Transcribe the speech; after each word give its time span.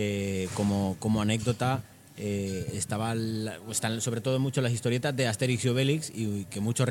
eh, 0.00 0.48
como, 0.54 0.94
como 1.00 1.20
anécdota, 1.20 1.82
eh, 2.16 2.70
estaba 2.74 3.16
la- 3.16 3.58
están 3.68 4.00
sobre 4.00 4.20
todo 4.20 4.38
mucho 4.38 4.60
las 4.60 4.70
historietas 4.72 5.16
de 5.16 5.26
Asterix 5.26 5.64
y 5.64 5.68
Obelix 5.70 6.10
y 6.14 6.44
que 6.44 6.60
muchos 6.60 6.86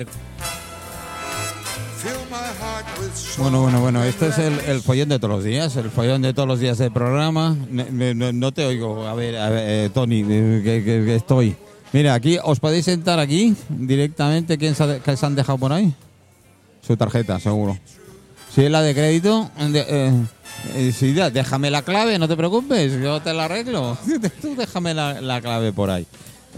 Bueno, 3.37 3.61
bueno, 3.61 3.79
bueno, 3.81 4.03
este 4.03 4.27
es 4.27 4.37
el, 4.39 4.59
el 4.67 4.81
follón 4.81 5.07
de 5.09 5.19
todos 5.19 5.35
los 5.35 5.43
días, 5.45 5.75
el 5.77 5.89
follón 5.89 6.21
de 6.21 6.33
todos 6.33 6.47
los 6.49 6.59
días 6.59 6.77
del 6.79 6.91
programa. 6.91 7.55
No, 7.71 8.31
no 8.33 8.51
te 8.51 8.65
oigo, 8.65 9.07
a 9.07 9.13
ver, 9.13 9.37
a 9.37 9.49
ver, 9.49 9.63
eh, 9.85 9.89
Tony, 9.93 10.21
eh, 10.21 10.61
que, 10.63 10.83
que- 10.83 11.05
que 11.05 11.15
estoy. 11.15 11.55
Mira, 11.93 12.13
aquí, 12.13 12.37
¿os 12.43 12.59
podéis 12.59 12.83
sentar 12.85 13.19
aquí 13.19 13.55
directamente? 13.69 14.57
¿Quién 14.57 14.75
se, 14.75 14.83
ha 14.83 14.87
de- 14.87 14.99
qué 14.99 15.15
se 15.15 15.25
han 15.25 15.35
dejado 15.35 15.57
por 15.57 15.71
ahí? 15.71 15.93
Su 16.85 16.97
tarjeta, 16.97 17.39
seguro. 17.39 17.77
Si 18.53 18.63
es 18.63 18.71
la 18.71 18.81
de 18.81 18.93
crédito, 18.93 19.49
de- 19.57 19.85
eh, 19.87 20.11
sí, 20.93 21.13
ya, 21.13 21.29
déjame 21.29 21.69
la 21.69 21.81
clave, 21.81 22.17
no 22.19 22.27
te 22.27 22.35
preocupes, 22.35 22.99
yo 23.01 23.21
te 23.21 23.33
la 23.33 23.45
arreglo. 23.45 23.97
Tú 24.41 24.55
déjame 24.55 24.93
la, 24.93 25.21
la 25.21 25.41
clave 25.41 25.71
por 25.73 25.89
ahí. 25.89 26.05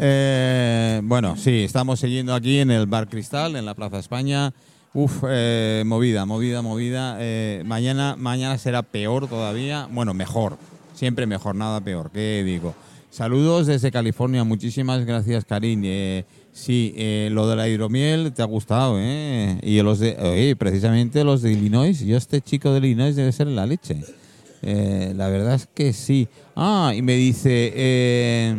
Eh, 0.02 1.02
bueno, 1.04 1.36
sí, 1.36 1.64
estamos 1.64 2.00
siguiendo 2.00 2.34
aquí 2.34 2.60
en 2.60 2.72
el 2.72 2.86
Bar 2.86 3.10
Cristal, 3.10 3.56
en 3.56 3.66
la 3.66 3.74
Plaza 3.74 4.00
España. 4.00 4.54
Uf, 4.94 5.24
eh, 5.28 5.84
movida, 5.86 6.26
movida, 6.26 6.62
movida. 6.62 7.18
Eh, 7.20 7.64
mañana, 7.66 8.16
mañana 8.18 8.58
será 8.58 8.82
peor 8.82 9.28
todavía. 9.28 9.88
Bueno, 9.92 10.14
mejor. 10.14 10.58
Siempre 10.96 11.26
mejor, 11.26 11.56
nada 11.56 11.82
peor. 11.82 12.12
¿Qué 12.12 12.44
digo? 12.46 12.74
Saludos 13.12 13.68
desde 13.68 13.92
California. 13.92 14.44
Muchísimas 14.44 15.06
gracias, 15.06 15.44
Karin. 15.46 15.84
Sí, 16.54 16.94
eh, 16.98 17.30
lo 17.32 17.48
de 17.48 17.56
la 17.56 17.70
hidromiel 17.70 18.34
te 18.34 18.42
ha 18.42 18.46
gustado, 18.46 18.98
¿eh? 19.00 19.60
Y 19.64 19.82
los 19.82 20.00
de, 20.00 20.18
oye, 20.20 20.56
precisamente 20.56 21.24
los 21.24 21.42
de 21.42 21.54
Illinois. 21.54 22.00
Yo 22.00 22.18
este 22.18 22.42
chico 22.42 22.72
de 22.72 22.80
Illinois 22.80 23.16
debe 23.16 23.32
ser 23.32 23.48
la 23.48 23.66
leche. 23.66 24.04
Eh, 24.62 25.14
la 25.16 25.30
verdad 25.30 25.56
es 25.56 25.68
que 25.74 25.94
sí. 25.94 26.28
Ah, 26.56 26.94
y 26.96 27.02
me 27.02 27.16
dice... 27.16 27.72
eh, 27.76 28.56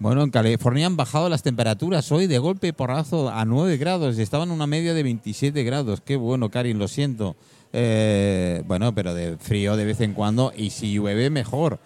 bueno, 0.00 0.22
en 0.22 0.30
California 0.30 0.86
han 0.86 0.96
bajado 0.96 1.28
las 1.28 1.42
temperaturas 1.42 2.10
hoy 2.10 2.26
de 2.26 2.38
golpe 2.38 2.68
y 2.68 2.72
porrazo 2.72 3.28
a 3.28 3.44
9 3.44 3.76
grados 3.76 4.18
y 4.18 4.22
estaban 4.22 4.48
en 4.48 4.54
una 4.54 4.66
media 4.66 4.94
de 4.94 5.02
27 5.02 5.62
grados. 5.62 6.00
Qué 6.00 6.16
bueno, 6.16 6.48
Karin, 6.48 6.78
lo 6.78 6.88
siento. 6.88 7.36
Eh, 7.74 8.62
bueno, 8.66 8.94
pero 8.94 9.12
de 9.12 9.36
frío 9.36 9.76
de 9.76 9.84
vez 9.84 10.00
en 10.00 10.14
cuando 10.14 10.54
y 10.56 10.70
si 10.70 10.94
llueve 10.94 11.28
mejor. 11.28 11.78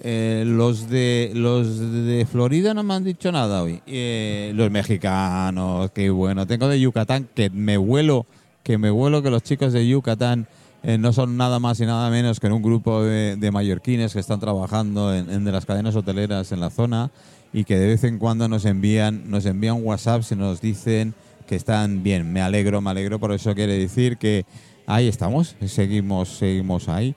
Eh, 0.00 0.44
los 0.46 0.88
de 0.88 1.32
los 1.34 1.80
de 1.80 2.24
Florida 2.30 2.72
no 2.72 2.84
me 2.84 2.94
han 2.94 3.04
dicho 3.04 3.32
nada 3.32 3.62
hoy. 3.62 3.82
Eh, 3.86 4.52
los 4.54 4.70
mexicanos, 4.70 5.90
qué 5.90 6.10
bueno. 6.10 6.46
Tengo 6.46 6.68
de 6.68 6.80
Yucatán 6.80 7.28
que 7.34 7.50
me 7.50 7.76
vuelo, 7.76 8.26
que 8.62 8.78
me 8.78 8.90
vuelo 8.90 9.22
que 9.22 9.30
los 9.30 9.42
chicos 9.42 9.72
de 9.72 9.88
Yucatán 9.88 10.46
eh, 10.84 10.98
no 10.98 11.12
son 11.12 11.36
nada 11.36 11.58
más 11.58 11.80
y 11.80 11.86
nada 11.86 12.10
menos 12.10 12.38
que 12.38 12.46
un 12.46 12.62
grupo 12.62 13.02
de, 13.02 13.36
de 13.36 13.50
mallorquines 13.50 14.12
que 14.12 14.20
están 14.20 14.38
trabajando 14.38 15.12
en, 15.12 15.28
en 15.30 15.44
de 15.44 15.50
las 15.50 15.66
cadenas 15.66 15.96
hoteleras 15.96 16.52
en 16.52 16.60
la 16.60 16.70
zona 16.70 17.10
y 17.52 17.64
que 17.64 17.76
de 17.76 17.88
vez 17.88 18.04
en 18.04 18.18
cuando 18.18 18.48
nos 18.48 18.64
envían 18.66 19.28
nos 19.28 19.46
envían 19.46 19.82
WhatsApp 19.82 20.22
y 20.30 20.36
nos 20.36 20.60
dicen 20.60 21.14
que 21.48 21.56
están 21.56 22.04
bien. 22.04 22.32
Me 22.32 22.40
alegro, 22.40 22.80
me 22.80 22.90
alegro. 22.90 23.18
Por 23.18 23.32
eso 23.32 23.52
quiere 23.54 23.76
decir 23.76 24.16
que 24.16 24.44
ahí 24.86 25.08
estamos, 25.08 25.56
seguimos, 25.66 26.28
seguimos 26.28 26.88
ahí. 26.88 27.16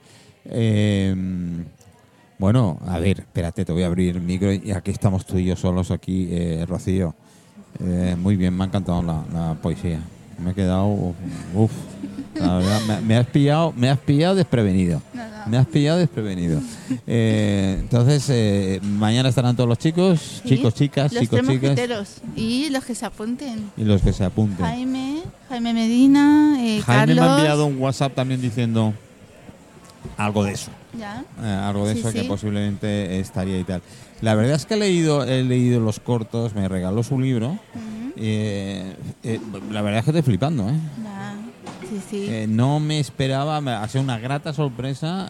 Bueno, 2.38 2.78
a 2.86 2.98
ver, 2.98 3.20
espérate, 3.20 3.64
te 3.64 3.72
voy 3.72 3.82
a 3.82 3.86
abrir 3.86 4.16
el 4.16 4.22
micro 4.22 4.52
y 4.52 4.72
aquí 4.72 4.90
estamos 4.90 5.24
tú 5.26 5.38
y 5.38 5.44
yo 5.44 5.56
solos 5.56 5.90
aquí, 5.90 6.28
eh, 6.30 6.64
Rocío. 6.68 7.14
Eh, 7.80 8.16
muy 8.18 8.36
bien, 8.36 8.54
me 8.56 8.64
ha 8.64 8.66
encantado 8.66 9.02
la, 9.02 9.24
la 9.32 9.54
poesía. 9.54 10.00
Me 10.42 10.50
he 10.50 10.54
quedado, 10.54 11.14
uff, 11.54 11.70
la 12.34 12.56
verdad, 12.56 12.80
me, 12.88 13.00
me 13.00 13.16
has 13.16 13.26
pillado, 13.26 13.72
me 13.76 13.88
has 13.90 13.98
pillado 13.98 14.34
desprevenido. 14.34 15.00
Me 15.46 15.56
has 15.56 15.66
pillado 15.66 15.98
desprevenido. 15.98 16.60
Eh, 17.06 17.76
entonces, 17.80 18.24
eh, 18.30 18.80
mañana 18.82 19.28
estarán 19.28 19.56
todos 19.56 19.68
los 19.68 19.78
chicos, 19.78 20.40
Sí, 20.42 20.48
chicos, 20.50 20.74
chicas, 20.74 21.12
los 21.12 21.22
chicos, 21.22 21.40
tres 21.40 21.50
chicas 21.50 21.70
mosqueteros. 21.70 22.08
Y 22.36 22.70
los 22.70 22.84
que 22.84 22.94
se 22.94 23.06
apunten. 23.06 23.70
y 23.76 23.84
los 23.84 24.02
que 24.02 24.12
se 24.12 24.24
apunten. 24.24 24.64
Jaime, 24.64 25.22
Jaime 25.48 25.74
Medina, 25.74 26.56
eh, 26.60 26.80
Jaime 26.82 27.14
Carlos. 27.14 27.24
me 27.24 27.30
ha 27.32 27.36
enviado 27.38 27.66
un 27.66 27.80
WhatsApp 27.80 28.14
también 28.14 28.40
diciendo 28.40 28.94
algo 30.24 30.44
de 30.44 30.52
eso. 30.52 30.70
Ya. 30.98 31.24
Eh, 31.42 31.46
algo 31.46 31.86
de 31.86 31.94
Sí, 31.94 32.00
eso 32.00 32.12
que 32.12 32.24
posiblemente 32.24 33.18
estaría 33.20 33.58
y 33.58 33.64
tal. 33.64 33.82
La 34.20 34.34
verdad 34.34 34.54
es 34.54 34.66
que 34.66 34.74
he 34.74 34.76
leído, 34.76 35.24
he 35.24 35.42
leído 35.42 35.80
los 35.80 36.00
cortos, 36.00 36.54
me 36.54 36.68
regaló 36.68 37.02
su 37.02 37.18
libro. 37.18 37.58
Eh, 38.16 38.94
eh, 39.22 39.40
la 39.70 39.82
verdad 39.82 40.00
es 40.00 40.04
que 40.04 40.10
estoy 40.10 40.22
flipando, 40.22 40.68
¿eh? 40.68 40.74
Sí, 42.08 42.46
no 42.48 42.80
me 42.80 43.00
esperaba, 43.00 43.60
me 43.60 43.72
ha 43.72 43.86
sido 43.86 44.02
una 44.02 44.18
grata 44.18 44.54
sorpresa 44.54 45.28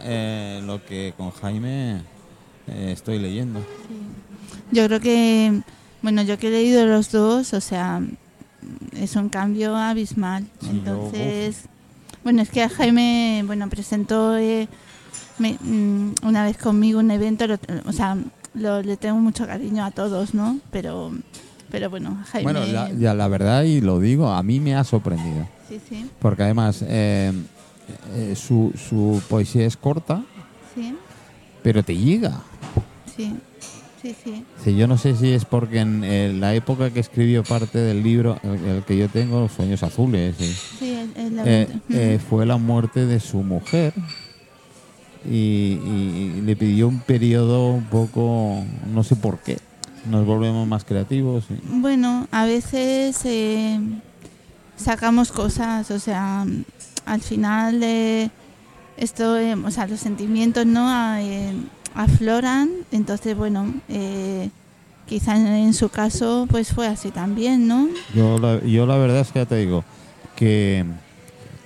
lo 0.65 0.85
que 0.85 1.13
con 1.17 1.31
Jaime 1.33 2.03
estoy 2.69 3.19
leyendo. 3.19 3.61
Yo 4.71 4.87
creo 4.87 5.01
que, 5.01 5.61
bueno, 6.03 6.23
yo 6.23 6.39
que 6.39 6.49
he 6.49 6.51
leído 6.51 6.87
los 6.87 7.11
dos, 7.11 7.53
o 7.53 7.61
sea, 7.61 8.01
es 8.93 9.17
un 9.17 9.29
cambio 9.29 9.77
abismal. 9.77 10.47
Entonces, 10.71 11.65
bueno, 12.25 12.43
es 12.43 12.51
que 12.51 12.69
Jaime, 12.69 13.43
bueno, 13.47 13.69
presentó 13.69 14.37
eh, 14.37 14.69
me- 15.39 15.59
mm, 15.61 16.15
una 16.25 16.45
vez 16.45 16.57
conmigo 16.59 17.01
un 17.01 17.11
evento, 17.11 17.47
lo- 17.47 17.59
o 17.87 17.93
sea, 17.93 18.17
lo- 18.55 18.83
le 18.83 18.97
tengo 18.97 19.17
mucho 19.19 19.47
cariño 19.47 19.85
a 19.85 19.91
todos, 19.91 20.35
¿no? 20.35 20.59
Pero, 20.71 21.13
pero 21.71 21.91
bueno, 21.91 22.19
Jaime. 22.31 22.53
Bueno, 22.53 22.67
la, 22.67 22.91
ya 22.93 23.15
la 23.15 23.29
verdad, 23.29 23.63
y 23.65 23.81
lo 23.81 23.99
digo, 23.99 24.29
a 24.31 24.43
mí 24.43 24.61
me 24.61 24.75
ha 24.75 24.85
sorprendido. 24.85 25.49
Sí, 25.69 25.81
sí, 25.89 26.07
Porque 26.19 26.43
además 26.43 26.85
eh, 26.87 27.33
eh, 28.15 28.35
su, 28.37 28.73
su 28.77 29.23
poesía 29.29 29.65
es 29.67 29.77
corta, 29.77 30.23
sí, 30.75 30.95
pero 31.63 31.83
te 31.83 31.97
llega. 31.97 32.41
sí, 33.17 33.35
sí, 34.03 34.15
sí. 34.25 34.45
Sí, 34.65 34.77
yo 34.77 34.87
no 34.87 34.99
sé 34.99 35.17
si 35.17 35.33
es 35.33 35.45
porque 35.45 35.81
en 35.81 36.41
la 36.41 36.55
época 36.55 36.91
que 36.91 37.01
escribió 37.01 37.43
parte 37.45 37.79
del 37.79 38.03
libro, 38.03 38.39
el, 38.43 38.65
el 38.77 38.83
que 38.85 38.97
yo 38.97 39.09
tengo, 39.09 39.41
Los 39.41 39.53
Sueños 39.53 39.83
Azules, 39.83 40.35
sí, 40.39 40.53
Sí, 40.79 40.95
eh, 41.45 41.69
eh, 41.91 42.19
fue 42.29 42.45
la 42.47 42.57
muerte 42.57 43.07
de 43.07 43.19
su 43.21 43.39
mujer 43.43 43.93
y, 45.25 45.79
y- 45.85 46.35
y 46.39 46.41
le 46.43 46.57
pidió 46.57 46.89
un 46.89 47.01
periodo 47.01 47.71
un 47.71 47.85
poco, 47.85 48.65
no 48.93 49.05
sé 49.05 49.15
por 49.17 49.39
qué, 49.39 49.59
nos 50.11 50.27
volvemos 50.27 50.67
más 50.67 50.85
creativos. 50.85 51.45
y- 51.51 51.81
Bueno, 51.81 52.27
a 52.33 52.45
veces 52.45 53.21
eh, 53.25 53.79
sacamos 54.77 55.31
cosas, 55.33 55.91
o 55.91 55.99
sea, 56.01 56.45
al 57.07 57.21
final 57.21 57.81
eh, 57.83 58.31
esto, 58.97 59.37
eh, 59.39 59.55
o 59.55 59.71
sea, 59.71 59.87
los 59.87 60.01
sentimientos 60.01 60.67
no 60.67 60.89
A- 60.89 61.23
eh, 61.23 61.53
afloran, 61.95 62.71
entonces 62.91 63.37
bueno, 63.37 63.73
eh, 63.89 64.51
quizá 65.07 65.37
en, 65.37 65.47
en 65.47 65.75
su 65.75 65.89
caso 65.89 66.47
pues 66.51 66.73
fue 66.73 66.87
así 66.87 67.11
también, 67.11 67.67
¿no? 67.69 67.89
Yo 68.15 68.39
la, 68.39 68.61
yo 68.65 68.87
la 68.87 68.97
verdad 68.97 69.21
es 69.21 69.33
que 69.33 69.41
ya 69.41 69.47
te 69.47 69.57
digo 69.57 69.85
que 70.37 70.85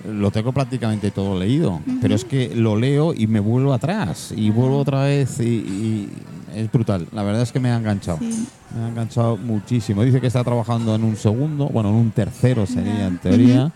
lo 0.07 0.31
tengo 0.31 0.53
prácticamente 0.53 1.11
todo 1.11 1.37
leído, 1.37 1.81
pero 2.01 2.15
es 2.15 2.23
que 2.23 2.55
lo 2.55 2.77
leo 2.77 3.13
y 3.13 3.27
me 3.27 3.39
vuelvo 3.39 3.73
atrás 3.73 4.33
y 4.35 4.49
vuelvo 4.51 4.77
otra 4.79 5.03
vez 5.03 5.39
y, 5.39 5.43
y 5.43 6.09
es 6.55 6.71
brutal. 6.71 7.07
La 7.11 7.23
verdad 7.23 7.41
es 7.41 7.51
que 7.51 7.59
me 7.59 7.71
ha 7.71 7.77
enganchado. 7.77 8.19
Sí. 8.19 8.47
Me 8.75 8.85
ha 8.85 8.87
enganchado 8.89 9.35
muchísimo. 9.37 10.03
Dice 10.03 10.21
que 10.21 10.27
está 10.27 10.43
trabajando 10.43 10.95
en 10.95 11.03
un 11.03 11.17
segundo, 11.17 11.67
bueno, 11.67 11.89
en 11.89 11.95
un 11.95 12.11
tercero 12.11 12.65
sería 12.65 13.07
en 13.07 13.17
teoría. 13.17 13.71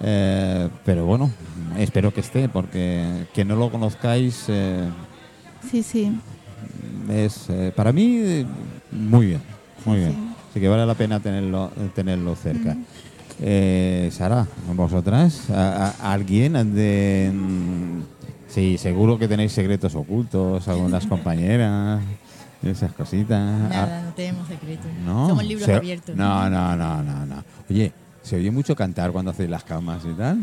Eh, 0.00 0.68
pero 0.84 1.06
bueno, 1.06 1.30
espero 1.78 2.12
que 2.12 2.20
esté, 2.20 2.48
porque 2.48 3.26
que 3.32 3.44
no 3.44 3.56
lo 3.56 3.70
conozcáis 3.70 4.44
eh, 4.48 4.88
Sí, 5.70 5.82
sí. 5.82 6.12
es 7.10 7.46
eh, 7.50 7.72
para 7.74 7.92
mí 7.92 8.18
eh, 8.22 8.46
muy 8.92 9.26
bien, 9.26 9.40
muy 9.84 9.96
Sí, 9.98 10.00
bien. 10.04 10.12
sí. 10.12 10.18
Así 10.50 10.60
que 10.60 10.68
vale 10.68 10.86
la 10.86 10.94
pena 10.94 11.18
tenerlo, 11.20 11.70
tenerlo 11.94 12.34
cerca. 12.36 12.76
Eh, 13.40 14.08
Sara, 14.12 14.46
vosotras, 14.74 15.50
¿A- 15.50 15.88
a- 16.00 16.12
¿alguien 16.12 16.52
de... 16.74 17.32
Sí, 18.48 18.78
seguro 18.78 19.18
que 19.18 19.26
tenéis 19.26 19.50
secretos 19.52 19.96
ocultos, 19.96 20.68
algunas 20.68 21.06
compañeras, 21.08 22.00
esas 22.62 22.92
cositas. 22.92 23.40
Ah, 23.64 23.68
Nada, 23.68 24.02
no 24.04 24.10
tenemos 24.12 24.46
secretos. 24.46 24.86
¿No? 25.04 25.28
Somos 25.28 25.44
libros 25.44 25.66
Se- 25.66 25.74
abiertos. 25.74 26.14
No, 26.14 26.48
no, 26.48 26.76
no, 26.76 27.02
no, 27.02 27.26
no. 27.26 27.44
Oye, 27.68 27.92
¿se 28.22 28.36
oye 28.36 28.52
mucho 28.52 28.76
cantar 28.76 29.10
cuando 29.10 29.32
hacéis 29.32 29.50
las 29.50 29.64
camas 29.64 30.02
y 30.04 30.14
tal? 30.16 30.38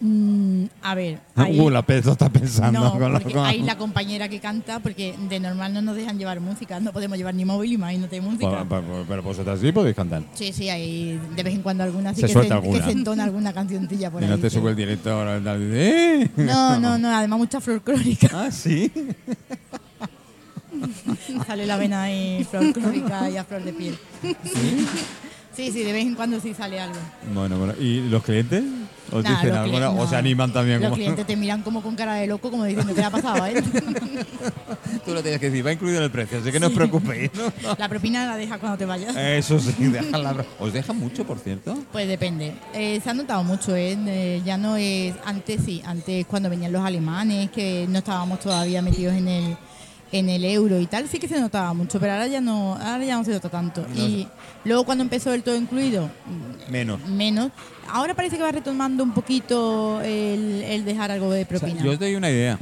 Mm, 0.00 0.66
a 0.82 0.94
ver, 0.94 1.18
ahí, 1.34 1.58
Uh, 1.58 1.70
la 1.70 1.84
está 1.88 2.28
pensando. 2.28 2.78
no, 2.78 2.92
con 2.98 3.12
porque 3.20 3.36
hay 3.40 3.62
la 3.62 3.76
compañera 3.76 4.28
que 4.28 4.38
canta 4.38 4.78
porque 4.78 5.14
de 5.28 5.40
normal 5.40 5.74
no 5.74 5.82
nos 5.82 5.96
dejan 5.96 6.16
llevar 6.18 6.38
música, 6.40 6.78
no 6.78 6.92
podemos 6.92 7.18
llevar 7.18 7.34
ni 7.34 7.44
móvil, 7.44 7.72
imagínate 7.72 8.20
música. 8.20 8.64
Pero, 8.68 8.70
pero- 8.86 9.04
pero 9.08 9.22
vosotras 9.24 9.58
sí 9.60 9.72
podéis 9.72 9.96
cantar. 9.96 10.22
Sí, 10.34 10.52
sí, 10.52 10.68
hay 10.68 11.18
de 11.34 11.42
vez 11.42 11.54
en 11.54 11.62
cuando 11.62 11.82
alguna 11.82 12.14
sí 12.14 12.20
Se 12.20 12.26
que, 12.28 12.32
suelta 12.32 12.54
se, 12.54 12.60
alguna. 12.60 12.78
que 12.78 12.84
se 12.84 12.90
entona 12.92 13.24
alguna 13.24 13.52
cancioncilla 13.52 14.08
por 14.10 14.22
y 14.22 14.26
ahí. 14.26 14.30
no 14.30 14.38
te 14.38 14.50
sube 14.50 14.70
el 14.70 14.76
director 14.76 15.12
ahora 15.28 15.56
¿eh? 15.58 16.30
No, 16.36 16.78
no, 16.78 16.96
no, 16.96 17.08
además 17.16 17.38
mucha 17.40 17.60
folclórica. 17.60 18.28
Ah, 18.38 18.50
sí. 18.52 18.92
Sale 21.46 21.66
la 21.66 21.76
vena 21.76 22.02
ahí 22.04 22.44
folclórica 22.44 23.28
y 23.30 23.36
a 23.36 23.42
flor 23.44 23.64
de 23.64 23.72
piel. 23.72 23.98
Sí, 25.58 25.72
sí, 25.72 25.82
de 25.82 25.92
vez 25.92 26.06
en 26.06 26.14
cuando 26.14 26.38
sí 26.38 26.54
sale 26.54 26.78
algo. 26.78 26.94
Bueno, 27.34 27.58
bueno. 27.58 27.74
¿Y 27.80 28.08
los 28.08 28.22
clientes? 28.22 28.62
Os 29.12 29.24
Nah, 29.24 29.30
dicen 29.30 29.48
los 29.50 29.58
algo, 29.58 29.78
cli- 29.78 29.98
o 30.00 30.06
se 30.08 30.16
animan 30.16 30.52
también. 30.52 30.80
Los 30.80 30.90
como- 30.90 30.96
clientes 30.96 31.26
te 31.26 31.36
miran 31.36 31.62
como 31.62 31.82
con 31.82 31.94
cara 31.96 32.14
de 32.14 32.26
loco, 32.26 32.50
como 32.50 32.64
diciendo, 32.64 32.94
¿qué 32.94 33.00
le 33.00 33.06
ha 33.06 33.10
pasado 33.10 33.42
a 33.42 33.50
él? 33.50 33.62
Tú 35.04 35.14
lo 35.14 35.22
tienes 35.22 35.40
que 35.40 35.48
decir, 35.50 35.66
va 35.66 35.72
incluido 35.72 35.98
en 35.98 36.04
el 36.04 36.10
precio, 36.10 36.38
así 36.38 36.50
que 36.52 36.60
no 36.60 36.66
os 36.66 36.72
preocupéis. 36.72 37.30
¿no? 37.62 37.74
La 37.78 37.88
propina 37.88 38.26
la 38.26 38.36
dejas 38.36 38.58
cuando 38.58 38.76
te 38.76 38.84
vayas. 38.84 39.16
Eso 39.16 39.58
sí, 39.58 39.72
dejan 39.78 40.22
la... 40.22 40.44
¿Os 40.58 40.72
dejan 40.72 40.98
mucho, 40.98 41.24
por 41.26 41.38
cierto? 41.38 41.78
Pues 41.92 42.06
depende. 42.08 42.52
Eh, 42.74 43.00
se 43.02 43.10
ha 43.10 43.14
notado 43.14 43.42
mucho, 43.44 43.74
¿eh? 43.74 43.96
Eh, 44.06 44.42
ya 44.44 44.56
no 44.58 44.76
es. 44.76 45.14
Antes 45.24 45.62
sí, 45.64 45.80
antes 45.84 46.26
cuando 46.26 46.50
venían 46.50 46.72
los 46.72 46.84
alemanes, 46.84 47.50
que 47.50 47.86
no 47.88 47.98
estábamos 47.98 48.40
todavía 48.40 48.82
metidos 48.82 49.14
en 49.14 49.28
el 49.28 49.56
en 50.12 50.28
el 50.30 50.44
euro 50.44 50.80
y 50.80 50.86
tal, 50.86 51.06
sí 51.08 51.18
que 51.18 51.28
se 51.28 51.40
notaba 51.40 51.74
mucho, 51.74 52.00
pero 52.00 52.12
ahora 52.12 52.26
ya 52.26 52.40
no, 52.40 52.74
ahora 52.76 53.04
ya 53.04 53.16
no 53.16 53.24
se 53.24 53.32
nota 53.32 53.48
tanto. 53.48 53.84
Y 53.94 54.26
luego 54.64 54.84
cuando 54.84 55.02
empezó 55.04 55.32
el 55.34 55.42
todo 55.42 55.56
incluido, 55.56 56.08
Menos. 56.70 57.00
menos. 57.08 57.50
Ahora 57.90 58.14
parece 58.14 58.36
que 58.36 58.42
va 58.42 58.52
retomando 58.52 59.02
un 59.02 59.12
poquito 59.12 60.00
el, 60.02 60.62
el 60.62 60.84
dejar 60.84 61.10
algo 61.10 61.30
de 61.30 61.42
O 61.42 61.46
sea, 61.46 61.58
propina. 61.58 61.82
yo 61.82 61.92
os 61.92 61.98
doy 61.98 62.14
una 62.14 62.30
idea. 62.30 62.58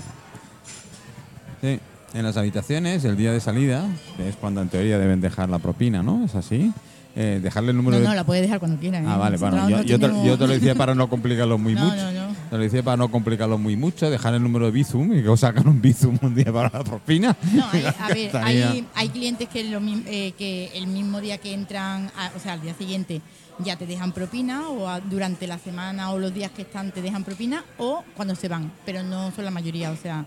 Sí, 1.60 1.81
en 2.14 2.22
las 2.22 2.37
habitaciones, 2.37 3.04
el 3.04 3.16
día 3.16 3.32
de 3.32 3.40
salida, 3.40 3.87
que 4.16 4.28
es 4.28 4.37
cuando 4.37 4.60
en 4.62 4.69
teoría 4.69 4.99
deben 4.99 5.20
dejar 5.20 5.49
la 5.49 5.58
propina, 5.58 6.02
¿no? 6.02 6.25
¿Es 6.25 6.34
así? 6.34 6.72
Eh, 7.16 7.40
dejarle 7.42 7.70
el 7.70 7.76
número 7.78 7.96
no, 7.96 8.02
de... 8.02 8.08
no, 8.08 8.14
la 8.14 8.25
puedes 8.25 8.42
dejar 8.42 8.58
cuando 8.58 8.78
quieras. 8.78 9.02
¿eh? 9.02 9.06
Ah, 9.08 9.16
vale, 9.16 9.38
bueno, 9.38 9.69
yo, 9.70 9.78
no 9.78 9.82
yo 9.84 9.99
te, 9.99 10.06
tenemos- 10.06 10.26
yo 10.26 10.37
te 10.38 10.46
lo 10.46 10.52
decía 10.52 10.75
para 10.75 10.94
no 10.94 11.08
complicarlo 11.08 11.56
muy 11.58 11.75
No, 11.75 11.84
mucho. 11.84 11.96
no, 11.96 12.12
no. 12.12 12.35
Lo 12.50 12.58
decía 12.58 12.82
para 12.82 12.96
no 12.96 13.10
complicarlo 13.10 13.58
muy 13.58 13.76
mucho, 13.76 14.08
dejar 14.10 14.34
el 14.34 14.43
número 14.43 14.66
de 14.66 14.70
Bizum 14.72 15.12
y 15.12 15.22
que 15.22 15.28
os 15.28 15.40
sacan 15.40 15.66
un 15.69 15.81
Bizum 15.81 16.19
un 16.22 16.34
día 16.34 16.52
para 16.52 16.70
la 16.78 16.84
propina. 16.84 17.37
No, 17.52 17.64
hay, 17.72 17.84
a 17.84 18.08
ver, 18.14 18.37
hay, 18.37 18.87
hay 18.94 19.08
clientes 19.08 19.48
que, 19.48 19.64
lo 19.64 19.81
mi- 19.81 20.02
eh, 20.06 20.32
que 20.38 20.70
el 20.75 20.87
mismo 20.87 21.20
día 21.20 21.38
que 21.38 21.52
entran, 21.52 22.10
a- 22.16 22.31
o 22.37 22.40
sea, 22.40 22.52
al 22.54 22.62
día 22.62 22.75
siguiente 22.75 23.20
ya 23.58 23.76
te 23.76 23.87
dejan 23.87 24.12
propina 24.12 24.69
o 24.69 24.88
a- 24.88 25.00
durante 25.00 25.46
la 25.46 25.58
semana 25.58 26.10
o 26.12 26.19
los 26.19 26.32
días 26.34 26.50
que 26.52 26.62
están 26.62 26.93
te 26.93 27.02
dejan 27.02 27.25
propina 27.25 27.64
o 27.78 28.04
cuando 28.14 28.34
se 28.34 28.49
van, 28.49 28.70
pero 28.84 29.02
no 29.02 29.31
son 29.32 29.44
la 29.44 29.50
mayoría, 29.50 29.90
o 29.90 29.96
sea, 29.96 30.26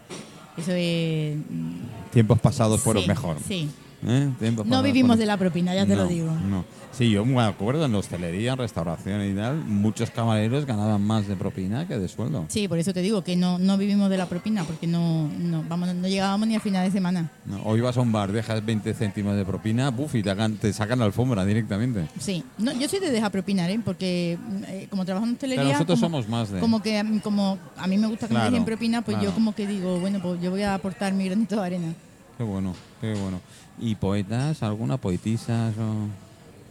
eso 0.57 0.71
es... 0.73 1.37
mm, 1.37 2.09
Tiempos 2.11 2.39
pasados 2.39 2.81
fueron 2.81 3.03
sí, 3.03 3.07
mejor. 3.09 3.37
Sí, 3.47 3.69
¿Eh? 4.05 4.29
No 4.65 4.81
vivimos 4.81 5.17
de 5.17 5.25
la 5.25 5.35
propina, 5.37 5.75
ya 5.75 5.85
te 5.85 5.93
No, 5.95 6.03
lo 6.03 6.07
digo. 6.07 6.31
No. 6.31 6.63
Sí, 6.91 7.11
yo 7.11 7.23
me 7.25 7.41
acuerdo 7.41 7.85
en 7.85 7.91
la 7.91 7.97
hostelería, 7.99 8.53
en 8.53 8.57
restauración 8.57 9.23
y 9.23 9.33
tal, 9.35 9.57
muchos 9.65 10.09
camareros 10.09 10.65
ganaban 10.65 11.01
más 11.01 11.27
de 11.27 11.35
propina 11.35 11.87
que 11.87 11.97
de 11.99 12.07
sueldo. 12.07 12.45
Sí, 12.47 12.67
por 12.67 12.77
eso 12.79 12.93
te 12.93 13.01
digo 13.01 13.23
que 13.23 13.35
no, 13.35 13.59
no 13.59 13.77
vivimos 13.77 14.09
de 14.09 14.17
la 14.17 14.25
propina 14.25 14.63
porque 14.63 14.87
no, 14.87 15.27
no, 15.37 15.63
vamos, 15.67 15.93
no 15.93 16.07
llegábamos 16.07 16.47
ni 16.47 16.55
a 16.55 16.59
final 16.59 16.85
de 16.85 16.91
semana. 16.91 17.29
No, 17.45 17.61
O 17.63 17.77
ibas 17.77 17.95
a 17.97 18.01
un 18.01 18.11
bar, 18.11 18.31
dejas 18.31 18.65
20 18.65 18.93
céntimos 18.93 19.35
de 19.35 19.45
propina, 19.45 19.89
buf, 19.91 20.15
y 20.15 20.23
te, 20.23 20.31
hagan- 20.31 20.57
te 20.57 20.71
sacan 20.73 20.99
la 20.99 21.05
alfombra 21.05 21.45
directamente. 21.45 22.07
Sí, 22.19 22.43
no, 22.57 22.71
yo 22.73 22.87
soy 22.89 22.99
de 22.99 23.11
dejar 23.11 23.31
propinar, 23.31 23.69
¿eh? 23.69 23.79
porque 23.83 24.37
mm, 24.41 24.63
eh, 24.67 24.87
como 24.89 25.05
trabajo 25.05 25.27
en 25.27 25.33
hostelería... 25.33 25.61
Pero 25.63 25.73
nosotros 25.73 25.99
como- 25.99 26.17
somos 26.21 26.29
más 26.29 26.49
de... 26.49 26.59
Como 26.59 26.81
que 26.81 27.03
mí- 27.03 27.19
como 27.19 27.57
a 27.77 27.85
mí 27.87 27.97
me 27.97 28.07
gusta 28.07 28.27
que 28.27 28.33
Claro, 28.33 28.45
me 28.45 28.51
dejen 28.51 28.65
propina, 28.65 29.01
pues 29.03 29.15
claro. 29.17 29.29
yo 29.29 29.35
como 29.35 29.53
que 29.53 29.67
digo, 29.67 29.99
bueno, 29.99 30.19
pues 30.21 30.41
yo 30.41 30.49
voy 30.51 30.63
a 30.63 30.73
aportar 30.73 31.13
mi 31.13 31.25
granito 31.25 31.57
de 31.59 31.65
arena. 31.65 31.93
Qué 32.39 32.45
bueno, 32.45 32.73
qué 33.01 33.13
bueno. 33.15 33.41
¿Y 33.81 33.95
poetas? 33.95 34.63
¿Alguna 34.63 34.95
poetisas? 34.95 35.73
O... 35.77 36.07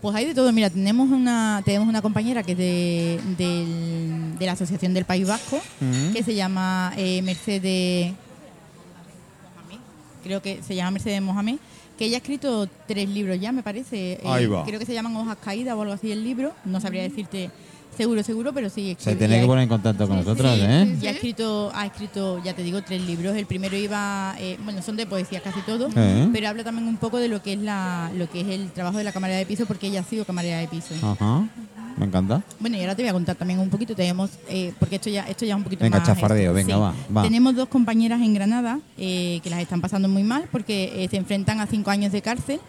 Pues 0.00 0.16
hay 0.16 0.24
de 0.24 0.34
todo. 0.34 0.50
Mira, 0.50 0.70
tenemos 0.70 1.10
una 1.10 1.60
tenemos 1.62 1.86
una 1.86 2.00
compañera 2.00 2.42
que 2.42 2.52
es 2.52 2.58
de, 2.58 3.20
del- 3.36 4.38
de 4.38 4.46
la 4.46 4.52
Asociación 4.52 4.94
del 4.94 5.04
País 5.04 5.28
Vasco, 5.28 5.60
que 6.14 6.22
se 6.22 6.34
llama 6.34 6.94
eh, 6.96 7.20
Mercedes 7.20 8.14
Mohamed. 9.56 9.78
Creo 10.22 10.40
que 10.40 10.62
se 10.62 10.74
llama 10.74 10.92
Mercedes 10.92 11.20
Mohamed, 11.20 11.56
que 11.98 12.06
ella 12.06 12.16
ha 12.16 12.20
escrito 12.20 12.66
tres 12.86 13.06
libros 13.06 13.38
ya, 13.38 13.52
me 13.52 13.62
parece. 13.62 14.12
Eh, 14.14 14.20
Ahí 14.24 14.46
va. 14.46 14.64
Creo 14.64 14.78
que 14.78 14.86
se 14.86 14.94
llaman 14.94 15.14
Hojas 15.16 15.36
Caídas 15.44 15.74
o 15.74 15.82
algo 15.82 15.92
así 15.92 16.10
el 16.10 16.24
libro. 16.24 16.54
No 16.64 16.80
sabría 16.80 17.02
decirte 17.02 17.50
seguro, 17.98 18.22
seguro, 18.22 18.52
pero 18.54 18.70
sí. 18.70 18.96
Se 18.98 19.14
tiene 19.14 19.40
que 19.40 19.46
poner 19.46 19.64
en 19.64 19.68
contacto 19.68 20.08
con 20.08 20.18
Sí, 20.20 20.24
nosotros, 20.24 20.54
sí, 20.54 20.60
¿eh? 20.64 20.96
sí. 21.00 21.06
Ha 21.06 21.10
escrito, 21.10 21.70
ha 21.74 21.84
escrito, 21.84 22.42
ya 22.42 22.54
te 22.54 22.62
digo, 22.62 22.80
tres 22.82 23.02
libros. 23.02 23.36
El 23.36 23.44
primero 23.44 23.76
iba, 23.76 24.34
eh, 24.38 24.56
bueno, 24.64 24.80
son 24.80 24.96
de 24.96 25.04
poesía 25.06 25.40
casi 25.42 25.60
todo, 25.62 25.90
¿Eh? 25.94 26.28
pero 26.32 26.48
habla 26.48 26.64
también 26.64 26.88
un 26.88 26.96
poco 26.96 27.18
de 27.18 27.28
lo 27.28 27.42
que 27.42 27.52
es 27.52 27.58
la, 27.58 28.10
lo 28.16 28.30
que 28.30 28.40
es 28.40 28.46
el 28.48 28.70
trabajo 28.70 28.96
de 28.96 29.04
la 29.04 29.12
camarera 29.12 29.38
de 29.38 29.44
piso, 29.44 29.66
porque 29.66 29.88
ella 29.88 30.00
ha 30.00 30.04
sido 30.04 30.24
camarera 30.24 30.58
de 30.58 30.68
piso. 30.68 30.94
Ajá, 31.02 31.44
me 31.98 32.06
encanta. 32.06 32.42
Bueno, 32.60 32.76
y 32.76 32.80
ahora 32.80 32.94
te 32.94 33.02
voy 33.02 33.08
a 33.10 33.12
contar 33.12 33.34
también 33.36 33.58
un 33.58 33.68
poquito. 33.68 33.94
Tenemos, 33.94 34.30
eh, 34.48 34.72
porque 34.78 34.96
esto 34.96 35.10
ya, 35.10 35.24
esto 35.28 35.44
ya 35.44 35.52
es 35.54 35.58
un 35.58 35.64
poquito 35.64 35.82
Venga, 35.84 35.98
más. 35.98 36.06
chafardeo, 36.06 36.56
esto. 36.56 36.68
venga, 36.72 36.74
Sí. 36.74 36.80
va, 37.10 37.16
va. 37.20 37.22
Tenemos 37.24 37.56
dos 37.56 37.68
compañeras 37.68 38.20
en 38.22 38.32
Granada 38.34 38.78
eh, 38.96 39.40
que 39.42 39.50
las 39.50 39.60
están 39.60 39.80
pasando 39.80 40.08
muy 40.08 40.22
mal 40.22 40.44
porque 40.52 41.02
eh, 41.04 41.08
se 41.10 41.16
enfrentan 41.16 41.60
a 41.60 41.66
cinco 41.66 41.90
años 41.90 42.12
de 42.12 42.22
cárcel. 42.22 42.60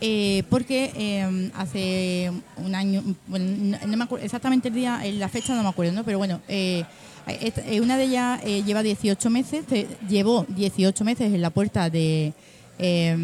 Eh, 0.00 0.42
porque 0.50 0.90
eh, 0.96 1.50
hace 1.54 2.30
un 2.56 2.74
año, 2.74 3.02
bueno, 3.26 3.78
no, 3.86 3.96
me 3.96 4.04
acuerdo 4.04 4.24
exactamente 4.24 4.68
el 4.68 4.74
día, 4.74 5.00
eh, 5.04 5.12
la 5.12 5.28
fecha 5.28 5.54
no 5.54 5.62
me 5.62 5.68
acuerdo, 5.68 5.92
¿no? 5.92 6.04
Pero 6.04 6.18
bueno, 6.18 6.40
eh, 6.48 6.84
eh, 7.26 7.80
una 7.80 7.96
de 7.96 8.04
ellas 8.04 8.40
eh, 8.44 8.62
lleva 8.64 8.82
18 8.82 9.30
meses, 9.30 9.66
te- 9.66 9.86
llevó 10.08 10.46
18 10.48 11.04
meses 11.04 11.32
en 11.32 11.42
la 11.42 11.50
puerta 11.50 11.90
de 11.90 12.32
eh, 12.78 13.16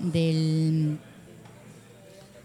del 0.00 0.98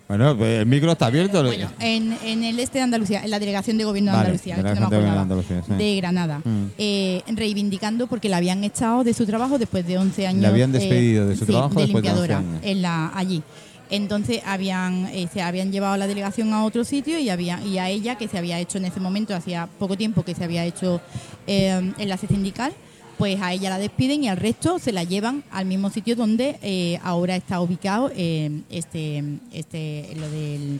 Bueno, 0.07 0.38
pues 0.38 0.60
el 0.60 0.66
micro 0.66 0.92
está 0.94 1.07
abierto. 1.07 1.44
bueno, 1.44 1.69
en, 1.80 2.16
en 2.24 2.44
el 2.44 2.60
este 2.60 2.78
de 2.78 2.84
Andalucía, 2.86 3.24
en 3.24 3.30
la 3.31 3.39
delegación 3.39 3.78
de 3.78 3.84
gobierno 3.84 4.12
de 4.12 4.18
Vale, 4.18 4.28
Andalucía, 4.30 4.56
que 4.56 4.62
no 4.62 4.69
me 4.69 4.75
de 4.75 4.80
de 4.80 4.86
acordaba, 4.95 5.22
Andalucía, 5.22 5.63
sí. 5.68 5.74
de 5.74 5.95
Granada, 5.98 6.42
Mm. 6.45 6.66
eh, 6.78 7.24
reivindicando 7.28 8.07
porque 8.07 8.30
la 8.30 8.38
habían 8.38 8.63
echado 8.63 9.04
de 9.04 9.13
su 9.13 9.25
trabajo 9.25 9.57
después 9.57 9.86
de 9.86 9.98
11 9.98 10.28
años. 10.28 10.42
La 10.42 10.50
habían 10.50 10.72
despedido 10.72 11.28
de 11.28 11.36
su 11.36 11.45
sí, 11.45 11.51
trabajo 11.51 11.74
de 11.75 11.81
después 11.88 12.04
de 12.04 12.10
11 12.10 12.22
limpiadora 12.22 12.38
años. 12.38 12.62
en 12.63 12.81
la, 12.81 13.12
allí. 13.18 13.44
Entonces 13.89 14.42
habían 14.45 15.06
eh, 15.07 15.28
se 15.31 15.42
habían 15.42 15.72
llevado 15.72 15.94
a 15.94 15.98
la 15.98 16.07
delegación 16.07 16.54
a 16.54 16.66
otro 16.66 16.84
sitio 16.84 17.19
y 17.19 17.30
había 17.30 17.62
y 17.63 17.78
a 17.78 17.89
ella 17.89 18.18
que 18.18 18.28
se 18.28 18.38
había 18.38 18.60
hecho 18.60 18.78
en 18.78 18.86
ese 18.86 19.00
momento 19.00 19.34
hacía 19.36 19.68
poco 19.80 19.95
tiempo 19.95 20.24
que 20.24 20.36
se 20.36 20.44
había 20.44 20.66
hecho 20.66 21.00
eh, 21.48 21.94
enlace 21.98 22.28
sindical 22.28 22.74
pues 23.18 23.42
a 23.42 23.51
ella 23.54 23.69
la 23.72 23.80
despiden 23.80 24.24
y 24.24 24.28
al 24.30 24.38
resto 24.38 24.78
se 24.78 24.92
la 24.92 25.04
llevan 25.04 25.44
al 25.51 25.66
mismo 25.66 25.89
sitio 25.89 26.16
donde 26.16 26.60
eh, 26.62 27.00
ahora 27.01 27.36
está 27.36 27.60
ubicado 27.62 28.12
eh, 28.16 28.62
este, 28.69 29.24
este, 29.54 30.10
lo, 30.18 30.30
del, 30.30 30.80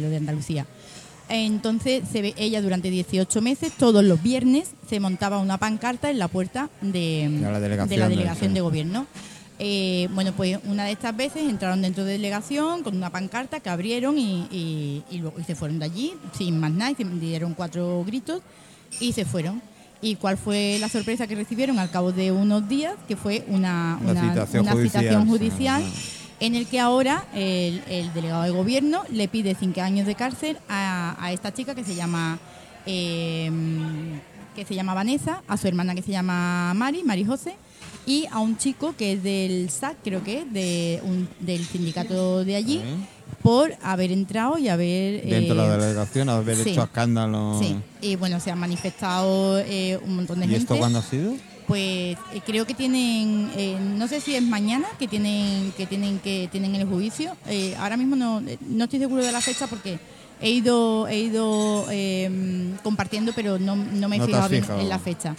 lo 0.00 0.10
de 0.10 0.16
Andalucía. 0.18 0.66
Entonces 1.28 2.02
se 2.12 2.20
ve 2.20 2.34
ella 2.36 2.60
durante 2.60 2.90
18 2.90 3.40
meses, 3.40 3.72
todos 3.78 4.04
los 4.04 4.22
viernes 4.22 4.72
se 4.90 5.00
montaba 5.00 5.38
una 5.38 5.56
pancarta 5.56 6.10
en 6.10 6.18
la 6.18 6.28
puerta 6.28 6.68
de, 6.82 7.28
De 7.30 7.40
la 7.50 7.58
delegación 7.60 7.88
de, 7.88 7.96
la 7.96 8.08
de- 8.08 8.16
delegación 8.16 8.50
sí. 8.50 8.54
de 8.54 8.60
gobierno. 8.60 9.06
Eh, 9.64 10.08
bueno, 10.12 10.32
pues 10.32 10.58
una 10.64 10.86
de 10.86 10.90
estas 10.92 11.16
veces 11.16 11.48
entraron 11.48 11.82
dentro 11.82 12.04
de 12.04 12.12
delegación 12.12 12.82
con 12.82 12.96
una 12.96 13.10
pancarta 13.10 13.60
que 13.60 13.70
abrieron 13.70 14.18
y, 14.18 14.48
y- 14.50 15.04
y 15.08 15.18
luego 15.18 15.38
y 15.38 15.44
se 15.44 15.54
fueron 15.54 15.78
de 15.78 15.84
allí 15.84 16.14
sin 16.36 16.58
más 16.58 16.72
nada, 16.72 16.90
y 16.98 17.04
dieron 17.04 17.54
cuatro 17.54 18.02
gritos 18.04 18.42
y 18.98 19.12
se 19.12 19.24
fueron. 19.24 19.62
¿Y 20.00 20.16
cuál 20.16 20.36
fue 20.36 20.78
la 20.80 20.88
sorpresa 20.88 21.28
que 21.28 21.36
recibieron 21.36 21.78
al 21.78 21.90
cabo 21.90 22.10
de 22.10 22.32
unos 22.32 22.68
días? 22.68 22.94
Que 23.06 23.14
fue 23.14 23.44
una, 23.46 23.98
Una 24.02 24.10
una- 24.12 24.30
citación 24.32 24.62
una 24.62 24.72
judicial, 24.72 25.02
citación 25.04 25.28
en 26.40 26.54
el 26.56 26.66
que 26.66 26.80
ahora 26.80 27.24
el, 27.32 27.84
el 27.88 28.12
delegado 28.12 28.42
de 28.42 28.50
gobierno 28.50 29.04
le 29.12 29.28
pide 29.28 29.54
cinco 29.54 29.80
años 29.80 30.08
de 30.08 30.16
cárcel 30.16 30.58
a, 30.68 31.14
a 31.24 31.30
esta 31.32 31.54
chica 31.54 31.76
que 31.76 31.84
se 31.84 31.94
llama 31.94 32.40
eh, 32.84 33.48
que 34.56 34.64
se 34.64 34.74
llama 34.74 34.92
Vanessa, 34.92 35.40
a 35.46 35.56
su 35.56 35.68
hermana 35.68 35.94
que 35.94 36.02
se 36.02 36.10
llama 36.10 36.74
Mari, 36.74 37.04
Mari 37.04 37.24
José, 37.24 37.54
y 38.06 38.26
a 38.30 38.38
un 38.40 38.56
chico 38.58 38.94
que 38.96 39.12
es 39.12 39.22
del 39.22 39.70
SAC, 39.70 39.96
creo 40.02 40.22
que 40.24 40.40
es, 40.40 40.52
de 40.52 41.00
un- 41.04 41.28
del 41.40 41.64
sindicato 41.66 42.44
de 42.44 42.56
allí, 42.56 42.80
por 43.42 43.74
haber 43.82 44.12
entrado 44.12 44.58
y 44.58 44.68
haber... 44.68 45.24
Dentro 45.24 45.54
de 45.56 45.64
eh, 45.64 45.68
la 45.68 45.76
delegación, 45.78 46.28
haber 46.28 46.56
sí. 46.56 46.70
hecho 46.70 46.82
escándalo. 46.84 47.58
Sí, 47.60 47.76
y 48.00 48.16
bueno, 48.16 48.38
se 48.40 48.50
han 48.50 48.58
manifestado 48.58 49.58
eh, 49.60 49.98
un 50.04 50.16
montón 50.16 50.38
de 50.40 50.46
¿Y 50.46 50.48
gente. 50.50 50.62
esto 50.62 50.76
cuándo 50.78 50.98
ha 50.98 51.02
sido? 51.02 51.32
Pues 51.66 52.16
eh, 52.34 52.40
creo 52.44 52.66
que 52.66 52.74
tienen, 52.74 53.50
eh, 53.56 53.76
no 53.80 54.06
sé 54.08 54.20
si 54.20 54.34
es 54.34 54.42
mañana 54.42 54.86
que 54.98 55.06
tienen 55.08 55.72
que 55.76 55.86
tienen 55.86 56.18
que 56.18 56.48
tienen 56.50 56.74
el 56.74 56.86
juicio. 56.86 57.36
Eh, 57.46 57.74
ahora 57.78 57.96
mismo 57.96 58.16
no, 58.16 58.40
eh, 58.46 58.58
no 58.68 58.84
estoy 58.84 58.98
seguro 58.98 59.24
de 59.24 59.30
la 59.32 59.40
fecha 59.40 59.68
porque 59.68 59.98
he 60.40 60.50
ido 60.50 61.06
he 61.08 61.20
ido 61.20 61.86
eh, 61.90 62.74
compartiendo, 62.82 63.32
pero 63.34 63.58
no, 63.60 63.76
no 63.76 64.08
me 64.08 64.16
he 64.16 64.18
No 64.18 64.26
fijado 64.26 64.48
bien 64.48 64.62
fijado. 64.64 64.80
en 64.80 64.88
la 64.88 64.98
fecha. 64.98 65.36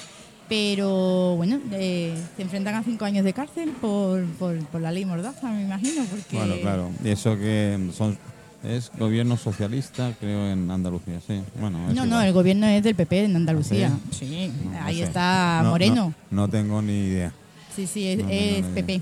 Pero 0.57 1.35
bueno, 1.35 1.59
eh, 1.71 2.13
se 2.35 2.43
enfrentan 2.43 2.75
a 2.75 2.83
cinco 2.83 3.05
años 3.05 3.25
de 3.25 3.33
cárcel 3.33 3.71
por, 3.81 4.23
por, 4.37 4.55
por 4.67 4.81
la 4.81 4.91
ley 4.91 5.03
Mordaza, 5.03 5.49
me 5.51 5.63
imagino, 5.63 6.03
porque 6.05 6.37
Bueno, 6.37 6.53
claro. 6.61 6.91
Y 7.03 7.09
eso 7.09 7.35
que 7.39 7.89
son 7.91 8.15
es 8.63 8.91
gobierno 8.99 9.35
socialista, 9.35 10.13
creo, 10.19 10.47
en 10.51 10.69
Andalucía, 10.69 11.19
sí. 11.25 11.41
Bueno, 11.59 11.79
no, 11.95 12.05
no, 12.05 12.21
el 12.21 12.31
gobierno 12.33 12.67
es 12.67 12.83
del 12.83 12.93
PP 12.93 13.25
en 13.25 13.35
Andalucía. 13.35 13.91
¿Ah, 13.91 13.99
Sí, 14.11 14.51
No, 14.63 14.71
no 14.79 14.85
ahí 14.85 14.97
sé. 14.97 15.03
está 15.05 15.61
No, 15.63 15.71
Moreno. 15.71 16.13
No, 16.29 16.41
no 16.43 16.47
tengo 16.47 16.83
ni 16.83 16.99
idea. 17.07 17.33
Sí, 17.75 17.87
sí, 17.87 18.07
es, 18.09 18.19
es. 18.29 18.63
PP 18.75 19.01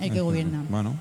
el 0.00 0.10
que 0.10 0.18
Es- 0.18 0.22
gobierna. 0.22 0.62
Bueno. 0.68 1.00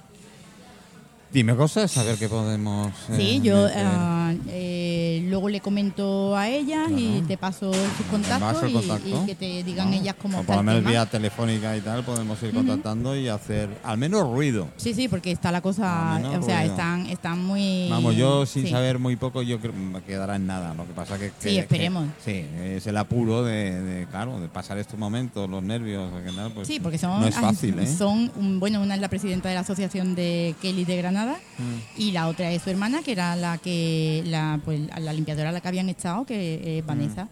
Dime 1.32 1.56
cosas, 1.56 1.96
a 1.96 2.04
ver 2.04 2.16
qué 2.18 2.28
podemos. 2.28 2.92
Sí, 3.16 3.36
eh, 3.38 3.42
yo 3.44 3.68
ah, 3.76 4.34
eh, 4.48 5.24
luego 5.30 5.48
le 5.48 5.60
comento 5.60 6.36
a 6.36 6.50
ellas 6.50 6.90
y 6.90 7.22
te 7.28 7.38
paso 7.38 7.72
sus 7.72 8.06
contactos 8.10 8.68
y, 8.68 8.74
contacto. 8.74 9.24
y 9.24 9.26
que 9.28 9.36
te 9.36 9.64
digan 9.64 9.92
¿no? 9.92 9.98
ellas 9.98 10.16
cómo 10.20 10.40
O 10.40 10.44
por 10.44 10.56
lo 10.56 10.64
menos 10.64 10.84
vía 10.84 11.06
telefónica 11.06 11.78
y 11.78 11.82
tal 11.82 12.04
podemos 12.04 12.42
ir 12.42 12.52
contactando 12.52 13.16
y 13.16 13.28
hacer 13.28 13.70
al 13.84 14.00
menos 14.00 14.24
ruido. 14.24 14.70
Sí, 14.78 14.96
sí, 14.96 15.08
porque 15.08 15.32
está 15.32 15.52
la 15.52 15.62
cosa, 15.62 16.20
o 16.20 16.42
sea, 16.42 16.62
ruido. 16.62 16.72
están, 16.72 17.06
están 17.06 17.46
muy... 17.46 17.90
Vamos, 17.92 18.16
yo 18.16 18.48
sin 18.48 18.66
sí. 18.66 18.72
saber 18.72 18.98
muy 18.98 19.16
poco, 19.16 19.44
yo 19.44 19.60
creo 19.60 19.74
que 19.74 19.80
me 19.80 20.02
quedará 20.02 20.36
en 20.36 20.48
nada. 20.48 20.74
Lo 20.74 20.88
que 20.88 20.94
pasa 20.94 21.20
que. 21.20 21.28
Sí, 21.38 21.50
que- 21.50 21.60
esperemos. 21.60 22.08
que- 22.26 22.48
sí, 22.50 22.64
es 22.76 22.88
el 22.88 22.98
apuro 22.98 23.44
de, 23.44 23.80
de, 23.82 24.06
claro, 24.08 24.40
de 24.40 24.48
pasar 24.48 24.80
estos 24.80 24.98
momentos, 24.98 25.48
los 25.48 25.62
nervios, 25.62 26.12
que 26.24 26.32
pues 26.56 26.68
Sí, 26.68 26.80
porque 26.80 26.98
son, 26.98 27.22
no 27.22 27.28
es 27.28 27.36
fácil, 27.36 27.78
¿eh? 27.78 27.86
son 27.86 28.32
bueno, 28.60 28.82
una 28.82 28.96
es 28.96 29.02
la 29.02 29.10
presidenta 29.10 29.50
de 29.50 29.56
la 29.56 29.62
asociación 29.62 30.16
de 30.16 30.56
Kelly 30.60 30.86
de 30.86 30.98
Granada 30.98 31.19
Mm. 31.28 32.00
y 32.02 32.12
la 32.12 32.28
otra 32.28 32.52
es 32.52 32.62
su 32.62 32.70
hermana, 32.70 33.02
que 33.04 33.12
era 33.12 33.36
la 33.36 33.58
que 33.58 34.24
la, 34.28 34.60
pues, 34.64 34.80
la 35.00 35.14
limpiadora 35.14 35.50
a 35.50 35.52
la 35.52 35.62
que 35.62 35.68
habían 35.68 35.90
echado, 35.90 36.26
que 36.26 36.80
es 36.80 36.86
Vanessa, 36.86 37.26
Mm. 37.26 37.30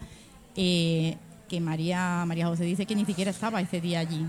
eh, 0.57 1.17
que 1.49 1.61
María 1.61 2.23
María 2.25 2.47
José 2.47 2.63
dice 2.65 2.85
que 2.85 2.95
ni 2.95 3.05
siquiera 3.05 3.31
estaba 3.31 3.61
ese 3.61 3.79
día 3.79 3.99
allí, 3.99 4.25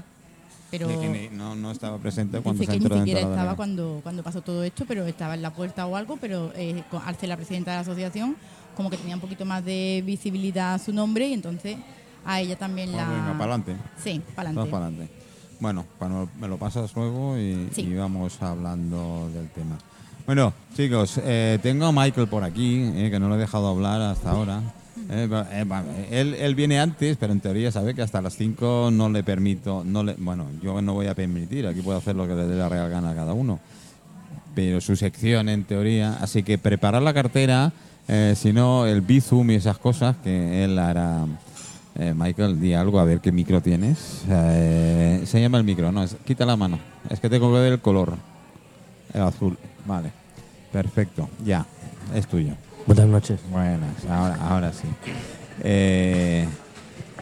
pero 0.71 0.87
que 0.89 1.31
no, 1.33 1.55
no 1.57 1.71
estaba 1.71 1.99
presente 1.99 2.41
cuando 2.41 2.61
dice 2.61 2.73
se 2.73 2.79
que 2.79 2.81
ni 2.81 2.85
entró 2.87 2.99
siquiera 2.99 3.21
estaba 3.21 3.57
cuando 3.57 4.01
cuando 4.03 4.23
pasó 4.23 4.41
todo 4.43 4.63
esto, 4.63 4.85
pero 4.87 5.07
estaba 5.07 5.35
en 5.35 5.43
la 5.43 5.53
puerta 5.53 5.87
o 5.87 5.97
algo, 5.97 6.17
pero 6.21 6.53
eh, 6.55 6.83
al 7.05 7.17
ser 7.17 7.29
la 7.31 7.37
presidenta 7.37 7.71
de 7.73 7.77
la 7.79 7.81
asociación, 7.81 8.37
como 8.77 8.89
que 8.91 8.97
tenía 8.99 9.15
un 9.17 9.21
poquito 9.21 9.45
más 9.45 9.65
de 9.65 10.03
visibilidad 10.07 10.75
a 10.75 10.79
su 10.79 10.93
nombre 10.93 11.27
y 11.27 11.33
entonces 11.33 11.77
a 12.25 12.41
ella 12.41 12.57
también 12.57 12.91
Pues 12.93 13.03
la 13.03 13.09
venga, 13.09 13.33
para 13.33 13.55
adelante. 13.55 13.77
Sí, 14.03 14.21
para 14.37 14.51
adelante. 14.51 15.09
Bueno, 15.61 15.85
cuando 15.99 16.29
me 16.41 16.47
lo 16.49 16.57
pasas 16.57 16.95
luego 16.95 17.37
y, 17.39 17.69
Sí. 17.73 17.83
y 17.83 17.95
vamos 17.95 18.41
hablando 18.43 19.29
del 19.35 19.49
tema. 19.49 19.77
Bueno, 20.27 20.53
chicos, 20.77 21.21
eh, 21.25 21.59
tengo 21.63 21.87
a 21.87 21.93
Michael 21.93 22.29
por 22.29 22.45
aquí, 22.45 22.83
eh, 22.95 23.09
que 23.11 23.19
no 23.19 23.29
lo 23.29 23.35
he 23.35 23.39
dejado 23.39 23.69
hablar 23.69 24.01
hasta 24.03 24.31
ahora. 24.31 24.61
Eh, 25.11 25.29
eh, 25.53 26.07
él, 26.11 26.35
él 26.35 26.55
viene 26.55 26.79
antes, 26.79 27.17
pero 27.17 27.33
en 27.33 27.41
teoría 27.41 27.73
sabe 27.73 27.95
que 27.95 28.03
hasta 28.03 28.21
las 28.21 28.37
5 28.37 28.91
no 28.93 29.09
le 29.09 29.23
permito, 29.23 29.83
no 29.85 30.03
le, 30.05 30.15
bueno, 30.19 30.47
yo 30.63 30.83
no 30.83 30.93
voy 30.95 31.07
a 31.07 31.15
permitir, 31.15 31.67
aquí 31.67 31.81
puedo 31.81 31.99
hacer 31.99 32.15
lo 32.15 32.27
que 32.29 32.35
le 32.35 32.47
dé 32.47 32.57
la 32.57 32.69
real 32.69 32.91
gana 32.91 33.11
a 33.11 33.15
cada 33.15 33.33
uno. 33.33 33.59
Pero 34.55 34.81
su 34.81 34.97
sección 34.97 35.49
en 35.49 35.65
teoría, 35.65 36.19
así 36.21 36.43
que 36.43 36.59
preparar 36.59 37.01
la 37.03 37.15
cartera, 37.15 37.73
eh, 38.07 38.35
si 38.37 38.53
no 38.53 38.87
el 38.87 39.01
Bizum 39.01 39.51
y 39.51 39.55
esas 39.55 39.79
cosas 39.79 40.17
que 40.23 40.65
él 40.65 40.79
hará. 40.79 41.25
Eh, 41.99 42.15
Michael, 42.17 42.61
di 42.61 42.75
algo, 42.75 43.01
a 43.01 43.05
ver 43.05 43.21
qué 43.21 43.33
micro 43.33 43.61
tienes. 43.61 44.23
Eh, 44.29 45.23
se 45.27 45.41
llama 45.41 45.59
el 45.59 45.65
micro, 45.65 45.91
no, 45.91 46.05
es- 46.05 46.17
quita 46.25 46.47
la 46.47 46.57
mano. 46.57 46.79
Es 47.11 47.19
que 47.19 47.29
tengo 47.29 47.53
que 47.53 47.59
ver 47.59 47.73
el 47.73 47.81
color. 47.81 48.15
El 49.13 49.23
azul, 49.23 49.59
vale. 49.85 50.13
Perfecto, 50.73 51.29
ya, 51.45 51.67
es 52.15 52.27
tuyo. 52.29 52.53
Buenas 52.87 53.07
noches. 53.07 53.41
Buenas, 53.51 54.05
ahora, 54.09 54.37
ahora 54.41 54.73
sí. 54.73 54.87
Eh, 55.63 56.47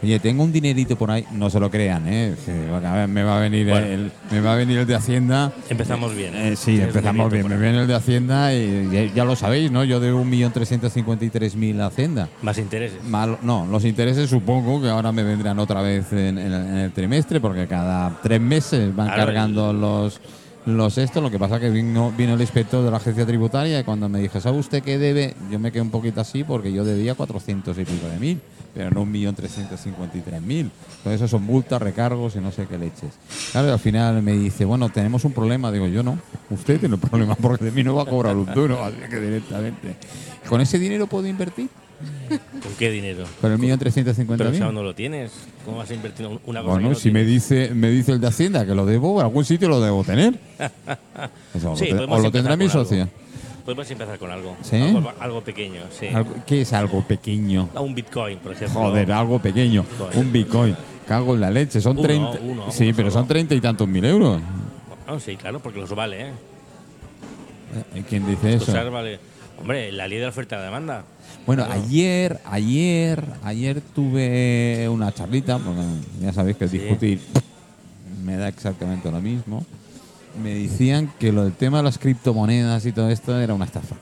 oye, 0.03 0.19
tengo 0.21 0.45
un 0.45 0.53
dinerito 0.53 0.97
por 0.97 1.11
ahí, 1.11 1.25
no 1.33 1.51
se 1.51 1.59
lo 1.61 1.71
crean, 1.71 2.07
¿eh? 2.07 2.35
Ver, 2.47 3.09
me 3.09 3.23
va 3.23 3.37
a 3.39 3.41
venir 3.41 3.69
Bueno. 3.69 3.87
el, 3.87 4.13
me 4.31 4.41
va 4.41 4.53
a 4.53 4.57
venir 4.57 4.79
el 4.79 4.87
de 4.87 4.95
Hacienda. 4.95 5.53
Empezamos 5.69 6.15
bien. 6.15 6.35
Eh, 6.35 6.57
sí, 6.57 6.73
Tienes 6.73 6.89
empezamos 6.89 7.33
bien. 7.33 7.49
Me 7.49 7.57
viene 7.57 7.81
el 7.81 7.87
de 7.87 7.95
Hacienda 7.95 8.53
y 8.55 8.89
ya, 8.93 9.15
ya 9.15 9.25
lo 9.25 9.35
sabéis, 9.37 9.71
¿no? 9.71 9.85
Yo 9.85 9.99
de 10.01 10.13
1.353.000 10.13 11.81
a 11.81 11.87
Hacienda. 11.87 12.29
Más 12.43 12.59
intereses. 12.59 13.03
Mal- 13.05 13.39
no, 13.43 13.67
los 13.67 13.85
intereses 13.85 14.29
supongo 14.31 14.81
que 14.83 14.89
ahora 14.89 15.13
me 15.13 15.23
vendrán 15.23 15.59
otra 15.59 15.83
vez 15.83 16.13
en, 16.13 16.39
en 16.39 16.53
el- 16.53 16.67
en 16.67 16.77
el 16.77 16.93
trimestre 16.93 17.41
porque 17.41 17.67
cada 17.67 18.21
tres 18.23 18.41
meses 18.41 18.95
van 18.95 19.07
Claro, 19.09 19.25
cargando 19.27 19.73
los 19.73 20.21
los 20.67 20.99
esto. 20.99 21.21
Lo 21.21 21.31
que 21.31 21.39
pasa 21.39 21.59
que 21.59 21.71
vino, 21.71 22.13
vino 22.17 22.35
el 22.35 22.41
inspector 22.41 22.85
de 22.85 22.91
la 22.91 22.99
agencia 22.99 23.25
tributaria 23.25 23.81
y 23.81 23.85
cuando 23.85 24.09
me 24.09 24.21
dije, 24.21 24.41
¿sabe 24.41 24.59
usted 24.59 24.83
qué 24.83 24.99
debe? 24.99 25.35
Yo 25.51 25.59
me 25.59 25.73
quedé 25.73 25.83
un 25.83 25.91
poquito 25.91 26.21
así 26.21 26.45
porque 26.45 26.73
yo 26.73 26.85
debía 26.85 27.15
400 27.15 27.79
y 27.79 27.85
pico 27.85 28.09
de 28.09 28.19
mil, 28.19 28.41
pero 28.75 28.91
no 28.91 29.07
1.353.000. 29.07 30.71
Todo 31.03 31.15
eso 31.15 31.29
son 31.29 31.45
multas, 31.45 31.81
recargos 31.81 32.37
y 32.37 32.41
no 32.41 32.53
sé 32.53 32.67
qué 32.67 32.77
leches. 32.77 33.13
Claro, 33.53 33.69
y 33.69 33.71
al 33.71 33.79
final 33.79 34.23
me 34.23 34.33
dice, 34.33 34.65
bueno, 34.65 34.89
tenemos 34.91 35.25
un 35.25 35.33
problema. 35.33 35.71
Digo, 35.71 35.87
yo 35.87 36.03
no. 36.03 36.19
Usted 36.51 36.81
tiene 36.81 36.97
un 36.97 37.01
problema 37.01 37.35
porque 37.37 37.65
de 37.65 37.71
mí 37.71 37.83
no 37.83 37.95
va 37.95 38.03
a 38.03 38.07
cobrar 38.07 38.37
un 38.37 38.53
duro, 38.53 38.85
así 38.85 38.97
que 39.09 39.21
directamente. 39.21 39.97
¿Con 40.49 40.61
ese 40.61 40.79
dinero 40.79 41.07
puedo 41.07 41.27
invertir? 41.27 41.69
¿Con 42.63 42.73
qué 42.79 42.91
dinero? 42.91 43.25
Con 43.41 43.53
el 43.53 43.59
millón 43.59 43.79
trescientos 43.79 44.17
cincuenta 44.17 44.45
Pero 44.45 44.53
si 44.55 44.59
mil. 44.61 44.67
aún 44.67 44.75
no 44.75 44.83
lo 44.83 44.95
tienes, 44.95 45.33
¿cómo 45.65 45.79
vas 45.79 45.91
a 45.91 45.95
invertir 45.95 46.27
en 46.27 46.33
una 46.47 46.61
cosa 46.61 46.73
Bueno, 46.73 46.89
que 46.89 46.95
no 46.95 47.01
si 47.01 47.11
me 47.11 47.25
dice, 47.25 47.71
me 47.75 47.89
dice 47.91 48.13
el 48.13 48.21
de 48.21 48.27
Hacienda 48.27 48.67
que 48.67 48.75
lo 48.75 48.85
debo, 48.87 49.19
en 49.21 49.27
algún 49.27 49.45
sitio 49.45 49.69
lo 49.69 49.81
debo 49.81 50.05
tener. 50.05 50.35
Eso, 51.55 51.75
Sí, 51.77 51.85
o 51.91 51.95
lo, 51.95 51.95
te- 51.95 51.95
podemos 51.95 52.19
o 52.19 52.23
lo 52.23 52.27
empezar 52.27 52.33
tendrá 52.33 52.57
mi 52.57 52.67
con 52.67 52.73
algo. 52.73 52.85
socia. 52.85 53.09
Podemos 53.65 53.91
empezar 53.91 54.19
con 54.19 54.31
algo. 54.31 54.57
¿Sí? 54.63 54.77
Algo, 54.77 55.13
algo 55.19 55.41
pequeño, 55.43 55.81
sí. 55.91 56.07
Algo- 56.09 56.35
¿Qué 56.47 56.61
es 56.61 56.73
algo 56.73 57.03
pequeño? 57.03 57.69
A 57.75 57.81
Un 57.81 57.95
Bitcoin, 57.95 58.39
por 58.39 58.53
ejemplo. 58.53 58.81
Joder, 58.81 59.11
algo 59.13 59.39
pequeño. 59.41 59.83
Bitcoin. 59.83 60.19
Un 60.19 60.33
Bitcoin. 60.33 60.77
Cago 61.09 61.35
en 61.35 61.41
la 61.41 61.51
leche. 61.51 61.81
Son 61.81 61.93
Uno, 61.99 62.03
30. 62.07 62.31
uno, 62.43 62.71
sí, 62.71 62.85
uno 62.89 62.97
pero 62.97 63.11
solo. 63.11 63.23
son 63.23 63.29
treinta 63.29 63.55
y 63.55 63.61
tantos 63.61 63.89
mil 63.89 64.05
euros. 64.05 64.41
Ah, 65.07 65.17
sí, 65.21 65.37
claro, 65.37 65.61
porque 65.61 65.79
los 65.81 65.95
vale, 65.95 66.29
¿eh? 66.29 66.31
Eh, 67.95 68.03
¿Quién 68.09 68.27
dice 68.27 68.55
eso? 68.55 68.67
Cosas 68.67 68.91
vale. 68.91 69.19
Hombre, 69.61 69.91
la 69.93 70.07
ley 70.09 70.19
de 70.19 70.25
la 70.25 70.31
oferta 70.31 70.57
y 70.57 70.59
la 70.59 70.65
demanda. 70.67 71.05
Bueno, 71.47 71.65
ayer, 71.71 72.41
ayer, 72.45 73.25
ayer 73.45 73.81
tuve 73.95 74.89
una 74.89 75.13
charlita, 75.13 75.59
porque 75.59 75.81
ya 76.21 76.33
sabéis 76.33 76.57
que 76.57 76.67
Sí. 76.69 76.79
discutir 76.79 77.21
me 78.25 78.37
da 78.37 78.49
exactamente 78.49 79.11
lo 79.13 79.21
mismo. 79.21 79.65
Me 80.43 80.55
decían 80.55 81.11
que 81.21 81.31
lo 81.33 81.45
del 81.45 81.53
tema 81.53 81.79
de 81.79 81.85
las 81.85 81.99
criptomonedas 81.99 82.85
y 82.85 82.93
todo 82.93 83.09
esto 83.11 83.39
era 83.41 83.55
una 83.55 83.65
estafa. 83.65 83.95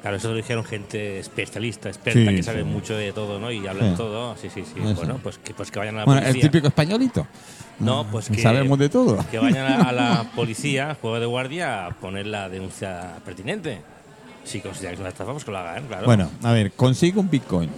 Claro, 0.00 0.18
eso 0.18 0.28
lo 0.30 0.36
dijeron 0.36 0.64
gente 0.64 1.18
especialista, 1.18 1.88
experta, 1.88 2.30
Sí, 2.30 2.36
que 2.36 2.42
sabe 2.42 2.58
sí. 2.62 2.64
mucho 2.64 2.94
de 2.94 3.12
todo, 3.12 3.40
¿no? 3.40 3.50
Y 3.50 3.66
hablan 3.66 3.96
todo. 3.96 4.36
Sí, 4.36 4.48
sí, 4.54 4.62
sí. 4.62 4.78
Eso. 4.80 4.94
Bueno, 4.94 5.18
pues 5.22 5.38
que, 5.38 5.54
pues 5.54 5.70
que 5.70 5.78
vayan 5.78 5.96
a 5.96 5.98
la 6.00 6.04
Bueno, 6.04 6.20
el 6.20 6.26
policía. 6.28 6.50
típico 6.50 6.68
españolito. 6.68 7.26
No, 7.80 8.06
pues 8.12 8.28
que, 8.28 8.40
Sabemos 8.40 8.78
de 8.78 8.88
todo. 8.90 9.24
que 9.30 9.38
vayan 9.38 9.66
a, 9.66 9.88
a 9.88 9.92
la 9.92 10.30
policía, 10.36 10.96
juego 11.00 11.18
de 11.18 11.26
guardia, 11.26 11.86
a 11.86 11.90
poner 11.90 12.26
la 12.26 12.48
denuncia 12.48 13.14
pertinente. 13.24 13.80
Si 14.44 14.60
consideráis 14.60 15.00
una 15.00 15.08
estafa, 15.08 15.32
pues 15.32 15.44
que 15.44 15.50
lo 15.50 15.58
hagan, 15.58 15.86
claro. 15.86 16.04
Bueno, 16.06 16.30
a 16.42 16.52
ver, 16.52 16.72
consigo 16.72 17.20
un 17.20 17.30
Bitcoin. 17.30 17.70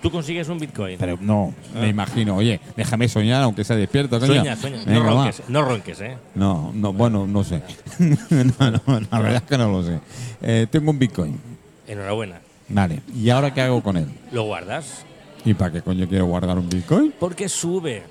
Tú 0.00 0.12
consigues 0.12 0.48
un 0.48 0.60
Bitcoin. 0.60 0.96
Pero 0.98 1.18
no, 1.20 1.52
Ah. 1.74 1.80
me 1.80 1.88
imagino, 1.88 2.36
oye, 2.36 2.60
déjame 2.76 3.08
soñar 3.08 3.42
aunque 3.42 3.64
sea 3.64 3.74
despierto, 3.74 4.20
coño. 4.20 4.32
Sueña, 4.34 4.54
sueña. 4.56 4.78
Venga, 4.86 5.00
no 5.00 5.04
ronques, 5.10 5.42
no 5.48 5.62
ronques, 5.62 6.00
¿eh? 6.00 6.16
No, 6.36 6.70
no, 6.72 6.92
bueno, 6.92 7.26
no 7.26 7.42
sé. 7.42 7.62
no, 7.98 8.70
no, 8.70 9.00
la 9.10 9.18
verdad 9.20 9.36
es 9.36 9.42
que 9.42 9.58
no 9.58 9.72
lo 9.72 9.82
sé. 9.82 9.98
Eh, 10.40 10.66
tengo 10.70 10.92
un 10.92 10.98
Bitcoin. 11.00 11.36
Enhorabuena. 11.88 12.40
Vale, 12.68 13.00
¿y 13.14 13.28
ahora 13.30 13.52
qué 13.52 13.62
hago 13.62 13.82
con 13.82 13.96
él? 13.96 14.06
Lo 14.30 14.44
guardas. 14.44 15.04
¿Y 15.44 15.54
para 15.54 15.72
qué 15.72 15.82
coño 15.82 16.06
quiero 16.06 16.26
guardar 16.26 16.58
un 16.58 16.68
Bitcoin? 16.68 17.12
Porque 17.18 17.48
sube. 17.48 18.04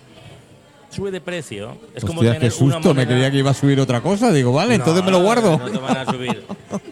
Sube 0.89 1.11
de 1.11 1.19
precio. 1.21 1.77
Es 1.93 2.03
como 2.05 2.21
tener 2.21 2.39
qué 2.39 2.45
una 2.45 2.51
susto, 2.75 2.93
me 2.93 3.01
moneda- 3.01 3.07
creía 3.07 3.31
que 3.31 3.37
iba 3.37 3.51
a 3.51 3.53
subir 3.53 3.79
otra 3.79 4.01
cosa. 4.01 4.31
Digo, 4.31 4.53
vale, 4.53 4.75
entonces 4.75 5.03
me 5.03 5.11
lo 5.11 5.19
No, 5.19 5.25
guardo. 5.25 5.57
No 5.57 5.69
te 5.69 5.77
van 5.77 5.97
a 5.97 6.05
subir. 6.05 6.43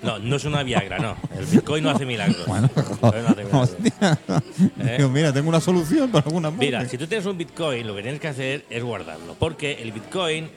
No, 0.03 0.19
no 0.19 0.35
es 0.35 0.43
una 0.45 0.63
Viagra, 0.63 0.99
no. 0.99 1.15
El 1.37 1.45
Bitcoin 1.45 1.83
no 1.83 1.91
hace 1.91 2.05
milagros. 2.05 2.43
Bueno, 2.47 2.69
no 3.01 3.07
hace 3.07 3.19
milagros. 3.21 3.53
hostia. 3.53 4.19
¿Eh? 4.79 4.95
Digo, 4.97 5.09
mira, 5.09 5.31
tengo 5.33 5.47
una 5.49 5.61
solución 5.61 6.11
para 6.11 6.25
alguna 6.25 6.51
Mira, 6.51 6.85
si 6.87 6.97
tú 6.97 7.07
tienes 7.07 7.25
un 7.25 7.37
Bitcoin, 7.37 7.87
lo 7.87 7.95
que 7.95 8.01
tienes 8.03 8.19
que 8.19 8.27
hacer 8.27 8.65
es 8.69 8.83
guardarlo. 8.83 9.35
Porque 9.39 9.81
el 9.81 9.93
Bitcoin, 9.93 10.49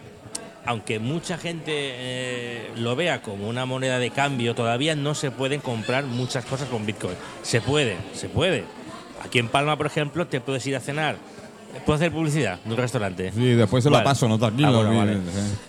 aunque 0.66 0.98
mucha 0.98 1.38
gente 1.38 1.72
eh, 1.74 2.70
lo 2.76 2.96
vea 2.96 3.22
como 3.22 3.48
una 3.48 3.64
moneda 3.66 3.98
de 4.00 4.10
cambio, 4.10 4.54
todavía 4.56 4.96
no 4.96 5.14
se 5.14 5.30
pueden 5.30 5.60
comprar 5.60 6.04
muchas 6.04 6.44
cosas 6.44 6.68
con 6.68 6.84
Bitcoin. 6.84 7.14
Se 7.42 7.60
puede, 7.60 7.96
se 8.14 8.28
puede. 8.28 8.64
Aquí 9.24 9.38
en 9.38 9.48
Palma, 9.48 9.76
por 9.76 9.86
ejemplo, 9.86 10.26
te 10.26 10.40
puedes 10.40 10.66
ir 10.66 10.74
a 10.76 10.80
cenar. 10.80 11.16
¿Puedo 11.84 11.96
hacer 11.96 12.10
publicidad 12.12 12.58
de 12.64 12.70
un 12.70 12.76
restaurante? 12.76 13.30
Sí, 13.32 13.54
después 13.54 13.84
se 13.84 13.88
lo 13.90 13.94
Vale. 13.94 14.04
paso, 14.04 14.28
no 14.28 14.38
tranquilo. 14.38 14.68
Ah, 14.68 14.72
bueno, 14.84 14.98
vale. 14.98 15.16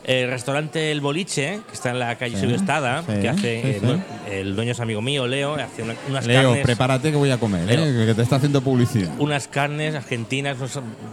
El 0.03 0.29
restaurante 0.29 0.91
El 0.91 1.01
Boliche, 1.01 1.59
que 1.67 1.73
está 1.73 1.91
en 1.91 1.99
la 1.99 2.15
calle 2.17 2.35
Sí, 2.35 2.41
Subestada, 2.45 3.03
sí, 3.03 3.21
que 3.21 3.29
hace 3.29 3.79
sí, 3.79 3.87
eh, 4.27 4.39
el 4.41 4.55
dueño 4.55 4.71
es 4.71 4.79
amigo 4.79 5.01
mío, 5.01 5.27
Leo, 5.27 5.55
hace 5.55 5.83
una- 5.83 5.95
unas 6.09 6.25
Leo, 6.25 6.49
carnes. 6.49 6.63
prepárate 6.65 7.11
que 7.11 7.17
voy 7.17 7.31
a 7.31 7.37
comer, 7.37 7.65
Leo. 7.65 7.85
¿eh? 7.85 8.05
que 8.07 8.13
te 8.15 8.21
está 8.21 8.37
haciendo 8.37 8.61
publicidad. 8.61 9.11
unas 9.19 9.47
carnes 9.47 9.93
argentinas 9.95 10.57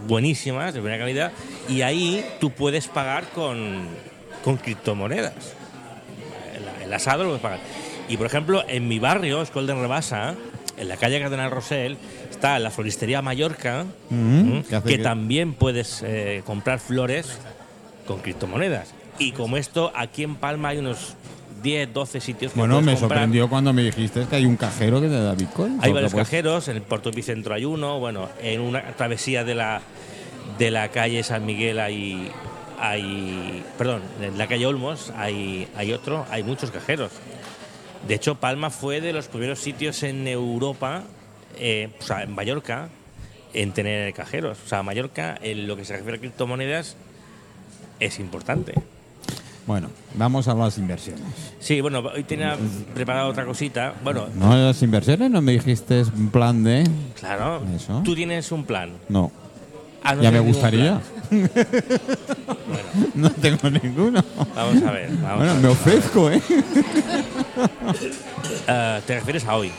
buenísimas, 0.07 0.73
de 0.75 0.81
buena 0.81 0.99
calidad, 0.99 1.33
y 1.69 1.83
ahí 1.83 2.25
tú 2.40 2.50
puedes 2.50 2.88
pagar 2.88 3.25
con, 3.35 3.87
con 4.45 4.57
criptomonedas. 4.57 5.35
El, 6.81 6.85
el 6.87 6.93
asado 6.95 7.23
lo 7.25 7.28
puedes 7.31 7.43
pagar. 7.43 7.61
Y 8.09 8.16
por 8.16 8.26
ejemplo, 8.26 8.64
en 8.69 8.88
mi 8.88 8.99
barrio, 8.99 9.43
Escolden 9.43 9.81
Rebasa, 9.81 10.35
en 10.78 10.88
la 10.88 10.97
calle 10.97 11.21
Cardenal 11.21 11.50
Rosell, 11.50 11.97
está 12.47 12.59
la 12.59 12.71
floristería 12.71 13.23
Mallorca, 13.23 13.85
Mm, 14.11 14.38
¿m? 14.38 14.65
¿qué 14.69 14.76
hace 14.76 14.88
que 14.88 14.97
que- 14.99 15.03
también 15.03 15.53
puedes 15.55 16.03
eh, 16.07 16.43
comprar 16.47 16.79
flores 16.79 17.38
con 18.07 18.21
criptomonedas. 18.21 18.93
Y 19.19 19.33
como 19.33 19.57
esto, 19.57 19.91
aquí 19.97 20.23
en 20.23 20.37
Palma 20.37 20.69
hay 20.69 20.79
unos 20.79 21.15
10, 21.62 21.93
12 21.93 22.21
sitios 22.21 22.53
que 22.53 22.59
Bueno, 22.59 22.81
me 22.83 22.93
comprar. 22.93 22.99
sorprendió 23.11 23.49
cuando 23.49 23.73
me 23.73 23.83
dijiste 23.83 24.26
que 24.31 24.37
hay 24.37 24.47
un 24.47 24.57
cajero 24.57 25.00
que 25.00 25.09
te 25.09 25.19
da 25.21 25.35
Bitcoin. 25.35 25.79
Hay 25.83 25.93
varios 25.93 26.12
pues, 26.12 26.25
cajeros, 26.29 26.69
en 26.69 26.76
el 26.76 26.83
Puerto 26.83 27.09
Epicentro 27.09 27.55
hay 27.55 27.65
uno, 27.65 27.99
bueno, 27.99 28.29
en 28.41 28.61
una 28.61 28.83
travesía 28.93 29.43
de 29.43 29.55
la, 29.55 29.81
de 30.59 30.71
la 30.71 30.88
calle 30.91 31.23
San 31.25 31.45
Miguel 31.47 31.81
hay, 31.81 32.31
hay, 32.79 33.65
perdón, 33.79 34.03
en 34.23 34.38
la 34.38 34.47
calle 34.47 34.67
Olmos 34.67 35.12
hay, 35.17 35.67
hay 35.76 35.93
otro, 35.93 36.26
hay 36.31 36.43
muchos 36.45 36.71
cajeros. 36.71 37.11
De 38.07 38.15
hecho, 38.15 38.37
Palma 38.37 38.71
fue 38.71 39.00
de 39.00 39.12
los 39.12 39.26
primeros 39.26 39.59
sitios 39.59 40.03
en 40.05 40.29
Europa, 40.29 41.03
eh, 41.59 41.91
o 41.99 42.03
sea, 42.03 42.23
en 42.23 42.35
Mallorca, 42.35 42.88
en 43.55 43.73
tener 43.73 44.12
cajeros. 44.15 44.59
O 44.65 44.69
sea, 44.69 44.83
Mallorca, 44.83 45.38
en 45.41 45.67
lo 45.67 45.76
que 45.76 45.85
se 45.85 45.95
refiere 45.97 46.19
a 46.19 46.21
criptomonedas, 46.21 46.97
es 48.00 48.19
importante. 48.19 48.75
Bueno, 49.67 49.88
vamos 50.15 50.47
a 50.47 50.55
las 50.55 50.79
inversiones. 50.79 51.25
Sí, 51.59 51.81
bueno, 51.81 51.99
hoy 51.99 52.23
tenía 52.23 52.57
preparado 52.95 53.29
otra 53.31 53.45
cosita. 53.45 53.95
Bueno, 54.05 54.29
No, 54.37 54.55
las 54.57 54.81
inversiones 54.83 55.29
no 55.31 55.41
me 55.43 55.53
dijiste 55.53 56.03
un 56.17 56.31
plan 56.31 56.62
de. 56.62 56.88
claro, 57.19 57.62
Eso. 57.75 58.00
tú 58.05 58.15
tienes 58.15 58.53
un 58.53 58.65
plan. 58.65 58.91
No. 59.09 59.33
Ah, 60.05 60.15
no 60.15 60.23
ya 60.23 60.31
me 60.31 60.38
gustaría. 60.38 61.00
Bueno, 61.31 61.49
No 63.17 63.31
tengo 63.31 63.69
ninguno. 63.71 64.23
vamos 64.55 64.83
a 64.85 64.91
ver. 64.93 65.11
vamos 65.17 65.37
Bueno, 65.38 65.50
a 65.50 65.55
ver. 65.55 65.62
me 65.62 65.69
ofrezco, 65.69 66.31
¿eh? 66.31 66.41
Ah, 68.69 69.00
¿Te 69.07 69.15
refieres 69.17 69.45
a 69.47 69.57
hoy? 69.57 69.71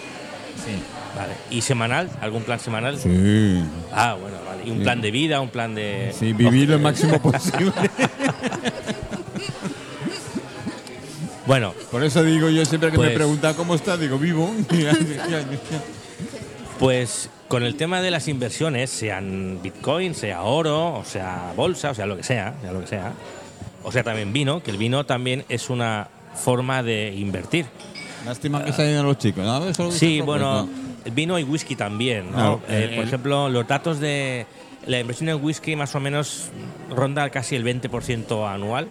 Sí. 0.65 0.71
Vale. 1.15 1.33
¿Y 1.49 1.61
semanal? 1.61 2.09
¿Algún 2.21 2.43
plan 2.43 2.59
semanal? 2.59 2.97
Sí. 2.99 3.63
Ah, 3.91 4.15
bueno, 4.19 4.37
vale. 4.45 4.63
¿Y 4.65 4.71
un 4.71 4.81
plan 4.83 5.01
de 5.01 5.11
vida? 5.11 5.39
¿Un 5.41 5.49
plan 5.49 5.73
de...? 5.75 6.13
Sí, 6.17 6.33
vivir 6.33 6.69
lo 6.69 6.79
máximo 6.79 7.19
posible. 7.31 7.71
Bueno, 11.45 11.73
Por 11.91 12.03
eso 12.03 12.23
digo 12.23 12.49
yo 12.49 12.65
siempre 12.65 12.91
que 12.91 12.97
me 12.97 13.05
Pues- 13.05 13.15
pregunta 13.15 13.53
cómo 13.53 13.73
está, 13.75 13.95
digo 13.97 14.17
vivo. 14.19 14.53
pues 16.79 17.29
con 17.47 17.63
el 17.63 17.75
tema 17.75 18.01
de 18.01 18.11
las 18.11 18.27
inversiones, 18.27 18.89
sean 18.89 19.59
bitcoin, 19.63 20.13
sea 20.13 20.41
oro, 20.43 20.95
o 20.95 21.05
sea 21.05 21.53
bolsa, 21.55 21.91
o 21.91 21.95
sea 21.95 22.05
lo 22.05 22.17
que 22.17 22.23
sea, 22.23 22.55
sea 22.61 22.71
lo 22.73 22.81
que 22.81 22.87
sea, 22.87 23.13
o 23.83 23.91
sea 23.93 24.03
también 24.03 24.33
vino, 24.33 24.61
que 24.61 24.71
el 24.71 24.77
vino 24.77 25.05
también 25.05 25.45
es 25.47 25.69
una 25.69 26.09
forma 26.35 26.83
de 26.83 27.13
invertir. 27.15 27.65
Lástima 28.27 28.63
que 28.65 28.73
se 28.73 28.81
hayan 28.83 29.05
los 29.05 29.17
chicos. 29.17 29.43
¿no? 29.45 29.91
Sí, 29.91 30.21
bueno, 30.21 30.67
vino 31.13 31.39
y 31.39 31.43
whisky 31.43 31.75
también. 31.75 32.27
¿no? 32.31 32.33
Claro, 32.33 32.61
Eh, 32.69 32.87
el- 32.89 32.95
por 32.95 33.05
ejemplo, 33.05 33.49
los 33.49 33.67
datos 33.67 33.99
de 33.99 34.45
la 34.85 34.99
inversión 34.99 35.29
en 35.29 35.43
whisky 35.43 35.75
más 35.75 35.95
o 35.95 35.99
menos 35.99 36.49
ronda 36.89 37.29
casi 37.29 37.55
el 37.55 37.63
20% 37.63 38.47
anual. 38.47 38.89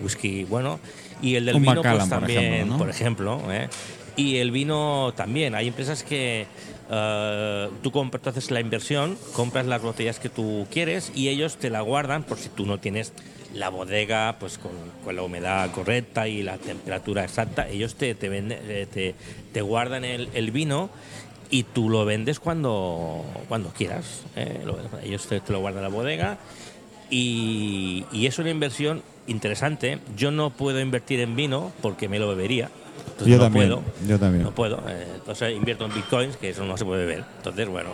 Whisky, 0.00 0.44
bueno. 0.44 0.78
Y 1.22 1.34
el 1.36 1.44
del 1.46 1.60
vino, 1.60 1.74
Macallan, 1.76 1.98
pues 1.98 2.08
por 2.10 2.18
también, 2.20 2.44
ejemplo, 2.54 2.72
¿no? 2.72 2.78
por 2.78 2.90
ejemplo. 2.90 3.42
¿eh? 3.52 3.68
Y 4.16 4.36
el 4.38 4.50
vino 4.50 5.12
también. 5.16 5.54
Hay 5.54 5.68
empresas 5.68 6.02
que 6.02 6.46
eh, 6.90 7.68
tú 7.82 7.90
compras, 7.92 8.22
tú 8.22 8.30
haces 8.30 8.50
la 8.50 8.60
inversión, 8.60 9.16
compras 9.34 9.66
las 9.66 9.80
botellas 9.82 10.18
que 10.18 10.28
tú 10.28 10.66
quieres 10.70 11.12
y 11.14 11.28
ellos 11.28 11.56
te 11.56 11.70
la 11.70 11.80
guardan 11.82 12.22
por 12.24 12.38
si 12.38 12.48
tú 12.48 12.66
no 12.66 12.78
tienes 12.78 13.12
la 13.54 13.68
bodega 13.68 14.36
pues 14.38 14.58
con, 14.58 14.72
con 15.04 15.16
la 15.16 15.22
humedad 15.22 15.70
correcta 15.72 16.28
y 16.28 16.42
la 16.42 16.56
temperatura 16.58 17.24
exacta. 17.24 17.68
Ellos 17.68 17.94
te, 17.96 18.14
te, 18.14 18.28
venden, 18.28 18.58
eh, 18.68 18.86
te, 18.92 19.14
te 19.52 19.60
guardan 19.62 20.04
el, 20.04 20.28
el 20.34 20.50
vino 20.50 20.90
y 21.50 21.64
tú 21.64 21.88
lo 21.90 22.04
vendes 22.04 22.38
cuando, 22.40 23.24
cuando 23.48 23.70
quieras. 23.70 24.22
¿eh? 24.36 24.60
Lo- 24.64 24.78
ellos 25.02 25.26
te, 25.26 25.40
te 25.40 25.52
lo 25.52 25.60
guardan 25.60 25.84
en 25.84 25.90
la 25.90 25.96
bodega 25.96 26.38
y, 27.10 28.04
y 28.12 28.26
es 28.26 28.38
una 28.38 28.50
inversión 28.50 29.02
interesante. 29.26 29.98
Yo 30.16 30.30
no 30.30 30.50
puedo 30.50 30.80
invertir 30.80 31.20
en 31.20 31.36
vino 31.36 31.72
porque 31.82 32.08
me 32.08 32.18
lo 32.18 32.28
bebería. 32.28 32.70
Yo 33.24 33.36
no 33.36 33.44
también, 33.44 33.68
puedo. 33.68 33.82
yo 34.08 34.18
también. 34.18 34.44
No 34.44 34.54
puedo. 34.54 34.82
eh, 34.88 35.06
entonces 35.16 35.54
invierto 35.54 35.84
en 35.86 35.94
bitcoins, 35.94 36.36
que 36.36 36.50
eso 36.50 36.64
no 36.64 36.76
se 36.76 36.84
puede 36.84 37.04
beber. 37.06 37.24
Entonces, 37.38 37.68
bueno. 37.68 37.90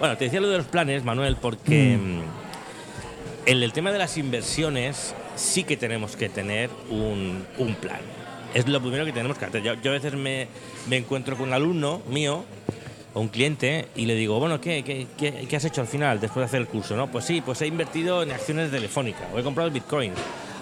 Bueno, 0.00 0.16
te 0.16 0.24
decía 0.24 0.40
lo 0.40 0.48
de 0.48 0.58
los 0.58 0.66
planes, 0.66 1.04
Manuel, 1.04 1.36
porque 1.40 1.96
mm, 1.96 2.43
en 3.46 3.62
el 3.62 3.72
tema 3.72 3.92
de 3.92 3.98
las 3.98 4.16
inversiones 4.16 5.14
sí 5.36 5.64
que 5.64 5.76
tenemos 5.76 6.16
que 6.16 6.28
tener 6.28 6.70
un, 6.90 7.44
un 7.58 7.74
plan. 7.74 8.00
Es 8.54 8.68
lo 8.68 8.80
primero 8.80 9.04
que 9.04 9.12
tenemos 9.12 9.36
que 9.36 9.44
hacer. 9.46 9.62
Yo, 9.62 9.72
a 9.72 9.92
veces 9.92 10.14
me, 10.14 10.48
me 10.88 10.96
encuentro 10.96 11.36
con 11.36 11.48
un 11.48 11.54
alumno 11.54 12.00
mío 12.08 12.44
o 13.12 13.20
un 13.20 13.28
cliente 13.28 13.88
y 13.96 14.06
le 14.06 14.14
digo, 14.14 14.38
bueno, 14.38 14.60
¿qué, 14.60 14.82
qué, 14.84 15.06
qué- 15.18 15.56
has 15.56 15.64
hecho 15.64 15.80
al 15.80 15.86
final 15.88 16.20
después 16.20 16.42
de 16.42 16.44
hacer 16.46 16.60
el 16.60 16.68
curso? 16.68 16.96
¿no? 16.96 17.08
Pues 17.08 17.24
sí, 17.24 17.40
pues 17.40 17.60
he 17.62 17.66
invertido 17.66 18.22
en 18.22 18.30
acciones 18.30 18.70
de 18.70 18.78
Telefónica 18.78 19.28
o 19.34 19.38
he 19.38 19.42
comprado 19.42 19.70
Bitcoin. 19.70 20.12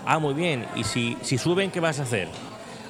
Ah, 0.06 0.18
muy 0.18 0.34
bien. 0.34 0.66
¿Y 0.74 0.84
si, 0.84 1.16
si 1.22 1.38
suben, 1.38 1.70
qué 1.70 1.80
vas 1.80 2.00
a 2.00 2.04
hacer? 2.04 2.28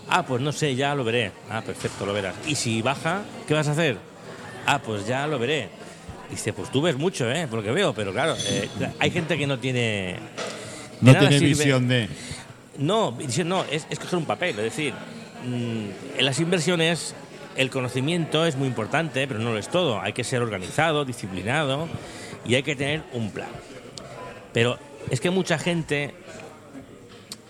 Ah, 0.08 0.24
pues 0.24 0.40
no 0.40 0.52
sé, 0.52 0.74
ya 0.74 0.94
lo 0.94 1.04
veré. 1.04 1.32
Ah, 1.50 1.62
perfecto, 1.62 2.06
lo 2.06 2.12
verás. 2.12 2.34
¿Y 2.46 2.54
si 2.54 2.80
baja, 2.82 3.22
qué 3.46 3.54
vas 3.54 3.68
a 3.68 3.72
hacer? 3.72 3.98
Ah, 4.66 4.78
pues 4.80 5.06
ya 5.06 5.26
lo 5.26 5.38
veré. 5.38 5.68
Dice, 6.32 6.52
pues 6.52 6.72
tú 6.72 6.82
ves 6.82 6.96
mucho, 6.96 7.30
¿eh? 7.30 7.46
Por 7.46 7.58
lo 7.60 7.62
que 7.64 7.70
veo, 7.70 7.92
pero 7.94 8.12
claro, 8.12 8.34
eh, 8.48 8.68
hay 8.98 9.10
gente 9.12 9.38
que 9.38 9.46
no 9.46 9.58
tiene... 9.60 10.16
No 11.00 11.12
tiene 11.14 11.38
sirve- 11.38 11.48
visión 11.48 11.88
de. 11.88 12.08
no, 12.78 13.12
visión 13.12 13.48
no, 13.48 13.64
es, 13.70 13.86
es 13.90 13.98
coger 13.98 14.18
un 14.18 14.24
papel. 14.24 14.50
Es 14.58 14.64
decir, 14.64 14.94
mm, 15.46 16.18
en 16.18 16.24
las 16.24 16.40
inversiones 16.40 17.14
el 17.56 17.68
conocimiento 17.70 18.46
es 18.46 18.56
muy 18.56 18.66
importante, 18.68 19.26
pero 19.28 19.38
no 19.40 19.52
lo 19.52 19.58
es 19.58 19.68
todo. 19.68 20.00
Hay 20.00 20.12
que 20.14 20.24
ser 20.24 20.40
organizado, 20.42 21.04
disciplinado 21.04 21.86
y 22.46 22.54
hay 22.54 22.62
que 22.62 22.74
tener 22.76 23.02
un 23.12 23.30
plan. 23.30 23.48
Pero 24.54 24.78
es 25.10 25.20
que 25.20 25.30
mucha 25.30 25.58
gente. 25.58 26.14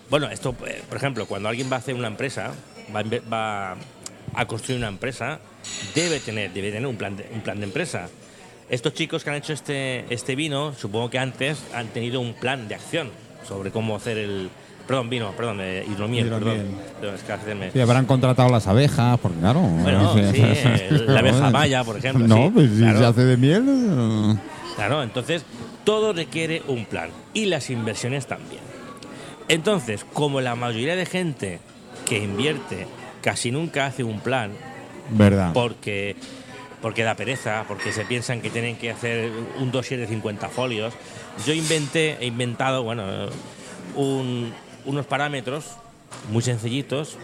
Bueno, 0.09 0.29
esto, 0.29 0.55
eh, 0.67 0.81
por 0.89 0.97
ejemplo, 0.97 1.25
cuando 1.25 1.47
alguien 1.49 1.71
va 1.71 1.77
a 1.77 1.79
hacer 1.79 1.95
una 1.95 2.07
empresa, 2.07 2.51
va 2.93 3.03
va 3.31 3.77
a 4.35 4.45
construir 4.45 4.79
una 4.79 4.87
empresa, 4.89 5.39
debe 5.95 6.19
tener, 6.19 6.51
debe 6.51 6.71
tener 6.71 6.87
un 6.87 6.97
plan 6.97 7.15
de, 7.15 7.29
un 7.33 7.41
plan 7.41 7.59
de 7.59 7.65
empresa. 7.65 8.09
Estos 8.69 8.93
chicos 8.93 9.23
que 9.23 9.29
han 9.29 9.35
hecho 9.35 9.53
este, 9.53 10.05
este 10.13 10.35
vino, 10.35 10.73
supongo 10.73 11.09
que 11.09 11.19
antes 11.19 11.63
han 11.73 11.87
tenido 11.87 12.19
un 12.21 12.33
plan 12.33 12.67
de 12.67 12.75
acción 12.75 13.09
sobre 13.47 13.71
cómo 13.71 13.95
hacer 13.95 14.17
el. 14.17 14.49
Perdón, 14.87 15.09
vino, 15.09 15.31
perdón, 15.31 15.59
eh, 15.61 15.85
hidromiel, 15.89 16.27
Hidromiel. 16.27 16.57
perdón. 16.57 16.75
Perdón, 16.99 17.15
es 17.15 17.23
que 17.23 17.31
hacerme- 17.33 17.71
Sí, 17.71 17.79
habrán 17.79 18.05
contratado 18.05 18.49
las 18.49 18.67
abejas, 18.67 19.17
porque 19.21 19.39
claro. 19.39 19.61
Bueno, 19.61 20.13
sí, 20.13 20.41
la 21.07 21.19
abeja 21.19 21.49
maya, 21.51 21.83
por 21.85 21.97
ejemplo, 21.97 22.27
No, 22.27 22.35
sí, 22.35 22.51
pues 22.53 22.69
si 22.71 22.77
claro. 22.79 22.99
se 22.99 23.05
hace 23.05 23.21
de 23.25 23.37
miel. 23.37 23.63
eh, 23.67 24.35
Claro, 24.75 25.03
entonces 25.03 25.43
todo 25.85 26.11
requiere 26.13 26.63
un 26.67 26.85
plan 26.85 27.09
y 27.33 27.45
las 27.45 27.69
inversiones 27.69 28.27
también. 28.27 28.61
Entonces, 29.47 30.05
como 30.13 30.41
la 30.41 30.55
mayoría 30.55 30.95
de 30.95 31.05
gente 31.05 31.59
que 32.05 32.17
invierte 32.17 32.87
casi 33.21 33.51
nunca 33.51 33.85
hace 33.85 34.03
un 34.03 34.19
plan 34.19 34.51
Verdad. 35.11 35.51
porque 35.53 36.15
porque 36.83 37.03
da 37.03 37.15
pereza, 37.15 37.63
porque 37.67 37.91
se 37.93 38.03
piensan 38.03 38.41
que 38.41 38.49
tienen 38.51 38.75
que 38.75 38.91
hacer 38.91 39.31
un 39.57 39.71
dossier 39.71 39.99
de 40.01 40.05
50 40.05 40.49
folios, 40.49 40.93
yo 41.47 41.53
inventé, 41.53 42.17
he 42.19 42.25
inventado, 42.27 42.83
bueno, 42.83 43.05
un- 43.95 44.53
unos 44.85 45.05
parámetros 45.05 45.77
muy 46.29 46.43
sencillitos 46.43 47.17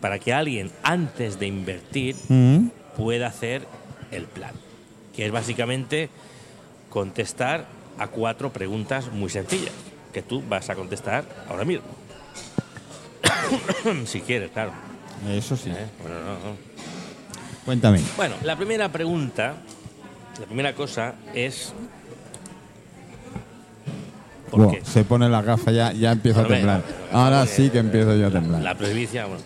para 0.00 0.18
que 0.18 0.32
alguien 0.32 0.70
antes 0.82 1.38
de 1.38 1.46
invertir 1.46 2.16
Mm. 2.28 2.68
pueda 2.96 3.26
hacer 3.26 3.66
el 4.10 4.24
plan, 4.24 4.52
que 5.14 5.26
es 5.26 5.30
básicamente 5.30 6.08
contestar 6.88 7.66
a 7.98 8.06
cuatro 8.08 8.50
preguntas 8.50 9.12
muy 9.12 9.28
sencillas, 9.28 9.74
que 10.14 10.22
tú 10.22 10.42
vas 10.48 10.70
a 10.70 10.74
contestar 10.74 11.24
ahora 11.50 11.66
mismo. 11.66 11.84
si 14.06 14.20
quieres, 14.22 14.50
claro. 14.52 14.72
Eso 15.28 15.54
sí. 15.54 15.68
¿eh? 15.70 15.86
Bueno, 16.02 16.18
no, 16.20 16.32
no. 16.32 16.73
Cuéntame. 17.64 18.00
Bueno, 18.16 18.34
la 18.42 18.56
primera 18.56 18.90
pregunta, 18.90 19.54
la 20.38 20.46
primera 20.46 20.74
cosa 20.74 21.14
es... 21.34 21.72
¿Por 24.50 24.70
qué? 24.70 24.84
se 24.84 25.02
pone 25.04 25.28
la 25.28 25.42
gafa 25.42 25.72
ya, 25.72 25.92
ya 25.92 26.12
empieza 26.12 26.42
a 26.42 26.46
temblar. 26.46 26.82
venga, 26.82 26.96
venga, 27.06 27.18
Ahora 27.24 27.46
sí 27.46 27.70
que 27.70 27.78
empiezo 27.78 28.14
yo 28.14 28.26
a 28.26 28.30
La, 28.30 28.40
temblar. 28.40 28.62
la 28.62 28.74
prohibicia, 28.76 29.26
bueno, 29.26 29.42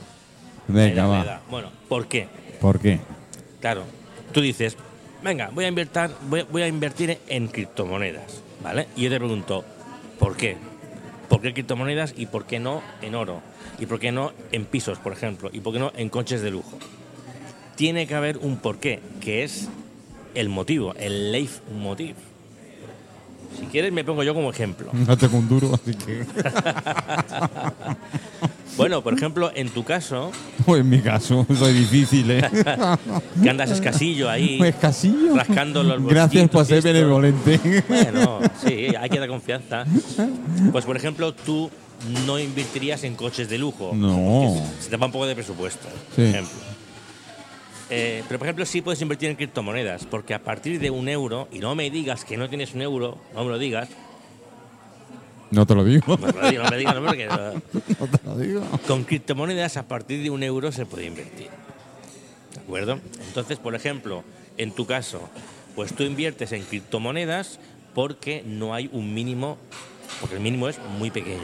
Venga, 0.67 1.07
va. 1.07 1.25
da. 1.25 1.41
Bueno, 1.51 1.71
¿por 1.89 2.07
qué? 2.09 2.29
¿Por 2.61 2.79
qué? 2.79 3.01
Claro, 3.61 3.85
tú 4.33 4.43
dices, 4.43 4.77
venga, 5.23 5.49
voy 5.55 5.65
a 5.65 5.69
invertir, 5.69 6.11
voy, 6.29 6.45
voy 6.51 6.61
a 6.63 6.69
invertir 6.69 7.19
en 7.29 7.49
criptomonedas, 7.49 8.43
¿vale? 8.63 8.89
Y 8.97 9.05
yo 9.05 9.11
te 9.11 9.17
pregunto, 9.17 9.65
¿por 10.19 10.37
qué? 10.37 10.59
¿Por 11.31 11.41
qué 11.41 11.55
criptomonedas 11.55 12.13
y 12.17 12.27
por 12.27 12.45
qué 12.45 12.59
no 12.59 12.83
en 13.01 13.15
oro? 13.15 13.41
¿Y 13.79 13.87
por 13.87 13.99
qué 14.01 14.13
no 14.13 14.33
en 14.53 14.67
pisos, 14.67 14.99
por 14.99 15.13
ejemplo? 15.15 15.49
¿Y 15.53 15.61
por 15.61 15.73
qué 15.73 15.79
no 15.79 15.91
en 15.97 16.11
coches 16.11 16.43
de 16.43 16.51
lujo? 16.51 16.79
Tiene 17.79 18.07
que 18.09 18.15
haber 18.17 18.39
un 18.39 18.57
porqué, 18.57 18.99
que 19.21 19.45
es 19.45 19.69
el 20.35 20.49
motivo, 20.49 20.95
el 20.99 21.31
leitmotiv. 21.31 22.17
Si 23.59 23.67
quieres 23.67 23.93
me 23.93 24.03
pongo 24.03 24.25
yo 24.25 24.35
como 24.35 24.51
ejemplo. 24.51 24.91
No 24.93 25.17
tengo 25.17 25.39
un 25.39 25.49
duro, 25.49 25.73
así 25.75 25.95
que. 25.95 26.27
Bueno, 28.77 29.03
por 29.03 29.13
ejemplo, 29.13 29.51
en 29.57 29.71
tu 29.71 29.83
caso, 29.83 30.31
Pues 30.65 30.83
en 30.83 30.89
mi 30.89 31.01
caso, 31.01 31.45
soy 31.59 31.73
difícil, 31.73 32.31
¿eh? 32.31 32.43
que 33.43 33.51
andas 33.51 33.73
escasillo 33.73 34.31
ahí, 34.31 34.61
Escasillo. 34.65 35.35
rascando 35.35 35.83
los 35.83 36.05
Gracias 36.07 36.49
por 36.49 36.65
ser 36.65 36.83
benevolente. 36.85 37.59
Bueno, 37.89 38.39
sí, 38.65 38.95
hay 38.97 39.11
que 39.11 39.19
dar 39.19 39.29
confianza. 39.29 39.85
Pues, 40.71 40.85
por 40.85 40.97
ejemplo, 40.97 41.33
tú 41.35 41.69
no 42.25 42.39
invertirías 42.39 43.03
en 43.03 43.17
coches 43.17 43.49
de 43.49 43.59
lujo. 43.59 43.91
No. 43.97 44.55
Se 44.79 44.89
te 44.91 44.97
va 44.97 45.07
un 45.07 45.13
poco 45.13 45.27
de 45.27 45.35
presupuesto, 45.35 45.89
por 45.89 46.15
Sí. 46.15 46.31
ejemplo. 46.31 46.59
Eh, 47.91 48.23
pero, 48.29 48.39
por 48.39 48.47
ejemplo, 48.47 48.67
sí 48.67 48.83
puedes 48.83 49.01
invertir 49.01 49.31
en 49.31 49.37
criptomonedas, 49.37 50.05
porque 50.07 50.35
a 50.35 50.39
partir 50.43 50.79
de 50.79 50.91
un 50.91 51.09
euro, 51.09 51.49
y 51.53 51.59
no 51.59 51.75
me 51.75 51.91
digas 51.91 52.25
que 52.25 52.37
no 52.37 52.49
tienes 52.49 52.75
un 52.75 52.83
euro, 52.83 53.19
no 53.35 53.45
me 53.45 53.51
lo 53.51 53.59
digas, 53.59 53.89
No 55.51 55.65
te 55.65 55.75
lo 55.75 55.83
digo. 55.85 56.05
No, 56.19 56.19
te 56.31 56.39
lo 56.41 56.51
digo, 56.51 56.63
no 56.65 56.71
me 56.71 56.77
digas 56.77 56.95
nombre 56.95 57.11
porque 57.13 57.27
no- 57.27 57.53
No 58.01 58.07
te 58.19 58.27
lo 58.27 58.37
digo. 58.37 58.61
Con 58.87 59.05
criptomonedas 59.05 59.79
a 59.79 59.89
partir 59.89 60.23
de 60.23 60.29
un 60.29 60.43
euro 60.43 60.71
se 60.73 60.85
puede 60.85 61.07
invertir. 61.07 61.49
¿De 62.55 62.61
acuerdo? 62.61 62.99
Entonces, 63.27 63.59
por 63.59 63.75
ejemplo, 63.75 64.25
en 64.59 64.73
tu 64.73 64.85
caso, 64.85 65.27
pues 65.75 65.95
tú 65.95 66.03
inviertes 66.03 66.53
en 66.53 66.63
criptomonedas 66.65 67.59
porque 67.95 68.43
no 68.45 68.75
hay 68.75 68.91
un 68.93 69.15
mínimo, 69.15 69.57
porque 70.21 70.35
el 70.37 70.43
mínimo 70.43 70.69
es 70.69 70.79
muy 70.99 71.11
pequeño. 71.11 71.41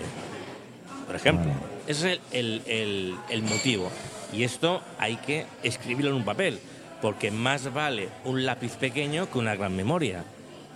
Por 1.07 1.17
ejemplo, 1.17 1.51
ese 1.87 2.13
es 2.15 2.21
el, 2.33 2.61
el- 2.67 2.71
el- 2.71 3.15
el 3.31 3.43
motivo. 3.43 3.91
Y 4.35 4.43
esto 4.45 4.81
hay 4.99 5.17
que 5.17 5.47
escribirlo 5.63 6.11
en 6.11 6.17
un 6.17 6.25
papel, 6.25 6.59
porque 7.01 7.31
más 7.31 7.73
vale 7.73 8.09
un 8.25 8.45
lápiz 8.45 8.73
pequeño 8.77 9.31
que 9.31 9.39
una 9.39 9.55
gran 9.55 9.75
memoria. 9.77 10.25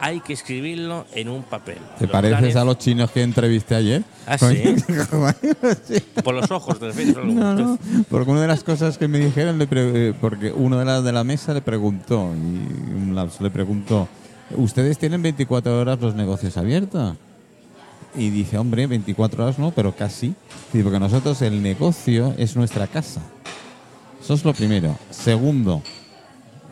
Hay 0.01 0.21
que 0.21 0.33
escribirlo 0.33 1.07
en 1.13 1.29
un 1.29 1.43
papel. 1.43 1.79
¿Te 1.99 2.05
Los 2.05 2.13
pareces 2.13 2.39
planes- 2.39 2.57
a 2.57 2.65
los 2.65 2.79
chinos 2.79 3.11
que 3.11 3.21
entrevisté 3.23 3.75
ayer? 3.75 4.05
¿Ah, 4.29 4.39
sí? 4.39 4.63
Por 6.23 6.35
los 6.35 6.51
ojos, 6.53 6.79
te. 6.79 7.25
No, 7.25 7.55
no, 7.55 7.79
porque 8.09 8.31
una 8.31 8.43
de 8.43 8.47
las 8.47 8.63
cosas 8.63 8.97
que 8.97 9.09
me 9.09 9.19
dijeron, 9.19 9.59
eh, 9.61 10.15
porque 10.21 10.53
uno 10.53 10.79
de 10.79 10.85
las 10.85 11.03
de 11.03 11.13
la 11.13 11.25
mesa 11.25 11.53
le 11.53 11.63
preguntó, 11.63 12.31
y 12.33 12.95
un 12.95 13.13
lapso 13.15 13.43
le 13.43 13.51
preguntó, 13.51 14.07
¿ustedes 14.57 14.99
tienen 14.99 15.21
24 15.23 15.81
horas 15.81 15.99
los 16.01 16.15
negocios 16.15 16.57
abiertos? 16.57 17.17
Y 18.15 18.31
dice, 18.31 18.59
hombre, 18.59 18.87
24 18.87 19.45
horas 19.45 19.59
no, 19.59 19.71
pero 19.71 19.95
casi. 19.95 20.35
Dice, 20.73 20.83
porque 20.83 20.99
nosotros 20.99 21.41
el 21.43 21.63
negocio 21.63 22.35
es 22.39 22.57
nuestra 22.57 22.87
casa. 22.87 23.23
Eso 24.21 24.35
es 24.35 24.45
lo 24.45 24.53
primero. 24.53 24.97
Segundo, 25.11 25.83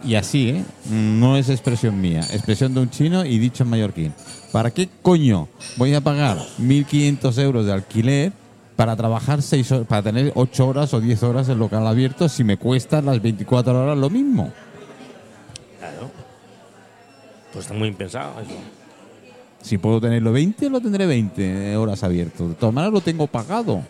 y 0.04 0.14
así, 0.14 0.50
¿eh? 0.50 0.64
no 0.90 1.36
es 1.36 1.48
expresión 1.48 2.00
mía, 2.00 2.20
expresión 2.20 2.74
de 2.74 2.80
un 2.80 2.90
chino 2.90 3.24
y 3.24 3.38
dicho 3.38 3.64
en 3.64 3.70
mallorquín. 3.70 4.14
¿Para 4.52 4.70
qué 4.70 4.88
coño 5.02 5.48
voy 5.76 5.94
a 5.94 6.00
pagar 6.00 6.38
1.500 6.60 7.38
euros 7.42 7.66
de 7.66 7.72
alquiler 7.72 8.32
para 8.76 8.94
trabajar 8.94 9.42
seis 9.42 9.72
horas, 9.72 9.86
para 9.86 10.02
tener 10.02 10.32
8 10.34 10.66
horas 10.66 10.94
o 10.94 11.00
10 11.00 11.22
horas 11.22 11.48
en 11.48 11.58
local 11.58 11.86
abierto 11.86 12.28
si 12.28 12.44
me 12.44 12.56
cuesta 12.58 13.00
las 13.00 13.20
24 13.20 13.82
horas 13.82 13.98
lo 13.98 14.10
mismo? 14.10 14.52
Claro. 15.78 16.10
Pues 17.52 17.64
está 17.64 17.74
muy 17.74 17.88
bien 17.88 17.96
pensado 17.96 18.40
eso. 18.40 18.54
Si 19.66 19.78
puedo 19.78 20.00
tenerlo 20.00 20.30
20, 20.32 20.70
lo 20.70 20.80
tendré 20.80 21.06
20 21.06 21.76
horas 21.76 22.04
abierto. 22.04 22.48
De 22.48 22.54
todas 22.54 22.72
maneras 22.72 22.92
lo 22.94 23.00
tengo 23.00 23.26
pagado. 23.26 23.82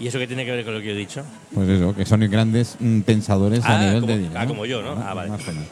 ¿Y 0.00 0.08
eso 0.08 0.18
qué 0.18 0.26
tiene 0.26 0.44
que 0.44 0.50
ver 0.50 0.64
con 0.64 0.74
lo 0.74 0.80
que 0.80 0.86
yo 0.86 0.92
he 0.94 0.96
dicho? 0.96 1.22
Pues 1.54 1.68
eso, 1.68 1.94
que 1.94 2.04
son 2.04 2.20
grandes 2.28 2.74
mm, 2.80 3.02
pensadores 3.02 3.64
a 3.64 3.76
Ah, 3.78 3.84
nivel 3.84 4.00
como, 4.00 4.12
de 4.12 4.18
dinero. 4.18 4.40
ah, 4.40 4.46
como 4.48 4.66
yo, 4.66 4.82
¿no? 4.82 4.92
Ah, 5.00 5.14
vale. 5.14 5.30
Más 5.30 5.42
o 5.46 5.52
menos. 5.52 5.64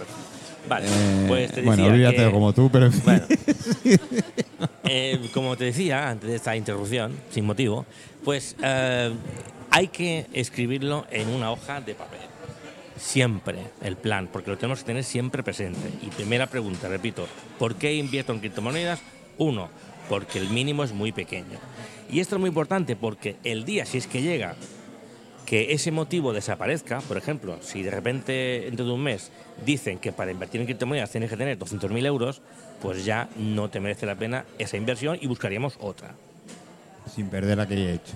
Vale, 0.68 0.86
Eh, 0.88 1.24
pues 1.26 1.50
te 1.52 1.62
bueno, 1.62 1.82
decía 1.82 1.92
olvídate 1.94 2.16
que- 2.26 2.30
como 2.32 2.52
tú, 2.52 2.70
pero 2.70 2.86
en 2.86 2.92
fin. 2.92 3.02
Bueno, 3.04 3.24
eh, 4.84 5.28
como 5.34 5.56
te 5.56 5.64
decía 5.64 6.08
antes 6.08 6.30
de 6.30 6.36
esta 6.36 6.56
interrupción, 6.56 7.12
sin 7.30 7.44
motivo, 7.44 7.86
pues 8.24 8.54
eh, 8.62 9.12
hay 9.70 9.88
que 9.88 10.26
escribirlo 10.32 11.06
en 11.10 11.28
una 11.28 11.50
hoja 11.50 11.80
de 11.80 11.94
papel. 11.94 12.20
Siempre 12.96 13.58
el 13.82 13.96
plan, 13.96 14.28
porque 14.32 14.50
lo 14.50 14.56
tenemos 14.56 14.80
que 14.80 14.86
tener 14.86 15.04
siempre 15.04 15.42
presente. 15.42 15.90
Y 16.02 16.06
primera 16.08 16.46
pregunta, 16.46 16.88
repito, 16.88 17.26
¿por 17.58 17.74
qué 17.74 17.94
invierto 17.94 18.32
en 18.32 18.40
criptomonedas? 18.40 19.00
Uno, 19.38 19.68
porque 20.08 20.38
el 20.38 20.48
mínimo 20.48 20.84
es 20.84 20.92
muy 20.92 21.12
pequeño. 21.12 21.58
Y 22.10 22.20
esto 22.20 22.36
es 22.36 22.40
muy 22.40 22.48
importante 22.48 22.96
porque 22.96 23.36
el 23.44 23.64
día, 23.64 23.84
si 23.84 23.98
es 23.98 24.06
que 24.06 24.22
llega, 24.22 24.54
que 25.46 25.72
ese 25.72 25.92
motivo 25.92 26.32
desaparezca, 26.32 27.00
por 27.00 27.16
ejemplo, 27.16 27.58
si 27.62 27.82
de 27.82 27.90
repente 27.90 28.62
dentro 28.64 28.84
de 28.84 28.92
un 28.92 29.02
mes 29.02 29.30
dicen 29.64 29.98
que 29.98 30.12
para 30.12 30.32
invertir 30.32 30.60
en 30.60 30.66
criptomonedas 30.66 31.10
tienes 31.10 31.30
que 31.30 31.36
tener 31.36 31.58
200.000 31.58 32.04
euros, 32.04 32.42
pues 32.82 33.04
ya 33.04 33.28
no 33.36 33.70
te 33.70 33.80
merece 33.80 34.06
la 34.06 34.16
pena 34.16 34.44
esa 34.58 34.76
inversión 34.76 35.18
y 35.20 35.26
buscaríamos 35.28 35.78
otra. 35.80 36.14
Sin 37.14 37.28
perder 37.28 37.58
la 37.58 37.68
que 37.68 37.74
he 37.74 37.94
hecho. 37.94 38.14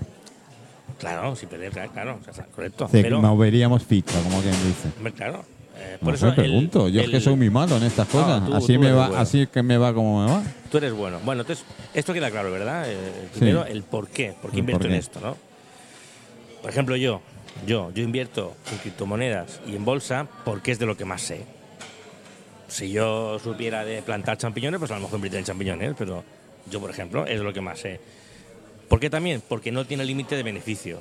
Claro, 0.98 1.35
sin 1.37 1.48
perder, 1.48 1.70
claro, 1.72 1.92
claro, 1.92 2.20
o 2.29 2.33
sea, 2.35 2.44
correcto. 2.46 2.87
Sí, 2.87 2.98
Pero, 3.03 3.20
moveríamos 3.20 3.85
ficha, 3.85 4.20
como 4.22 4.40
quien 4.40 4.55
dice. 4.64 5.12
claro, 5.16 5.44
eh, 5.79 5.96
Por 5.98 6.07
por 6.07 6.14
eso 6.14 6.29
el- 6.29 6.35
pregunto. 6.35 6.88
Yo 6.88 7.00
es 7.03 7.09
que 7.11 7.20
soy 7.20 7.37
muy 7.37 7.50
malo 7.50 7.76
en 7.76 7.85
estas 7.85 8.12
No, 8.12 8.20
cosas. 8.20 8.46
tú- 8.46 8.55
así 8.55 8.74
tú 8.74 8.81
me 8.81 8.92
va, 8.92 9.07
bueno. 9.09 9.22
así 9.22 9.46
que 9.46 9.62
me 9.62 9.79
va 9.79 9.94
como 9.94 10.24
me 10.26 10.33
va. 10.33 10.42
Tú 10.70 10.79
eres 10.79 10.92
bueno. 10.92 11.18
Bueno, 11.24 11.42
entonces, 11.42 11.64
esto 11.94 12.12
queda 12.12 12.31
claro, 12.31 12.50
¿verdad? 12.53 12.85
Eh, 12.88 12.96
primero, 13.35 13.64
el 13.64 13.83
por 13.83 14.09
qué. 14.09 14.35
¿Por 14.40 14.50
qué 14.50 14.59
invierto 14.59 14.83
por 14.85 14.90
en 14.92 14.98
esto, 14.98 15.20
no? 15.20 15.37
Por 16.61 16.70
ejemplo, 16.70 16.96
yo, 16.96 17.22
yo, 17.66 17.90
yo 17.94 18.03
invierto 18.03 18.55
en 18.70 18.79
criptomonedas 18.79 19.61
y 19.66 19.74
en 19.76 19.85
bolsa 19.85 20.26
porque 20.44 20.72
es 20.72 20.79
de 20.79 20.87
lo 20.87 20.96
que 20.96 21.05
más 21.07 21.22
sé. 21.22 21.44
Si 22.68 22.90
yo 22.92 23.38
supiera 23.42 23.85
de 23.85 24.03
plantar 24.03 24.37
champiñones, 24.38 24.79
pues 24.79 24.90
a 24.90 24.94
lo 24.94 25.00
mejor 25.00 25.16
invertiría 25.16 25.40
en 25.40 25.46
champiñones, 25.46 25.94
pero 25.98 26.22
yo, 26.70 26.79
por 26.81 26.90
ejemplo, 26.90 27.26
es 27.26 27.38
de 27.38 27.44
lo 27.44 27.53
que 27.53 27.61
más 27.61 27.79
sé. 27.81 28.00
¿Por 28.90 28.98
qué 28.98 29.09
también? 29.09 29.40
Porque 29.48 29.70
no 29.70 29.85
tiene 29.85 30.05
límite 30.05 30.35
de 30.35 30.42
beneficio. 30.42 30.98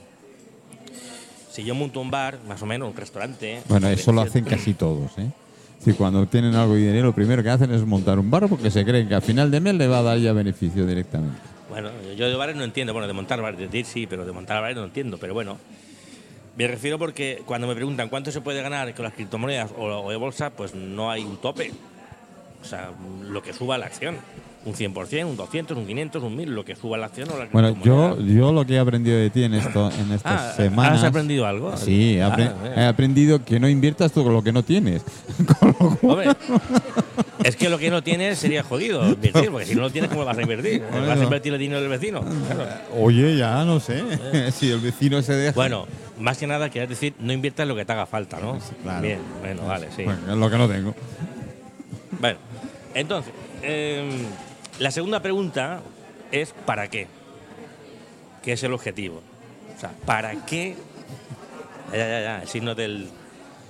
Si 1.52 1.63
yo 1.63 1.73
monto 1.73 1.99
un 1.99 2.12
bar, 2.12 2.38
más 2.47 2.62
o 2.62 2.67
menos, 2.67 2.88
un 2.88 2.95
restaurante. 2.95 3.63
Bueno, 3.67 3.89
eso 3.89 4.13
lo 4.13 4.21
hacen 4.21 4.45
casi 4.45 4.75
todos, 4.75 5.17
¿eh? 5.17 5.28
Si 5.84 5.93
cuando 5.93 6.23
tienen 6.28 6.54
algo 6.54 6.75
de 6.75 6.82
dinero, 6.82 7.08
lo 7.08 7.15
primero 7.15 7.41
que 7.41 7.49
hacen 7.49 7.73
es 7.73 7.84
montar 7.84 8.19
un 8.19 8.30
bar 8.30 8.47
porque 8.47 8.69
se 8.69 8.86
creen 8.86 9.08
que 9.08 9.15
a 9.15 9.21
final 9.21 9.49
de 9.49 9.60
mes 9.60 9.73
le 9.73 9.88
va 9.88 9.99
a 9.99 10.02
dar 10.04 10.19
ya 10.19 10.34
beneficio 10.34 10.86
directamente. 10.86 11.39
Bueno, 11.67 11.89
yo 12.15 12.30
de 12.30 12.36
bares 12.36 12.56
no 12.56 12.63
entiendo. 12.63 12.93
Bueno, 12.93 13.08
de 13.08 13.13
montar 13.13 13.41
bares, 13.41 13.58
de 13.58 13.65
decir 13.65 13.86
sí, 13.86 14.06
pero 14.06 14.23
de 14.23 14.34
montar 14.34 14.62
bares 14.62 14.78
no 14.78 14.84
entiendo. 14.84 15.17
Pero 15.17 15.34
bueno, 15.34 15.58
me 16.58 16.67
refiero 16.67 16.99
porque 16.99 17.41
cuando 17.43 17.65
me 17.65 17.73
preguntan 17.73 18.08
cuánto 18.10 18.32
se 18.32 18.41
puede 18.41 18.62
ganar 18.62 18.93
con 18.93 19.04
las 19.04 19.15
criptomonedas 19.15 19.71
o, 19.75 19.86
o 19.86 20.12
de 20.12 20.15
bolsa, 20.15 20.52
pues 20.52 20.75
no 20.75 21.10
hay 21.10 21.23
un 21.23 21.38
tope. 21.38 21.71
O 22.62 22.65
sea, 22.65 22.91
lo 23.23 23.41
que 23.41 23.52
suba 23.52 23.80
la 23.80 23.88
acción. 23.88 24.17
Un 24.65 24.74
100%, 24.74 25.26
un 25.26 25.38
200, 25.38 25.78
un 25.78 25.88
500, 25.88 26.22
un 26.22 26.36
1000, 26.36 26.50
lo 26.54 26.65
que 26.65 26.76
suba 26.76 26.98
la 26.98 27.06
acción 27.06 27.30
o 27.32 27.38
la 27.38 27.45
Bueno, 27.50 27.74
yo, 27.82 28.19
yo 28.19 28.52
lo 28.52 28.65
que 28.65 28.74
he 28.76 28.80
aprendido 28.80 29.17
de 29.17 29.30
ti 29.30 29.43
en, 29.43 29.54
esto, 29.54 29.89
en 29.89 30.12
estas 30.12 30.41
Ah, 30.41 30.54
semanas. 30.54 31.00
¿has 31.00 31.06
aprendido 31.06 31.45
algo? 31.45 31.78
Sí, 31.78 32.15
he, 32.17 32.22
Ah, 32.24 32.36
apre- 32.36 32.54
he 32.76 32.86
aprendido 32.86 33.43
que 33.45 33.58
no 33.58 33.69
inviertas 33.69 34.12
tú 34.12 34.22
con 34.22 34.34
lo 34.34 34.43
que 34.43 34.52
no 34.52 34.62
tienes. 34.62 35.02
Hombre, 36.02 36.32
es 37.45 37.56
que 37.56 37.69
lo 37.69 37.78
que 37.78 37.89
no 37.89 38.04
tienes 38.04 38.38
sería 38.38 38.62
jodido 38.62 39.08
invertir, 39.08 39.50
porque 39.50 39.65
si 39.65 39.76
no 39.76 39.82
lo 39.82 39.91
tienes, 39.91 40.10
¿cómo 40.12 40.26
vas 40.26 40.38
a 40.38 40.41
invertir? 40.41 40.84
¿Vas 41.08 41.19
a 41.19 41.24
invertir 41.24 41.54
el 41.54 41.60
dinero 41.60 41.80
del 41.80 41.89
vecino? 41.89 42.22
Claro. 42.22 42.67
Oye, 43.00 43.38
ya 43.38 43.63
no 43.63 43.80
sé. 43.80 44.04
si 44.52 44.69
el 44.72 44.82
vecino 44.82 45.22
se 45.22 45.34
deja. 45.36 45.54
Bueno, 45.56 45.88
más 46.19 46.38
que 46.38 46.48
nada, 46.48 46.67
quieres 46.69 46.89
decir, 46.89 47.13
no 47.19 47.32
inviertas 47.32 47.65
lo 47.65 47.78
que 47.78 47.86
te 47.86 47.93
haga 47.93 48.06
falta, 48.06 48.39
¿no? 48.41 48.60
claro. 48.84 49.02
Bien, 49.02 49.19
bueno, 49.39 49.65
vale, 49.65 49.88
sí. 49.95 50.04
Bueno, 50.04 50.19
es 50.30 50.38
lo 50.38 50.50
que 50.50 50.58
no 50.58 50.67
tengo. 50.67 50.93
Bueno, 52.19 52.38
entonces, 52.93 53.34
em, 53.62 54.10
la 54.80 54.92
segunda 54.92 55.22
pregunta 55.22 55.82
es 56.32 56.54
¿para 56.65 56.89
qué? 56.89 57.08
¿Qué 58.44 58.54
es 58.54 58.63
el 58.63 58.74
objetivo? 58.74 59.22
O 59.76 59.80
sea, 59.80 59.92
¿para 60.06 60.46
qué? 60.46 60.76
Ya, 61.92 61.98
ya, 62.08 62.22
ya, 62.22 62.42
el 62.42 62.48
signo 62.48 62.76
del... 62.76 63.10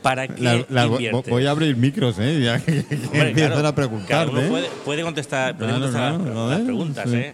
¿Para 0.02 0.28
qué 0.28 0.42
La- 0.42 0.66
la- 0.70 0.86
inviertes? 0.86 1.30
voy 1.30 1.46
a 1.46 1.52
abrir 1.52 1.76
micros, 1.76 2.18
¿eh? 2.20 2.40
Ya 2.42 2.60
que, 2.60 2.86
que 2.86 2.96
Hombre, 2.96 3.22
empiezan 3.30 3.52
claro, 3.54 3.68
a 3.68 3.76
preguntarte. 3.76 4.08
claro, 4.14 4.32
uno 4.32 4.42
¿eh? 4.42 4.48
puede, 4.50 4.68
puede 4.86 5.04
contestar, 5.04 5.58
puede 5.58 5.70
Claro, 5.72 5.84
contestar 5.86 6.12
las, 6.22 6.38
a 6.38 6.40
las 6.48 6.58
ver, 6.58 6.66
preguntas, 6.66 7.10
sí. 7.10 7.16
¿eh? 7.18 7.34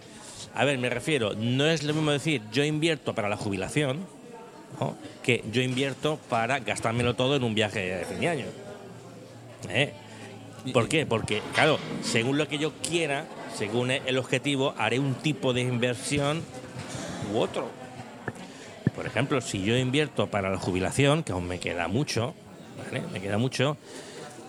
A 0.54 0.64
ver, 0.64 0.78
me 0.78 0.88
refiero, 0.90 1.34
no 1.36 1.66
es 1.66 1.82
lo 1.84 1.92
mismo 1.94 2.10
decir 2.10 2.42
yo 2.50 2.64
invierto 2.64 3.14
para 3.14 3.28
la 3.28 3.36
jubilación 3.36 4.00
¿no? 4.80 4.96
que 5.22 5.44
yo 5.52 5.60
invierto 5.62 6.18
para 6.28 6.58
gastármelo 6.60 7.14
todo 7.14 7.36
en 7.36 7.44
un 7.44 7.54
viaje 7.54 7.80
de 7.98 8.04
fin 8.04 8.20
de 8.20 8.28
año. 8.28 8.46
¿Eh? 9.68 9.92
¿Por 10.72 10.88
qué? 10.88 11.06
Porque, 11.06 11.42
claro, 11.54 11.78
según 12.02 12.36
lo 12.38 12.48
que 12.48 12.58
yo 12.58 12.72
quiera, 12.88 13.26
según 13.56 13.90
el 13.90 14.18
objetivo, 14.18 14.74
haré 14.76 14.98
un 14.98 15.14
tipo 15.14 15.52
de 15.52 15.62
inversión 15.62 16.42
u 17.32 17.38
otro. 17.38 17.68
Por 18.94 19.06
ejemplo, 19.06 19.40
si 19.40 19.62
yo 19.62 19.76
invierto 19.76 20.26
para 20.26 20.50
la 20.50 20.58
jubilación, 20.58 21.22
que 21.22 21.32
aún 21.32 21.48
me 21.48 21.58
queda 21.58 21.88
mucho. 21.88 22.34
Me 23.12 23.20
queda 23.20 23.38
mucho, 23.38 23.76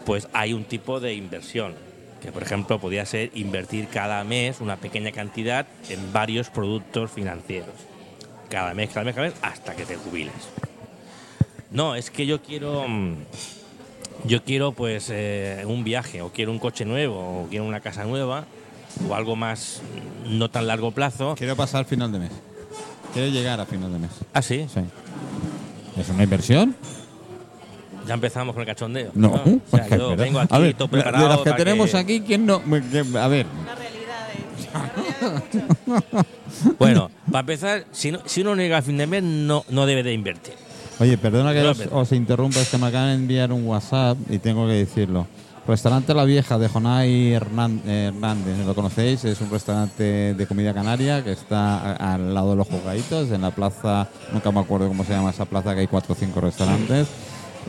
pues 0.06 0.28
hay 0.34 0.54
un 0.54 0.66
tipo 0.66 1.00
de 1.00 1.14
inversión, 1.14 1.76
que 2.22 2.32
por 2.32 2.44
ejemplo 2.44 2.78
podría 2.78 3.06
ser 3.06 3.32
invertir 3.36 3.88
cada 3.88 4.24
mes 4.26 4.60
una 4.60 4.76
pequeña 4.76 5.12
cantidad 5.12 5.66
en 5.90 6.12
varios 6.12 6.50
productos 6.50 7.10
financieros. 7.10 7.74
Cada 8.50 8.74
mes, 8.74 8.90
cada 8.90 9.06
mes, 9.06 9.16
cada 9.16 9.28
mes, 9.28 9.38
hasta 9.42 9.76
que 9.76 9.86
te 9.86 9.96
jubiles. 9.96 10.34
No, 11.72 11.96
es 11.96 12.12
que 12.12 12.26
yo 12.26 12.42
quiero. 12.42 12.86
Yo 14.26 14.44
quiero 14.44 14.72
pues 14.72 15.10
eh, 15.10 15.64
un 15.66 15.84
viaje, 15.84 16.22
o 16.22 16.30
quiero 16.30 16.52
un 16.52 16.60
coche 16.60 16.86
nuevo, 16.86 17.44
o 17.44 17.48
quiero 17.50 17.66
una 17.66 17.82
casa 17.82 18.04
nueva, 18.04 18.46
o 19.10 19.16
algo 19.16 19.36
más 19.36 19.82
no 20.30 20.50
tan 20.50 20.68
largo 20.68 20.92
plazo. 20.92 21.36
Quiero 21.38 21.56
pasar 21.56 21.86
final 21.86 22.12
de 22.12 22.20
mes. 22.20 22.32
Quiero 23.14 23.30
llegar 23.32 23.60
a 23.60 23.66
final 23.66 23.92
de 23.92 24.00
mes. 24.00 24.12
Ah, 24.34 24.42
sí, 24.42 24.66
Sí. 24.74 24.82
¿Es 26.00 26.10
una 26.10 26.24
inversión? 26.24 26.76
ya 28.08 28.14
empezamos 28.14 28.54
con 28.54 28.62
el 28.62 28.68
cachondeo. 28.68 29.12
No. 29.16 29.34
O 29.34 29.44
sea, 29.70 29.86
pues 29.90 30.00
yo 30.00 30.16
vengo 30.16 30.40
aquí 30.40 30.56
a 30.56 30.60
ver, 30.60 30.74
todo 30.76 30.88
de- 30.88 30.92
preparado. 30.94 31.24
de 31.24 31.30
las 31.36 31.40
que 31.42 31.52
tenemos 31.54 31.90
que- 31.92 31.98
aquí, 31.98 32.22
¿quién 32.22 32.46
no? 32.46 32.62
a 33.20 33.28
ver, 33.28 33.46
Bueno, 36.80 37.10
para 37.32 37.42
empezar, 37.42 37.86
si, 37.92 38.12
no- 38.12 38.20
si 38.26 38.42
uno 38.42 38.56
no 38.56 38.62
llega 38.62 38.78
a 38.78 38.82
fin 38.82 38.98
de 38.98 39.08
mes, 39.08 39.24
no, 39.24 39.64
no 39.70 39.86
debe 39.86 40.04
de 40.04 40.14
invertir. 40.14 40.54
oye, 41.00 41.18
perdona 41.18 41.54
que 41.54 41.62
No, 41.62 41.98
os 42.00 42.12
interrumpa, 42.12 42.60
es 42.62 42.70
que 42.70 42.78
me 42.78 42.88
acaban 42.88 43.10
de 43.10 43.16
enviar 43.16 43.52
un 43.52 43.66
WhatsApp 43.68 44.18
y 44.30 44.40
tengo 44.40 44.66
que 44.68 44.74
decirlo. 44.74 45.28
Restaurante 45.68 46.14
La 46.14 46.24
Vieja 46.24 46.58
de 46.58 46.70
Jonay 46.70 47.34
Hernán- 47.34 47.82
Hernández, 47.86 48.66
¿lo 48.66 48.74
conocéis? 48.74 49.26
Es 49.26 49.42
un 49.42 49.50
restaurante 49.50 50.34
de 50.34 50.48
comida 50.48 50.74
canaria 50.74 51.22
que 51.24 51.34
está 51.34 51.92
al 51.94 52.34
lado 52.34 52.52
de 52.52 52.56
los 52.56 52.68
jugaditos, 52.68 53.30
en 53.32 53.42
la 53.42 53.52
plaza, 53.52 54.08
nunca 54.32 54.50
me 54.52 54.62
acuerdo 54.62 54.88
cómo 54.88 55.04
se 55.04 55.12
llama 55.12 55.32
esa 55.32 55.44
plaza, 55.44 55.74
que 55.74 55.82
hay 55.82 55.88
cuatro 55.88 56.14
o 56.14 56.18
cinco 56.18 56.40
restaurantes. 56.40 57.08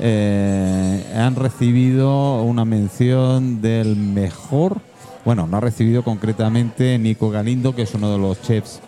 Eh, 0.00 1.12
han 1.16 1.34
recibido 1.34 2.42
una 2.44 2.64
mención 2.64 3.60
del 3.60 3.96
mejor, 3.96 4.76
bueno, 5.24 5.48
no 5.48 5.56
ha 5.56 5.60
recibido 5.60 6.04
concretamente 6.04 6.96
Nico 6.98 7.30
Galindo, 7.30 7.74
que 7.74 7.82
es 7.82 7.94
uno 7.94 8.12
de 8.12 8.18
los 8.18 8.40
chefs 8.42 8.78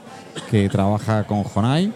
que 0.53 0.69
trabaja 0.69 1.25
con 1.25 1.43
Jonay. 1.43 1.93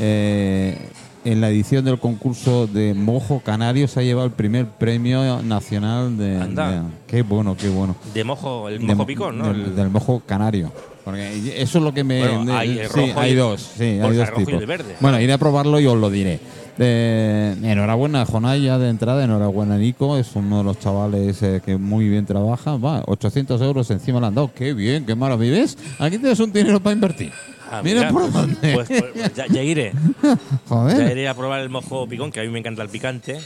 Eh, 0.00 0.88
en 1.26 1.40
la 1.40 1.50
edición 1.50 1.84
del 1.84 1.98
concurso 1.98 2.66
de 2.66 2.94
Mojo 2.94 3.40
Canario 3.44 3.88
se 3.88 4.00
ha 4.00 4.02
llevado 4.02 4.26
el 4.26 4.32
primer 4.32 4.66
premio 4.66 5.42
nacional 5.42 6.16
de. 6.16 6.36
Anda. 6.36 6.70
de- 6.70 6.80
qué 7.06 7.22
bueno, 7.22 7.56
qué 7.56 7.68
bueno. 7.68 7.96
De 8.14 8.24
mojo, 8.24 8.68
el 8.68 8.78
De 8.78 8.84
mojo 8.84 8.96
mo- 8.98 9.06
picón, 9.06 9.38
¿no? 9.38 9.48
Del, 9.48 9.60
El- 9.62 9.76
del 9.76 9.90
mojo 9.90 10.22
canario. 10.24 10.72
Porque 11.04 11.60
eso 11.62 11.78
es 11.78 11.84
lo 11.84 11.92
que 11.94 12.02
me. 12.04 12.20
Bueno, 12.20 12.44
de- 12.46 12.52
hay 12.52 12.78
el 12.78 12.88
sí, 12.88 13.06
rojo 13.08 13.20
hay 13.20 13.32
y- 13.32 13.34
dos. 13.34 13.60
Sí, 13.76 13.84
hay 13.84 13.98
dos 14.16 14.28
rojo 14.30 14.40
y 14.40 14.44
tipos. 14.46 14.60
el 14.60 14.66
verde. 14.66 14.96
Bueno, 15.00 15.20
iré 15.20 15.32
a 15.32 15.38
probarlo 15.38 15.78
y 15.80 15.86
os 15.86 15.96
lo 15.96 16.10
diré. 16.10 16.40
Eh, 16.78 17.56
enhorabuena, 17.62 18.26
Jonay, 18.26 18.62
ya 18.62 18.78
de 18.78 18.90
entrada. 18.90 19.24
Enhorabuena, 19.24 19.78
Nico. 19.78 20.18
Es 20.18 20.34
uno 20.36 20.58
de 20.58 20.64
los 20.64 20.78
chavales 20.78 21.42
eh, 21.42 21.60
que 21.64 21.76
muy 21.76 22.08
bien 22.08 22.26
trabaja. 22.26 22.76
Va, 22.76 23.02
800 23.06 23.60
euros 23.62 23.90
encima 23.90 24.20
le 24.20 24.26
han 24.26 24.34
dado. 24.34 24.50
Qué 24.54 24.74
bien, 24.74 25.06
qué 25.06 25.14
maravilla. 25.14 25.52
¿Ves? 25.58 25.78
Aquí 25.98 26.18
tienes 26.18 26.38
un 26.40 26.52
dinero 26.52 26.78
para 26.80 26.94
invertir. 26.94 27.32
Ah, 27.70 27.80
Mira, 27.82 28.10
por 28.10 28.22
pues, 28.22 28.32
dónde. 28.32 28.72
Pues, 28.74 28.88
pues, 28.88 29.34
ya, 29.34 29.46
ya 29.46 29.62
iré. 29.62 29.92
Joder. 30.68 30.98
Ya 30.98 31.12
iré 31.12 31.28
a 31.28 31.34
probar 31.34 31.60
el 31.60 31.68
mojo 31.68 32.06
picón, 32.08 32.30
que 32.30 32.40
a 32.40 32.42
mí 32.42 32.48
me 32.48 32.58
encanta 32.58 32.82
el 32.82 32.88
picante. 32.88 33.40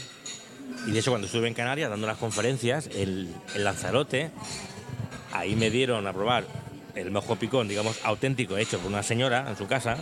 Y 0.87 0.91
de 0.91 0.99
hecho, 0.99 1.11
cuando 1.11 1.27
estuve 1.27 1.47
en 1.47 1.53
Canarias 1.53 1.89
dando 1.89 2.07
las 2.07 2.17
conferencias, 2.17 2.89
el, 2.95 3.33
el 3.55 3.63
Lanzarote, 3.63 4.31
ahí 5.31 5.55
me 5.55 5.69
dieron 5.69 6.07
a 6.07 6.13
probar 6.13 6.45
el 6.95 7.11
mojo 7.11 7.35
picón, 7.35 7.67
digamos, 7.67 7.99
auténtico, 8.03 8.57
hecho 8.57 8.79
por 8.79 8.91
una 8.91 9.03
señora 9.03 9.45
en 9.49 9.57
su 9.57 9.67
casa. 9.67 9.97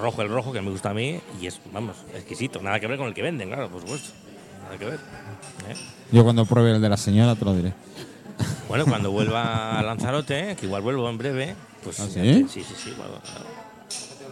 Rojo 0.00 0.22
el 0.22 0.28
rojo, 0.28 0.52
que 0.52 0.62
me 0.62 0.70
gusta 0.70 0.90
a 0.90 0.94
mí, 0.94 1.20
y 1.40 1.46
es, 1.46 1.60
vamos, 1.72 1.96
exquisito. 2.14 2.62
Nada 2.62 2.80
que 2.80 2.86
ver 2.86 2.96
con 2.96 3.08
el 3.08 3.14
que 3.14 3.22
venden, 3.22 3.48
claro, 3.48 3.68
por 3.68 3.82
supuesto. 3.82 4.10
Nada 4.64 4.78
que 4.78 4.84
ver. 4.86 5.00
¿eh? 5.68 5.74
Yo 6.10 6.24
cuando 6.24 6.46
pruebe 6.46 6.72
el 6.72 6.80
de 6.80 6.88
la 6.88 6.96
señora 6.96 7.34
te 7.34 7.44
lo 7.44 7.54
diré. 7.54 7.72
Bueno, 8.68 8.86
cuando 8.86 9.10
vuelva 9.10 9.78
a 9.78 9.82
Lanzarote, 9.82 10.56
que 10.58 10.64
igual 10.66 10.80
vuelvo 10.80 11.10
en 11.10 11.18
breve, 11.18 11.54
pues. 11.82 12.00
¿Ah, 12.00 12.06
sí? 12.12 12.46
Sí, 12.48 12.62
sí, 12.62 12.74
sí. 12.84 12.92
bueno, 12.96 13.14
claro. 13.22 13.44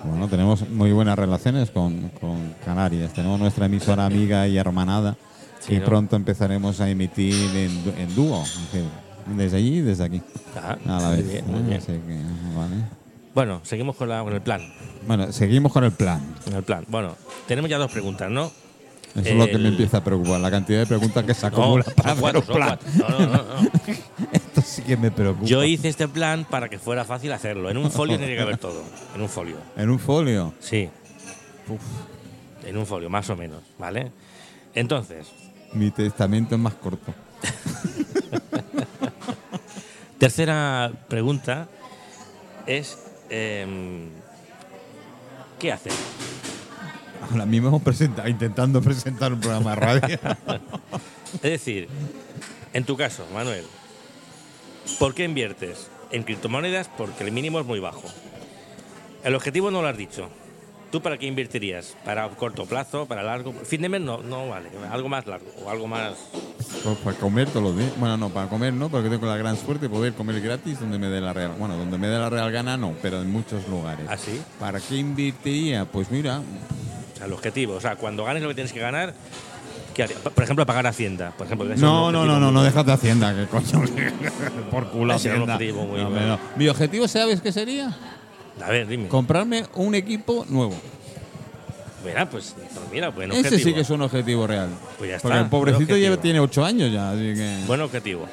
Bueno, 0.05 0.29
tenemos 0.29 0.69
muy 0.71 0.93
buenas 0.93 1.19
relaciones 1.19 1.71
con, 1.71 2.09
con 2.21 2.55
Canarias. 2.65 3.13
Tenemos 3.13 3.39
nuestra 3.39 3.67
emisora 3.67 4.07
amiga 4.07 4.49
y 4.49 4.57
hermanada. 4.57 5.17
Sí, 5.61 5.75
y 5.75 5.79
¿no? 5.79 5.85
pronto 5.85 6.17
empezaremos 6.17 6.81
a 6.81 6.89
emitir 6.89 7.35
en, 7.55 7.95
en 7.99 8.15
dúo. 8.15 8.43
Desde 9.37 9.59
allí 9.59 9.77
y 9.79 9.81
desde 9.83 10.05
aquí. 10.05 10.23
Ajá, 10.57 10.79
A 10.87 11.01
la 11.03 11.11
vez. 11.11 11.29
bien, 11.31 11.45
muy 11.47 11.61
bien. 11.63 11.77
Así 11.79 11.87
que, 11.93 11.99
vale. 12.57 12.77
Bueno, 13.35 13.61
seguimos 13.63 13.95
con, 13.97 14.09
la- 14.09 14.23
con 14.23 14.33
el 14.33 14.41
plan. 14.41 14.63
Bueno, 15.07 15.31
seguimos 15.33 15.71
con 15.73 15.85
el 15.85 15.93
plan. 15.93 16.21
con 16.45 16.55
el 16.55 16.63
plan. 16.63 16.85
Bueno, 16.89 17.15
tenemos 17.47 17.71
ya 17.71 17.77
dos 17.77 17.93
preguntas, 17.93 18.31
¿no? 18.31 18.51
Eso 19.15 19.29
es 19.29 19.35
lo 19.35 19.47
que 19.49 19.59
me 19.59 19.69
empieza 19.69 19.99
a 19.99 20.05
preocupar, 20.05 20.41
la 20.41 20.51
cantidad 20.53 20.79
de 20.81 20.87
preguntas 20.87 21.25
que 21.25 21.35
se 21.35 21.43
No, 21.43 21.49
acumulan 21.49 21.85
son 21.85 21.95
para 21.95 22.15
cuatro, 22.15 22.43
plan. 22.43 22.79
cuatro. 22.79 22.89
No, 22.97 23.19
no, 23.19 23.27
no, 23.27 23.43
no. 23.63 23.71
Esto 24.71 24.83
sí 24.83 24.83
que 24.83 24.97
me 24.97 25.11
preocupa. 25.11 25.47
Yo 25.47 25.65
hice 25.65 25.89
este 25.89 26.07
plan 26.07 26.47
para 26.49 26.69
que 26.69 26.79
fuera 26.79 27.05
fácil 27.05 27.33
hacerlo. 27.33 27.71
En 27.71 27.77
un 27.77 27.91
folio 27.91 28.17
tiene 28.19 28.37
que 28.37 28.41
haber 28.41 28.57
todo. 28.57 28.85
En 29.17 29.21
un 29.21 29.29
folio. 29.29 29.57
En 29.77 29.91
un 29.91 29.99
folio. 29.99 30.55
Sí. 30.61 30.89
En 32.65 32.77
un 32.77 32.87
folio, 32.87 33.11
más 33.11 33.29
o 33.31 33.37
menos, 33.37 33.63
¿vale? 33.79 34.13
Entonces, 34.75 35.27
Mi 35.73 35.91
testamento 35.91 36.55
es 36.55 36.61
más 36.61 36.75
corto. 36.75 37.13
tercera 40.19 40.93
pregunta 41.09 41.69
es 42.67 42.99
em, 43.29 44.09
¿qué 45.59 45.73
hacer? 45.73 45.93
Ahora 47.31 47.47
mismo 47.47 47.69
hemos 47.69 47.83
presentado, 47.83 48.29
intentando 48.29 48.81
presentar 48.81 49.33
un 49.33 49.41
programa 49.41 49.71
de 49.71 49.77
radio. 49.77 50.19
Es 51.35 51.43
decir, 51.43 51.89
en 52.73 52.85
tu 52.85 52.97
caso, 52.97 53.25
Manuel, 53.33 53.65
¿por 54.99 55.15
qué 55.15 55.25
inviertes 55.25 55.89
en 56.11 56.23
criptomonedas? 56.23 56.89
Porque 56.97 57.25
el 57.25 57.33
mínimo 57.33 57.61
es 57.61 57.67
muy 57.67 57.81
bajo. 57.81 58.05
El 59.25 59.35
objetivo 59.35 59.71
no 59.71 59.83
lo 59.83 59.89
has 59.89 59.97
dicho. 59.97 60.29
¿Tú 60.91 61.01
para 61.01 61.19
qué 61.19 61.27
invertirías? 61.27 61.97
¿Para 62.05 62.29
corto 62.31 62.67
plazo? 62.67 63.07
¿Para 63.07 63.23
largo? 63.23 63.53
Fin 63.53 63.83
de 63.83 63.89
mes 63.89 64.01
no, 64.01 64.19
no 64.23 64.49
vale. 64.49 64.71
Algo 64.91 65.09
más 65.09 65.25
largo 65.25 65.47
o 65.65 65.71
algo 65.71 65.87
más... 65.87 66.15
Pues 66.83 66.99
para 66.99 67.17
comer 67.17 67.49
todos 67.49 67.63
los 67.63 67.79
días. 67.79 67.93
Bueno, 67.97 68.17
no, 68.17 68.31
para 68.31 68.49
comer 68.49 68.73
no, 68.73 68.89
porque 68.89 69.09
tengo 69.09 69.27
la 69.27 69.37
gran 69.37 69.57
suerte 69.57 69.87
de 69.87 69.89
poder 69.89 70.15
comer 70.15 70.41
gratis 70.41 70.81
donde 70.81 70.99
me 70.99 71.09
dé 71.09 71.21
la 71.21 71.33
real. 71.33 71.55
Bueno, 71.57 71.77
donde 71.77 71.97
me 71.97 72.09
dé 72.09 72.19
la 72.19 72.29
real 72.29 72.51
gana 72.51 72.77
no, 72.77 72.95
pero 73.01 73.23
en 73.23 73.31
muchos 73.31 73.69
lugares. 73.69 74.05
Así. 74.09 74.41
¿Para 74.59 74.81
qué 74.81 74.97
invertiría? 74.97 75.85
Pues 75.85 76.11
mira, 76.11 76.41
O 76.41 77.17
sea, 77.17 77.27
el 77.27 77.33
objetivo. 77.35 77.75
O 77.75 77.81
sea, 77.81 77.95
cuando 77.95 78.25
ganes 78.25 78.43
lo 78.43 78.49
que 78.49 78.55
tienes 78.57 78.73
que 78.73 78.81
ganar, 78.81 79.15
Por 80.35 80.45
ejemplo, 80.45 80.65
pagar 80.67 80.87
Hacienda. 80.87 81.33
Por 81.37 81.47
ejemplo, 81.47 81.69
no, 81.77 82.13
no, 82.13 82.25
no, 82.25 82.39
no, 82.41 82.51
no, 82.51 82.63
déjate 82.63 82.93
Hacienda, 82.93 83.35
que 83.35 83.47
coño. 83.47 83.83
Por 84.71 84.89
culo 84.91 85.15
Ese 85.15 85.31
Hacienda. 85.31 85.55
objetivo 85.55 85.87
muy 85.87 86.01
No. 86.01 86.39
Mi 86.57 86.69
objetivo, 86.69 87.09
¿sabes 87.09 87.41
qué 87.41 87.53
sería? 87.53 87.97
A 88.65 88.71
ver, 88.71 88.87
dime. 88.87 89.09
Comprarme 89.09 89.65
un 89.75 89.95
equipo 89.95 90.45
nuevo. 90.49 90.75
Mira, 92.05 92.29
pues, 92.31 92.55
pues 92.57 92.71
mira, 92.91 93.11
buen 93.11 93.31
Ese 93.31 93.41
objetivo. 93.41 93.69
sí 93.69 93.75
que 93.75 93.81
es 93.81 93.91
un 93.91 94.03
objetivo 94.03 94.47
real. 94.47 94.69
Pues 94.99 95.11
ya 95.11 95.19
Porque 95.19 95.37
está, 95.37 95.45
el 95.45 95.51
pobrecito 95.51 95.97
ya 95.97 96.17
tiene 96.17 96.41
ocho 96.41 96.65
años 96.65 96.91
ya, 96.93 97.11
así 97.11 97.35
que... 97.35 97.59
Buen 97.67 97.81
objetivo. 97.83 98.27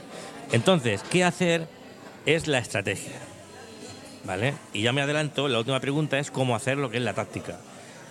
Entonces, 0.52 1.02
¿qué 1.10 1.24
hacer? 1.26 1.68
Es 2.26 2.48
la 2.48 2.60
estrategia. 2.60 3.14
¿Vale? 4.26 4.54
Y 4.74 4.82
ya 4.84 4.92
me 4.94 5.02
adelanto, 5.02 5.48
la 5.48 5.60
última 5.60 5.80
pregunta 5.80 6.18
es 6.20 6.32
cómo 6.32 6.56
hacer 6.56 6.78
lo 6.78 6.90
que 6.90 6.98
es 6.98 7.04
la 7.04 7.14
táctica. 7.14 7.58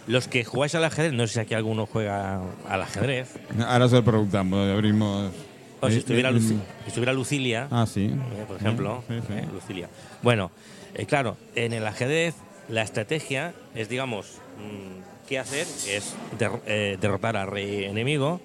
Los 0.06 0.28
que 0.28 0.44
jugáis 0.44 0.74
al 0.74 0.84
ajedrez, 0.84 1.12
no 1.12 1.26
sé 1.26 1.34
si 1.34 1.40
aquí 1.40 1.54
alguno 1.54 1.86
juega 1.86 2.40
al 2.68 2.82
ajedrez. 2.82 3.34
Ahora 3.66 3.88
se 3.88 3.96
lo 3.96 4.04
preguntamos, 4.04 4.68
abrimos... 4.70 5.32
O 5.80 5.88
si 5.88 5.96
Eh, 5.96 5.98
estuviera, 5.98 6.30
eh, 6.30 6.34
Luci- 6.34 6.54
mm. 6.54 6.60
si 6.84 6.88
estuviera 6.88 7.12
Lucilia, 7.12 7.68
Ah, 7.70 7.86
sí. 7.86 8.06
eh, 8.06 8.44
por 8.46 8.56
ejemplo, 8.56 9.02
Sí, 9.08 9.14
sí. 9.26 9.32
eh, 9.34 9.44
Lucilia. 9.52 9.88
Bueno, 10.22 10.50
eh, 10.94 11.06
claro, 11.06 11.36
en 11.54 11.72
el 11.72 11.86
ajedrez 11.86 12.34
la 12.68 12.82
estrategia 12.82 13.52
es, 13.74 13.88
digamos, 13.88 14.38
mm, 14.58 15.26
qué 15.28 15.38
hacer, 15.38 15.66
es 15.88 16.14
der- 16.38 16.98
derrotar 16.98 17.36
al 17.36 17.48
rey 17.48 17.84
enemigo. 17.84 18.40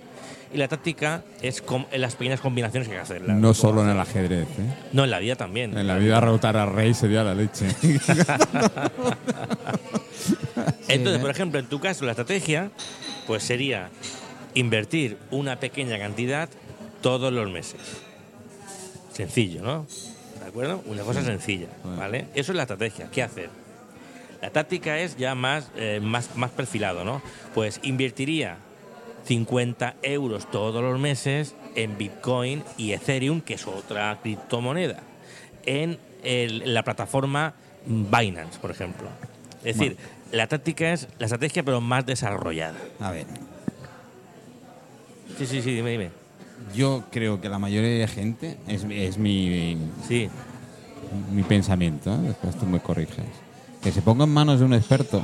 Y 0.54 0.58
la 0.58 0.68
táctica 0.68 1.24
es 1.42 1.64
las 1.96 2.16
pequeñas 2.18 2.42
combinaciones 2.42 2.90
que 2.90 2.96
hay 2.96 3.00
que 3.00 3.04
hacer. 3.04 3.22
la- 3.22 3.34
No 3.36 3.54
solo 3.54 3.84
en 3.84 3.90
el 3.92 4.00
ajedrez, 4.00 4.50
¿eh? 4.60 4.74
No, 4.92 5.06
en 5.06 5.12
la 5.12 5.20
vida 5.20 5.38
también. 5.38 5.78
En 5.78 5.88
la 5.88 5.98
vida 5.98 6.20
rotar 6.20 6.58
al 6.58 6.74
rey 6.74 6.94
sería 6.94 7.24
la 7.24 7.34
leche. 7.34 7.68
Entonces, 10.88 11.18
¿eh? 11.18 11.22
por 11.22 11.30
ejemplo, 11.32 11.60
en 11.60 11.66
tu 11.68 11.80
caso, 11.80 12.06
la 12.06 12.12
estrategia, 12.12 12.72
pues 13.28 13.44
sería 13.44 13.90
invertir 14.54 15.18
una 15.32 15.60
pequeña 15.60 15.98
cantidad 15.98 16.50
todos 17.02 17.32
los 17.32 17.50
meses. 17.50 17.80
Sencillo, 19.14 19.62
¿no? 19.62 19.86
¿De 20.40 20.48
acuerdo? 20.48 20.82
Una 20.86 21.04
cosa 21.04 21.24
sencilla, 21.24 21.68
¿vale? 21.84 22.28
Eso 22.34 22.52
es 22.52 22.56
la 22.56 22.64
estrategia. 22.64 23.10
¿Qué 23.12 23.22
hacer? 23.24 23.50
La 24.42 24.50
táctica 24.50 24.98
es 25.00 25.18
ya 25.18 25.36
más, 25.36 25.70
eh, 25.76 26.00
más, 26.02 26.36
más 26.36 26.50
perfilado, 26.52 27.04
¿no? 27.04 27.22
Pues 27.54 27.80
invertiría 27.84 28.58
50 29.26 29.96
euros 30.02 30.50
todos 30.50 30.82
los 30.82 31.00
meses 31.00 31.54
en 31.76 31.98
Bitcoin 31.98 32.64
y 32.78 32.94
Ethereum, 32.94 33.42
que 33.42 33.54
es 33.54 33.68
otra 33.68 34.18
criptomoneda, 34.24 35.04
en 35.66 36.00
el- 36.24 36.74
la 36.74 36.84
plataforma 36.84 37.54
Binance, 37.86 38.58
por 38.60 38.72
ejemplo. 38.72 39.10
Es 39.64 39.78
decir, 39.78 39.98
la 40.32 40.48
táctica 40.48 40.94
es 40.94 41.08
la 41.20 41.26
estrategia, 41.26 41.64
pero 41.64 41.82
más 41.82 42.06
desarrollada. 42.06 42.78
A 43.00 43.12
ver, 43.12 43.26
Sí, 45.38 45.46
sí, 45.46 45.62
sí, 45.62 45.74
dime, 45.74 45.92
dime. 45.92 46.10
yo 46.76 47.04
creo 47.12 47.42
que 47.42 47.50
la 47.50 47.58
mayoría 47.58 47.90
de 47.90 48.08
gente, 48.08 48.58
es, 48.68 48.86
es 48.90 49.18
mi, 49.18 49.78
Sí, 50.08 50.30
mi 51.32 51.44
pensamiento, 51.44 52.14
¿eh? 52.14 52.18
después 52.28 52.56
tú 52.60 52.66
me 52.66 52.80
corriges, 52.80 53.26
que 53.82 53.92
se 53.92 54.02
ponga 54.02 54.26
en 54.26 54.30
manos 54.32 54.60
de 54.60 54.66
un 54.66 54.74
experto 54.74 55.22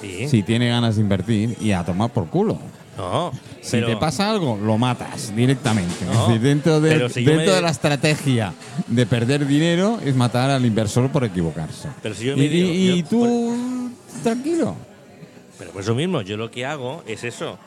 sí. 0.00 0.28
si 0.28 0.42
tiene 0.42 0.68
ganas 0.68 0.96
de 0.96 1.02
invertir 1.02 1.56
y 1.60 1.72
a 1.72 1.84
tomar 1.84 2.10
por 2.10 2.26
culo. 2.28 2.58
No, 2.98 3.32
Si 3.60 3.72
pero- 3.72 3.88
te 3.88 3.96
pasa 3.96 4.30
algo, 4.30 4.56
lo 4.56 4.78
matas 4.78 5.34
directamente. 5.34 6.04
No, 6.04 6.12
es 6.12 6.18
decir, 6.28 6.40
dentro, 6.42 6.80
de, 6.80 7.08
si 7.08 7.24
dentro 7.24 7.46
me- 7.46 7.52
de 7.56 7.62
la 7.62 7.70
estrategia 7.70 8.52
de 8.86 9.06
perder 9.06 9.46
dinero 9.48 9.98
es 10.04 10.14
matar 10.14 10.50
al 10.50 10.64
inversor 10.64 11.10
por 11.10 11.24
equivocarse. 11.24 11.88
Pero 12.02 12.14
si 12.14 12.26
yo 12.26 12.34
y, 12.34 12.36
me 12.36 12.48
digo- 12.48 12.68
y- 12.68 12.72
y 12.90 13.02
yo- 13.02 13.08
tú, 13.08 13.73
tranquilo. 14.24 14.74
Pero 15.58 15.70
por 15.70 15.82
eso 15.82 15.94
mismo, 15.94 16.20
yo 16.22 16.36
lo 16.36 16.50
que 16.50 16.66
hago 16.66 17.04
es 17.06 17.22
eso. 17.22 17.58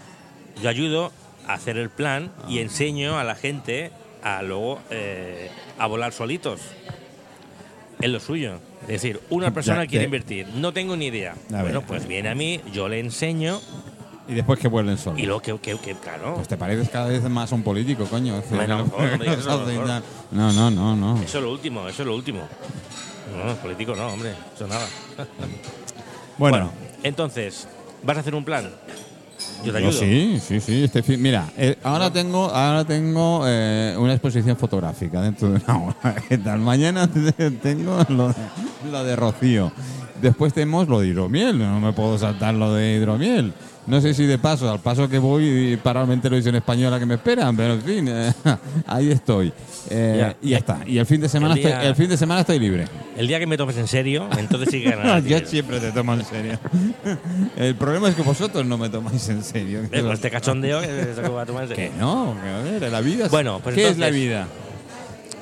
Yo 0.62 0.70
ayudo 0.70 1.12
a 1.48 1.54
hacer 1.54 1.78
el 1.78 1.90
plan 1.90 2.32
Ah. 2.44 2.48
y 2.50 2.60
enseño 2.60 3.18
a 3.18 3.24
la 3.24 3.36
gente 3.36 3.92
a 4.24 4.42
luego 4.42 4.80
eh, 4.90 5.50
a 5.80 5.88
volar 5.88 6.12
solitos. 6.12 6.60
Es 8.02 8.10
lo 8.10 8.20
suyo. 8.20 8.60
Es 8.82 8.88
decir, 8.90 9.20
una 9.30 9.54
persona 9.54 9.84
Ya, 9.86 9.90
quiere 9.90 10.04
te- 10.04 10.06
invertir, 10.08 10.48
no 10.56 10.72
tengo 10.74 10.96
ni 10.98 11.06
idea. 11.08 11.32
A 11.54 11.62
bueno, 11.62 11.80
ver. 11.80 11.88
pues 11.88 12.08
viene 12.08 12.30
a 12.30 12.36
mí, 12.36 12.60
yo 12.74 12.88
le 12.90 13.00
enseño 13.00 13.60
Y 14.30 14.34
después 14.34 14.60
que 14.60 14.68
vuelven 14.68 14.98
solos. 14.98 15.20
Y 15.20 15.26
luego 15.26 15.42
que, 15.42 15.58
que- 15.60 15.78
que, 15.80 15.96
claro, 15.96 16.36
Pues 16.36 16.48
te 16.50 16.58
pareces 16.58 16.90
cada 16.90 17.08
vez 17.08 17.24
más 17.24 17.50
a 17.52 17.56
un 17.56 17.64
político, 17.64 18.04
coño. 18.06 18.42
Bueno. 18.52 18.86
No, 20.32 20.52
no, 20.52 20.70
no, 20.70 20.96
no. 20.96 21.22
eso 21.24 21.38
es 21.38 21.44
lo 21.44 21.52
último, 21.52 21.88
eso 21.88 22.02
es 22.04 22.08
lo 22.08 22.16
último. 22.16 22.42
No, 23.46 23.56
político 23.56 23.96
no, 23.96 24.08
hombre, 24.10 24.34
eso 24.54 24.68
nada. 24.68 24.86
Bueno, 26.38 26.72
entonces, 27.04 27.68
¿vas 28.04 28.18
a 28.18 28.20
hacer 28.22 28.36
un 28.36 28.44
plan? 28.44 28.70
Yo 29.64 29.72
te 29.74 29.82
yo 29.82 29.88
ayudo. 29.90 29.92
sí, 30.00 30.40
sí, 30.46 30.60
sí. 30.60 30.84
Este 30.84 31.02
fin- 31.04 31.22
mira, 31.22 31.48
eh, 31.58 31.78
ahora 31.84 32.12
tengo, 32.12 32.46
ahora 32.46 32.86
tengo 32.86 33.44
eh, 33.46 33.96
una 33.98 34.14
exposición 34.14 34.56
fotográfica 34.58 35.22
dentro 35.22 35.50
de 35.50 35.62
una 35.66 35.78
hora. 35.78 36.16
¿Qué 36.30 36.38
tal? 36.38 36.60
Mañana 36.60 37.08
tengo 37.62 37.98
lo 38.10 38.30
de, 38.30 38.36
lo 38.92 39.04
de 39.04 39.16
Rocío. 39.16 39.72
Después 40.22 40.54
tenemos 40.54 40.88
lo 40.88 41.00
de 41.00 41.08
hidromiel. 41.08 41.58
No 41.58 41.80
me 41.80 41.94
puedo 41.94 42.18
saltar 42.18 42.54
lo 42.56 42.74
de 42.74 42.96
hidromiel. 42.98 43.54
No 43.88 44.02
sé 44.02 44.14
si 44.14 44.26
de 44.26 44.38
paso, 44.38 44.70
al 44.70 44.80
paso 44.80 45.08
que 45.08 45.18
voy, 45.18 45.80
pararme 45.82 46.14
en 46.16 46.22
televisión 46.22 46.56
española 46.56 47.00
que 47.00 47.06
me 47.06 47.14
esperan, 47.16 47.56
pero 47.56 47.76
en 47.76 47.82
fin, 47.82 48.08
eh, 48.10 48.34
ahí 48.88 49.12
estoy. 49.12 49.54
Eh, 49.90 50.16
Ya. 50.20 50.36
y 50.42 50.50
ya 50.52 50.58
está. 50.58 50.80
Y 50.86 50.98
el 50.98 51.06
fin 51.06 51.22
de 51.22 51.30
semana, 51.30 51.54
El 51.54 51.62
día- 51.62 51.70
estoy, 51.76 51.88
el 51.88 51.96
fin 51.96 52.10
de 52.10 52.18
semana 52.18 52.42
estoy 52.42 52.60
libre. 52.60 52.86
El 53.16 53.28
día 53.28 53.40
que 53.40 53.48
me 53.48 53.58
tomes 53.58 53.78
en 53.78 53.88
serio, 53.88 54.28
entonces 54.38 54.70
sí 54.72 54.84
que 54.84 54.90
ganarás 54.92 55.16
Yo 55.24 55.28
dinero. 55.30 55.48
siempre 55.48 55.80
te 55.80 55.92
tomo 55.92 56.14
en 56.14 56.26
serio. 56.26 56.60
El 57.58 57.76
problema 57.76 58.10
es 58.10 58.16
que 58.16 58.22
vosotros 58.22 58.66
no 58.66 58.78
me 58.78 58.90
tomáis 58.90 59.28
en 59.30 59.44
serio. 59.44 59.82
Eh, 59.92 60.02
con 60.02 60.12
este 60.12 60.30
cachondeo 60.30 60.82
que 60.82 61.02
es 61.02 61.16
lo 61.18 61.24
que 61.24 61.30
voy 61.30 61.42
a 61.42 61.46
tomar 61.46 61.64
en 61.64 61.70
Que 61.70 61.76
serio. 61.76 61.92
no, 62.00 62.36
que 62.42 62.50
a 62.50 62.80
ver, 62.80 62.92
la 62.92 63.02
vida 63.02 63.26
es... 63.26 63.32
Bueno, 63.32 63.60
pues 63.64 63.76
¿Qué 63.76 63.88
es 63.88 63.98
la 63.98 64.08
entonces- 64.08 64.28
vida? 64.30 64.48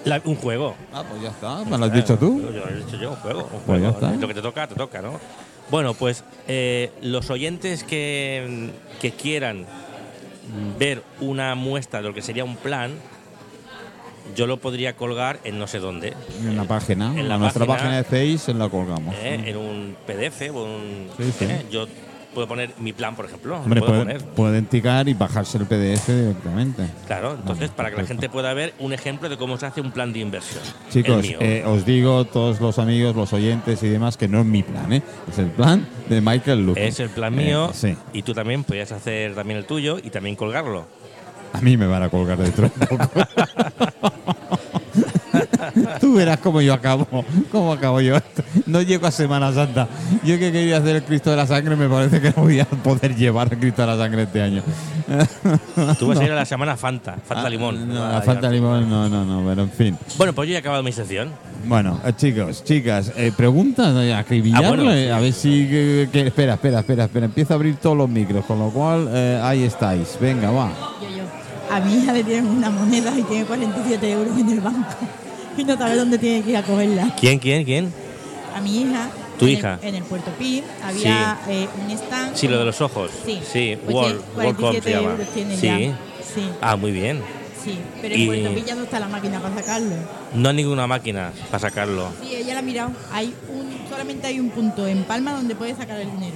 La- 0.06 0.22
un 0.24 0.36
juego. 0.36 0.76
Ah, 0.94 1.04
pues 1.10 1.22
ya 1.24 1.30
está, 1.30 1.64
me 1.66 1.78
lo 1.80 1.86
has 1.86 1.94
dicho 1.94 2.16
tú. 2.18 2.40
Yo 2.42 2.52
lo 2.52 2.70
he 2.70 2.76
dicho 2.76 2.98
yo, 3.02 3.10
un 3.12 3.16
juego. 3.16 3.50
Un 3.52 3.60
Pues 3.66 3.82
ya 3.82 3.90
juego. 3.92 4.08
está. 4.08 4.22
Lo 4.22 4.28
que 4.28 4.34
te 4.36 4.42
toca, 4.44 4.68
te 4.68 4.76
toca, 4.76 5.02
¿no? 5.02 5.20
Bueno, 5.72 5.96
pues 5.96 6.24
eh, 6.48 6.92
los 7.02 7.32
oyentes 7.32 7.84
que, 7.84 8.70
que 9.02 9.12
quieran 9.14 9.66
ver 10.78 11.02
una 11.22 11.56
muestra 11.56 12.02
de 12.04 12.08
lo 12.08 12.14
que 12.14 12.22
sería 12.22 12.44
un 12.46 12.56
plan, 12.56 12.92
yo 14.36 14.48
lo 14.48 14.58
podría 14.58 14.96
colgar 14.96 15.40
en 15.44 15.60
no 15.60 15.68
sé 15.68 15.80
dónde. 15.80 16.14
En 16.44 16.56
la 16.56 16.64
página, 16.64 17.12
En 17.14 17.20
en 17.20 17.30
la 17.30 17.38
nuestra 17.38 17.66
página- 17.66 18.02
página 18.02 18.20
de 18.22 18.36
Face 18.38 18.54
la 18.54 18.70
colgamos. 18.70 19.14
¿eh? 19.22 19.42
En 19.46 19.58
un 19.58 19.96
PDF 20.08 20.50
o 20.52 20.64
un. 20.64 21.08
Sí, 21.18 21.32
sí. 21.40 21.46
¿eh? 21.46 21.66
Yo 21.72 21.88
puedo 22.34 22.50
poner 22.50 22.72
mi 22.80 22.92
plan, 22.92 23.16
por 23.16 23.24
ejemplo. 23.26 23.52
lo 23.56 23.62
Hombre, 23.62 23.80
puedo 23.80 23.94
pueden, 24.04 24.18
poner. 24.20 24.36
pueden 24.36 24.66
ticar 24.66 25.08
y 25.08 25.14
bajarse 25.14 25.58
el 25.58 25.66
PDF 25.68 26.10
directamente. 26.10 26.84
Claro, 27.08 27.32
entonces 27.32 27.70
Vale, 27.70 27.78
para 27.78 27.92
que 27.92 27.98
la 28.02 28.06
gente 28.08 28.28
pueda 28.28 28.54
ver 28.54 28.74
un 28.80 28.92
ejemplo 28.92 29.30
de 29.30 29.38
cómo 29.38 29.58
se 29.58 29.68
hace 29.68 29.80
un 29.80 29.92
plan 29.94 30.12
de 30.12 30.20
inversión. 30.20 30.62
Chicos, 30.92 31.26
eh, 31.40 31.64
os 31.66 31.86
digo, 31.86 32.26
todos 32.26 32.60
los 32.60 32.78
amigos, 32.78 33.16
los 33.16 33.32
oyentes 33.32 33.82
y 33.84 33.88
demás, 33.88 34.18
que 34.18 34.28
no 34.28 34.42
es 34.42 34.46
mi 34.46 34.64
plan, 34.64 34.92
¿eh? 34.92 35.02
Es 35.32 35.40
el 35.40 35.46
plan 35.52 35.88
de 36.10 36.20
Michael 36.20 36.66
Luke. 36.66 36.86
es 36.86 37.00
el 37.00 37.10
plan 37.10 37.34
Eh, 37.40 37.46
mío 37.46 37.72
sí. 37.74 37.96
y 38.12 38.22
tú 38.24 38.34
también 38.34 38.66
podrías 38.66 38.92
hacer 38.92 39.34
también 39.34 39.58
el 39.60 39.66
tuyo 39.66 39.98
y 40.04 40.10
también 40.10 40.36
colgarlo. 40.36 40.88
A 41.54 41.62
mí 41.62 41.78
me 41.78 41.88
van 41.88 42.04
a 42.04 42.10
colgar 42.10 42.38
dentro 42.38 42.70
poco. 42.70 43.10
Tú 46.00 46.14
verás 46.16 46.38
cómo 46.40 46.62
yo 46.62 46.74
acabo, 46.74 47.08
cómo 47.52 47.74
acabo 47.74 48.00
yo. 48.00 48.18
No 48.66 48.82
llego 48.82 49.08
a 49.08 49.12
Semana 49.12 49.52
Santa. 49.52 49.88
Yo 50.24 50.38
que 50.40 50.52
quería 50.52 50.78
hacer 50.78 50.98
el 50.98 51.04
Cristo 51.04 51.32
de 51.32 51.38
la 51.38 51.48
Sangre, 51.48 51.76
me 51.76 51.90
parece 51.90 52.22
que 52.22 52.30
no 52.36 52.44
voy 52.44 52.60
a 52.60 52.66
poder 52.66 53.16
llevar 53.16 53.52
el 53.52 53.60
Cristo 53.60 53.82
de 53.82 53.88
la 53.88 53.98
Sangre 53.98 54.24
este 54.24 54.42
año. 54.42 54.62
Tú 56.00 56.08
vas 56.08 56.20
a 56.20 56.24
ir 56.24 56.32
a 56.32 56.36
la 56.36 56.46
semana 56.46 56.78
Fanta, 56.78 57.16
Fanta 57.26 57.46
Ah, 57.48 57.50
Limón. 57.50 57.88
No, 57.90 58.04
Ah, 58.04 58.24
la 58.26 58.42
ya. 58.42 58.50
limón, 58.50 58.90
no, 58.90 59.10
no, 59.10 59.26
no, 59.26 59.48
pero 59.50 59.64
en 59.64 59.72
fin. 59.72 59.98
Bueno, 60.18 60.34
pues 60.34 60.48
yo 60.48 60.54
ya 60.54 60.58
he 60.60 60.62
acabado 60.62 60.84
mi 60.84 60.92
sección. 60.92 61.32
Bueno, 61.66 62.00
eh, 62.06 62.14
chicos, 62.16 62.64
chicas, 62.64 63.12
eh, 63.18 63.32
preguntas, 63.36 63.94
eh, 63.98 64.14
acribillarle, 64.14 64.68
Ah, 64.68 64.70
bueno, 64.70 64.92
sí. 64.94 65.08
a 65.10 65.20
ver 65.20 65.34
si... 65.34 65.68
que- 65.68 66.10
que- 66.12 66.28
espera, 66.28 66.54
espera, 66.54 66.80
espera, 66.80 67.06
espera, 67.06 67.26
empieza 67.26 67.54
a 67.54 67.56
abrir 67.56 67.76
todos 67.78 67.98
los 67.98 68.08
micros, 68.10 68.46
con 68.46 68.60
lo 68.60 68.70
cual 68.70 69.10
eh, 69.12 69.40
ahí 69.44 69.64
estáis. 69.64 70.18
Venga, 70.22 70.52
va. 70.52 70.70
Yo, 71.02 71.18
yo. 71.18 71.24
A 71.76 71.80
mi 71.82 71.96
hija 71.98 72.14
le 72.14 72.24
tienen 72.24 72.48
una 72.48 72.70
moneda 72.70 73.12
y 73.18 73.24
tiene 73.24 73.44
47 73.46 74.12
euros 74.12 74.38
en 74.38 74.50
el 74.50 74.62
banco. 74.62 74.96
Y 75.58 75.64
no 75.66 75.78
sabe 75.78 75.96
dónde 75.98 76.18
tiene 76.18 76.42
que 76.44 76.52
ir 76.52 76.58
a 76.58 76.64
cogerla. 76.64 77.14
¿Quién, 77.20 77.38
quién, 77.40 77.66
quién? 77.66 77.94
A 78.56 78.62
mi 78.62 78.82
hija. 78.84 79.10
¿Tu 79.38 79.46
en 79.48 79.52
hija? 79.52 79.80
El, 79.82 79.90
en 79.90 79.96
el 79.96 80.04
Puerto 80.04 80.32
Pi 80.40 80.64
había 80.82 81.38
eh, 81.50 81.68
un 81.84 81.92
stand. 81.92 82.36
Sí, 82.36 82.48
lo 82.48 82.58
de 82.60 82.66
los 82.66 82.80
ojos. 82.80 83.12
Sí, 83.26 83.40
Sí, 83.52 83.78
pues 83.84 83.94
World, 83.94 84.22
tiene 84.22 84.36
Worldcom 84.48 84.74
se 84.76 84.82
47 84.82 84.92
llama. 84.92 85.12
euros 85.12 85.28
tiene 85.34 85.58
Sí. 85.58 85.68
ya. 85.68 85.78
Sí, 86.34 86.50
Ah, 86.62 86.76
muy 86.78 86.92
bien. 86.92 87.22
sí. 87.62 87.78
Pero 88.02 88.16
Y- 88.16 88.22
en 88.22 88.28
Puerto 88.28 88.54
Pi 88.56 88.64
ya 88.70 88.76
no 88.76 88.84
está 88.84 89.00
la 89.02 89.08
máquina 89.10 89.42
para 89.42 89.56
sacarlo. 89.56 89.96
No 90.34 90.50
hay 90.50 90.56
ninguna 90.56 90.88
máquina 90.88 91.32
para 91.52 91.60
sacarlo. 91.60 92.08
Sí, 92.22 92.34
ella 92.36 92.54
la 92.54 92.60
ha 92.60 92.64
mirado. 92.64 92.92
Hay 93.12 93.34
un, 93.50 93.90
solamente 93.90 94.28
hay 94.28 94.40
un 94.40 94.50
punto 94.52 94.88
en 94.88 95.04
Palma 95.04 95.34
donde 95.34 95.56
puede 95.56 95.76
sacar 95.76 96.00
el 96.00 96.10
dinero. 96.12 96.36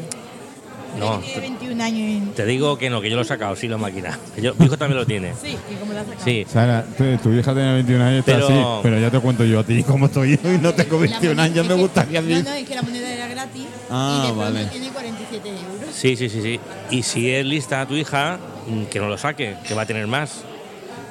No, 0.97 1.19
tiene 1.19 1.41
21 1.41 1.83
años 1.83 1.99
y... 1.99 2.19
Te 2.35 2.45
digo 2.45 2.77
que 2.77 2.89
no, 2.89 2.99
que 3.01 3.09
yo 3.09 3.15
lo 3.15 3.21
he 3.21 3.25
sacado, 3.25 3.55
sí, 3.55 3.67
la 3.67 3.77
máquina. 3.77 4.17
Que 4.35 4.41
yo, 4.41 4.53
mi 4.55 4.65
hijo 4.65 4.77
también 4.77 4.97
lo 4.99 5.05
tiene. 5.05 5.33
Sí, 5.41 5.55
¿y 5.71 5.75
cómo 5.75 5.93
la 5.93 6.01
ha 6.01 6.03
sacado? 6.05 6.23
Sí. 6.25 6.45
Sara, 6.49 6.83
tu, 6.97 7.17
tu 7.17 7.31
hija 7.31 7.53
tiene 7.53 7.73
21 7.73 8.03
años, 8.03 8.19
está 8.19 8.33
Pero- 8.33 8.47
así, 8.47 8.79
pero 8.83 8.99
ya 8.99 9.11
te 9.11 9.19
cuento 9.19 9.45
yo 9.45 9.59
a 9.59 9.63
ti 9.63 9.83
cómo 9.87 10.07
estoy 10.07 10.37
yo 10.41 10.51
y 10.53 10.57
no 10.57 10.73
tengo 10.73 10.95
La 10.95 11.01
21 11.01 11.35
moneda- 11.35 11.43
años, 11.43 11.67
me 11.67 11.75
que- 11.75 11.81
gustaría 11.81 12.21
No, 12.21 12.27
vivir. 12.27 12.43
no, 12.43 12.51
es 12.53 12.67
que 12.67 12.75
la 12.75 12.81
moneda 12.81 13.13
era 13.13 13.27
gratis 13.27 13.63
Ah, 13.89 14.23
y 14.25 14.27
de 14.31 14.37
vale. 14.37 14.65
tiene 14.65 14.89
47 14.89 15.49
euros. 15.49 15.93
Sí, 15.93 16.15
sí, 16.15 16.29
sí, 16.29 16.41
sí. 16.41 16.59
Y 16.91 17.03
si 17.03 17.29
es 17.31 17.45
lista 17.45 17.85
tu 17.85 17.95
hija, 17.95 18.37
mm, 18.67 18.83
que 18.85 18.99
no 18.99 19.07
lo 19.07 19.17
saque, 19.17 19.55
que 19.67 19.73
va 19.73 19.83
a 19.83 19.85
tener 19.85 20.07
más. 20.07 20.41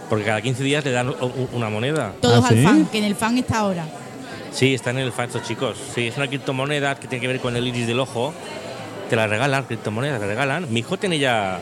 Porque 0.08 0.24
cada 0.24 0.40
15 0.40 0.62
días 0.62 0.82
le 0.84 0.90
dan 0.92 1.14
una 1.52 1.68
moneda. 1.68 2.14
Todos 2.20 2.42
¿Ah, 2.44 2.48
al 2.48 2.56
sí? 2.56 2.62
fan, 2.62 2.86
que 2.86 2.96
en 2.98 3.04
el 3.04 3.14
fan 3.14 3.36
está 3.36 3.58
ahora. 3.58 3.84
Sí, 4.52 4.72
está 4.72 4.88
en 4.90 4.98
el 4.98 5.12
fan 5.12 5.26
estos 5.26 5.42
chicos. 5.42 5.76
Sí, 5.94 6.06
es 6.06 6.16
una 6.16 6.26
criptomoneda 6.28 6.94
que 6.94 7.06
tiene 7.06 7.20
que 7.20 7.28
ver 7.28 7.40
con 7.40 7.54
el 7.56 7.66
iris 7.66 7.86
del 7.86 8.00
ojo. 8.00 8.32
Te 9.08 9.16
la 9.16 9.26
regalan, 9.26 9.64
criptomonedas, 9.64 10.20
te 10.20 10.26
la 10.26 10.32
regalan. 10.32 10.72
Mi 10.72 10.80
hijo 10.80 10.96
tiene 10.96 11.18
ya. 11.18 11.60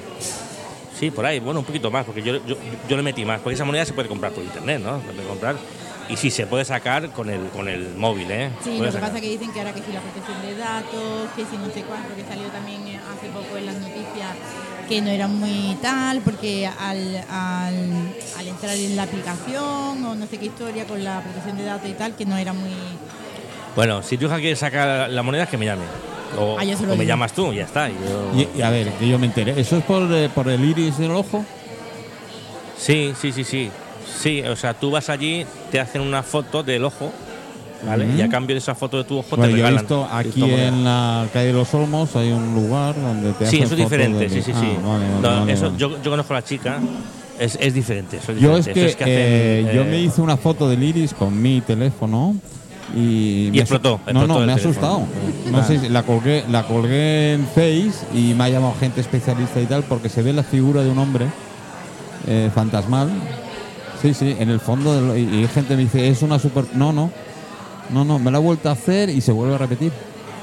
Sí, 0.99 1.11
por 1.11 1.27
ahí, 1.27 1.41
bueno, 1.41 1.61
un 1.61 1.67
poquito 1.67 1.91
más, 1.91 2.05
porque 2.05 2.23
yo, 2.23 2.45
yo, 2.47 2.57
yo 2.89 2.97
le 2.97 3.03
metí 3.03 3.25
más. 3.25 3.41
Porque 3.41 3.55
esa 3.55 3.65
moneda 3.65 3.85
se 3.85 3.93
puede 3.93 4.09
comprar 4.09 4.33
por 4.33 4.43
internet, 4.43 4.81
¿no? 4.83 5.01
Se 5.01 5.13
puede 5.13 5.29
comprar. 5.29 5.57
Y 6.09 6.17
sí, 6.17 6.31
se 6.31 6.47
puede 6.47 6.65
sacar 6.65 7.11
con 7.11 7.29
el, 7.29 7.49
con 7.49 7.69
el 7.69 7.95
móvil, 7.97 8.31
¿eh? 8.31 8.51
Sí, 8.63 8.79
lo 8.79 8.91
que 8.91 8.99
pasa 8.99 9.17
es 9.17 9.23
que 9.23 9.29
dicen 9.29 9.53
que 9.53 9.59
ahora 9.59 9.75
que 9.75 9.83
si 9.83 9.93
la 9.93 10.01
protección 10.01 10.41
de 10.43 10.57
datos, 10.57 11.29
que 11.35 11.45
si 11.45 11.57
no 11.59 11.67
sé 11.67 11.83
cuánto, 11.83 12.15
que 12.15 12.23
salió 12.25 12.47
también 12.49 12.87
eh, 12.87 13.01
hace 13.13 13.29
poco 13.29 13.57
en 13.57 13.67
las 13.67 13.75
noticias 13.75 14.37
que 14.89 15.03
no 15.03 15.11
era 15.11 15.27
muy 15.27 15.77
tal, 15.83 16.21
porque 16.21 16.67
al, 16.67 17.17
al, 17.29 18.15
al 18.39 18.47
entrar 18.47 18.77
en 18.77 18.95
la 18.95 19.03
aplicación 19.03 20.05
o 20.05 20.15
no 20.15 20.27
sé 20.29 20.39
qué 20.39 20.47
historia 20.47 20.87
con 20.87 21.03
la 21.03 21.21
protección 21.23 21.59
de 21.59 21.65
datos 21.65 21.91
y 21.91 21.95
tal, 21.95 22.15
que 22.15 22.25
no 22.25 22.37
era 22.37 22.53
muy... 22.53 22.71
Bueno, 23.75 24.01
si 24.05 24.17
tu 24.17 24.27
hija 24.27 24.37
quiere 24.37 24.55
sacar 24.55 25.11
la 25.11 25.23
moneda, 25.25 25.47
que 25.47 25.57
me 25.59 25.67
llame. 25.67 25.83
O, 26.39 26.57
Ah, 26.59 26.65
yo 26.65 26.77
se 26.77 26.87
lo 26.87 26.93
o 26.93 26.97
me 26.97 27.07
llamas 27.07 27.33
tú, 27.33 27.53
ya 27.53 27.65
está. 27.65 27.89
y 27.91 27.95
yo- 27.95 28.49
Y, 28.55 28.59
y 28.59 28.63
a 28.63 28.71
ver, 28.71 28.89
que 28.95 29.09
yo 29.09 29.19
me 29.19 29.27
enteré. 29.27 29.59
¿Eso 29.61 29.77
es 29.77 29.85
por, 29.85 30.03
eh, 30.13 30.29
por 30.35 30.49
el 30.49 30.65
iris 30.65 30.99
del 30.99 31.13
ojo? 31.13 31.45
Sí, 32.79 33.13
sí, 33.21 33.33
sí, 33.33 33.45
sí. 33.45 33.71
Sí, 34.23 34.41
o 34.43 34.57
sea, 34.57 34.75
tú 34.75 34.91
vas 34.91 35.09
allí, 35.09 35.45
te 35.71 35.81
hacen 35.81 36.01
una 36.03 36.23
foto 36.23 36.63
del 36.63 36.85
ojo, 36.85 37.13
¿vale? 37.87 38.07
Y 38.17 38.21
a 38.23 38.29
cambio 38.29 38.55
de 38.55 38.59
esa 38.59 38.75
foto 38.75 38.99
de 38.99 39.05
tu 39.05 39.19
ojo 39.19 39.37
Bueno, 39.37 39.45
te 39.45 39.51
yo 39.51 39.57
he 39.57 39.61
regalan. 39.61 39.81
visto 39.85 40.09
aquí 40.11 40.43
en 40.53 40.85
la 40.85 41.27
calle 41.33 41.47
de 41.49 41.53
los 41.53 41.73
Olmos 41.75 42.15
hay 42.17 42.31
un 42.33 42.55
lugar 42.55 42.95
donde 43.01 43.33
te 43.33 43.47
Sí, 43.47 43.57
hacen 43.57 43.63
eso 43.65 43.75
es 43.75 43.79
diferente, 43.81 44.29
sí, 44.31 44.43
sí, 44.43 44.53
Ah, 44.55 44.61
sí. 44.61 44.67
vale, 44.67 44.83
vale, 45.09 45.21
No, 45.21 45.41
vale, 45.41 45.53
eso, 45.53 45.67
vale. 45.67 45.79
Yo, 45.79 46.03
yo 46.03 46.11
conozco 46.11 46.33
a 46.35 46.37
la 46.39 46.45
chica, 46.45 46.81
es, 47.39 47.59
es 47.61 47.75
diferente. 47.75 48.17
eso 48.19 48.33
es 48.33 48.41
Yo 48.41 48.57
es 48.57 48.67
que, 48.67 48.71
Eso 48.87 48.97
eh, 49.05 49.63
hacen, 49.65 49.75
yo 49.77 49.83
eh, 49.83 49.91
me 49.91 50.01
hice 50.01 50.21
una 50.23 50.37
foto 50.37 50.69
del 50.69 50.83
iris 50.83 51.13
con 51.15 51.41
mi 51.41 51.61
teléfono 51.61 52.37
y, 52.97 53.51
me 53.53 53.59
explotó, 53.61 54.01
No, 54.13 54.27
no, 54.27 54.41
me 54.41 54.53
ha 54.53 54.57
asustado. 54.57 55.03
No 55.51 55.65
sé 55.67 55.79
si 55.79 55.89
la 55.89 56.03
colgué, 56.03 56.45
la 56.51 56.67
colgué 56.67 57.35
en 57.35 57.47
Face 57.47 57.93
y 58.15 58.35
me 58.35 58.45
ha 58.45 58.49
llamado 58.49 58.75
gente 58.81 59.01
especialista 59.01 59.61
y 59.61 59.67
tal 59.67 59.83
porque 59.85 60.09
se 60.09 60.23
ve 60.23 60.33
la 60.33 60.43
figura 60.43 60.83
de 60.83 60.91
un 60.91 60.99
hombre 60.99 61.27
eh, 62.27 62.51
fantasmal. 62.55 63.11
Sí, 64.01 64.15
sí, 64.15 64.35
en 64.39 64.51
el 64.51 64.61
fondo 64.61 65.17
y, 65.17 65.21
y 65.21 65.49
gente 65.49 65.77
me 65.77 65.83
dice, 65.83 66.09
es 66.09 66.23
una 66.23 66.39
super... 66.39 66.65
No, 66.75 66.93
no, 66.93 67.11
no, 67.91 68.05
no, 68.05 68.19
me 68.19 68.31
la 68.31 68.39
he 68.39 68.41
vuelto 68.41 68.69
a 68.69 68.73
hacer 68.73 69.09
y 69.11 69.21
se 69.21 69.33
vuelve 69.33 69.55
a 69.55 69.59
repetir. 69.59 69.93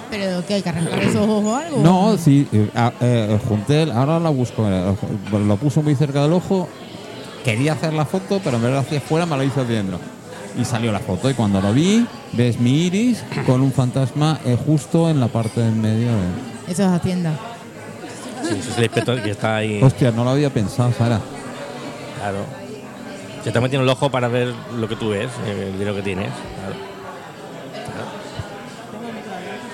¿Pero 0.09 0.45
que 0.45 0.53
hay 0.55 0.61
que 0.61 0.69
arreglar 0.69 0.99
esos 1.01 1.15
ojos 1.27 1.43
o 1.43 1.55
algo? 1.55 1.77
No, 1.81 2.17
sí, 2.17 2.47
eh, 2.51 2.69
ah, 2.75 2.93
eh, 3.01 3.39
junté, 3.47 3.83
el- 3.83 3.91
ahora 3.91 4.19
la 4.19 4.29
busco, 4.29 4.63
eh, 4.69 4.93
lo 5.31 5.57
puso 5.57 5.81
muy 5.81 5.95
cerca 5.95 6.21
del 6.21 6.33
ojo, 6.33 6.67
quería 7.43 7.73
hacer 7.73 7.93
la 7.93 8.05
foto, 8.05 8.39
pero 8.43 8.57
en 8.57 8.63
vez 8.63 8.71
de 8.73 8.77
hacia 8.77 8.97
afuera 8.99 9.25
me 9.25 9.37
la 9.37 9.43
hizo 9.43 9.65
dentro. 9.65 9.97
Y 10.59 10.65
salió 10.65 10.91
la 10.91 10.99
foto 10.99 11.29
y 11.29 11.33
cuando 11.33 11.59
lo 11.61 11.73
vi, 11.73 12.05
ves 12.33 12.59
mi 12.59 12.85
iris 12.85 13.23
con 13.45 13.61
un 13.61 13.71
fantasma 13.71 14.39
eh, 14.45 14.55
justo 14.65 15.09
en 15.09 15.19
la 15.19 15.27
parte 15.27 15.61
del 15.61 15.73
medio. 15.73 16.09
de- 16.11 16.71
Eso 16.71 16.83
es 16.83 16.89
Hacienda. 16.89 17.31
Sí, 18.47 18.55
ese 18.59 18.69
es 18.71 18.77
el 18.77 18.83
inspector 18.83 19.21
que 19.21 19.31
está 19.31 19.55
ahí. 19.55 19.81
Hostia, 19.81 20.11
no 20.11 20.23
lo 20.23 20.29
había 20.31 20.49
pensado, 20.51 20.91
Sara. 20.93 21.19
Claro. 22.19 22.37
Se 23.43 23.51
te 23.51 23.59
metiendo 23.59 23.83
el 23.83 23.89
ojo 23.89 24.09
para 24.11 24.27
ver 24.27 24.53
lo 24.77 24.87
que 24.87 24.95
tú 24.95 25.09
ves, 25.09 25.29
eh, 25.47 25.65
el 25.67 25.73
dinero 25.73 25.95
que 25.95 26.01
tienes. 26.03 26.27
Claro. 26.27 26.75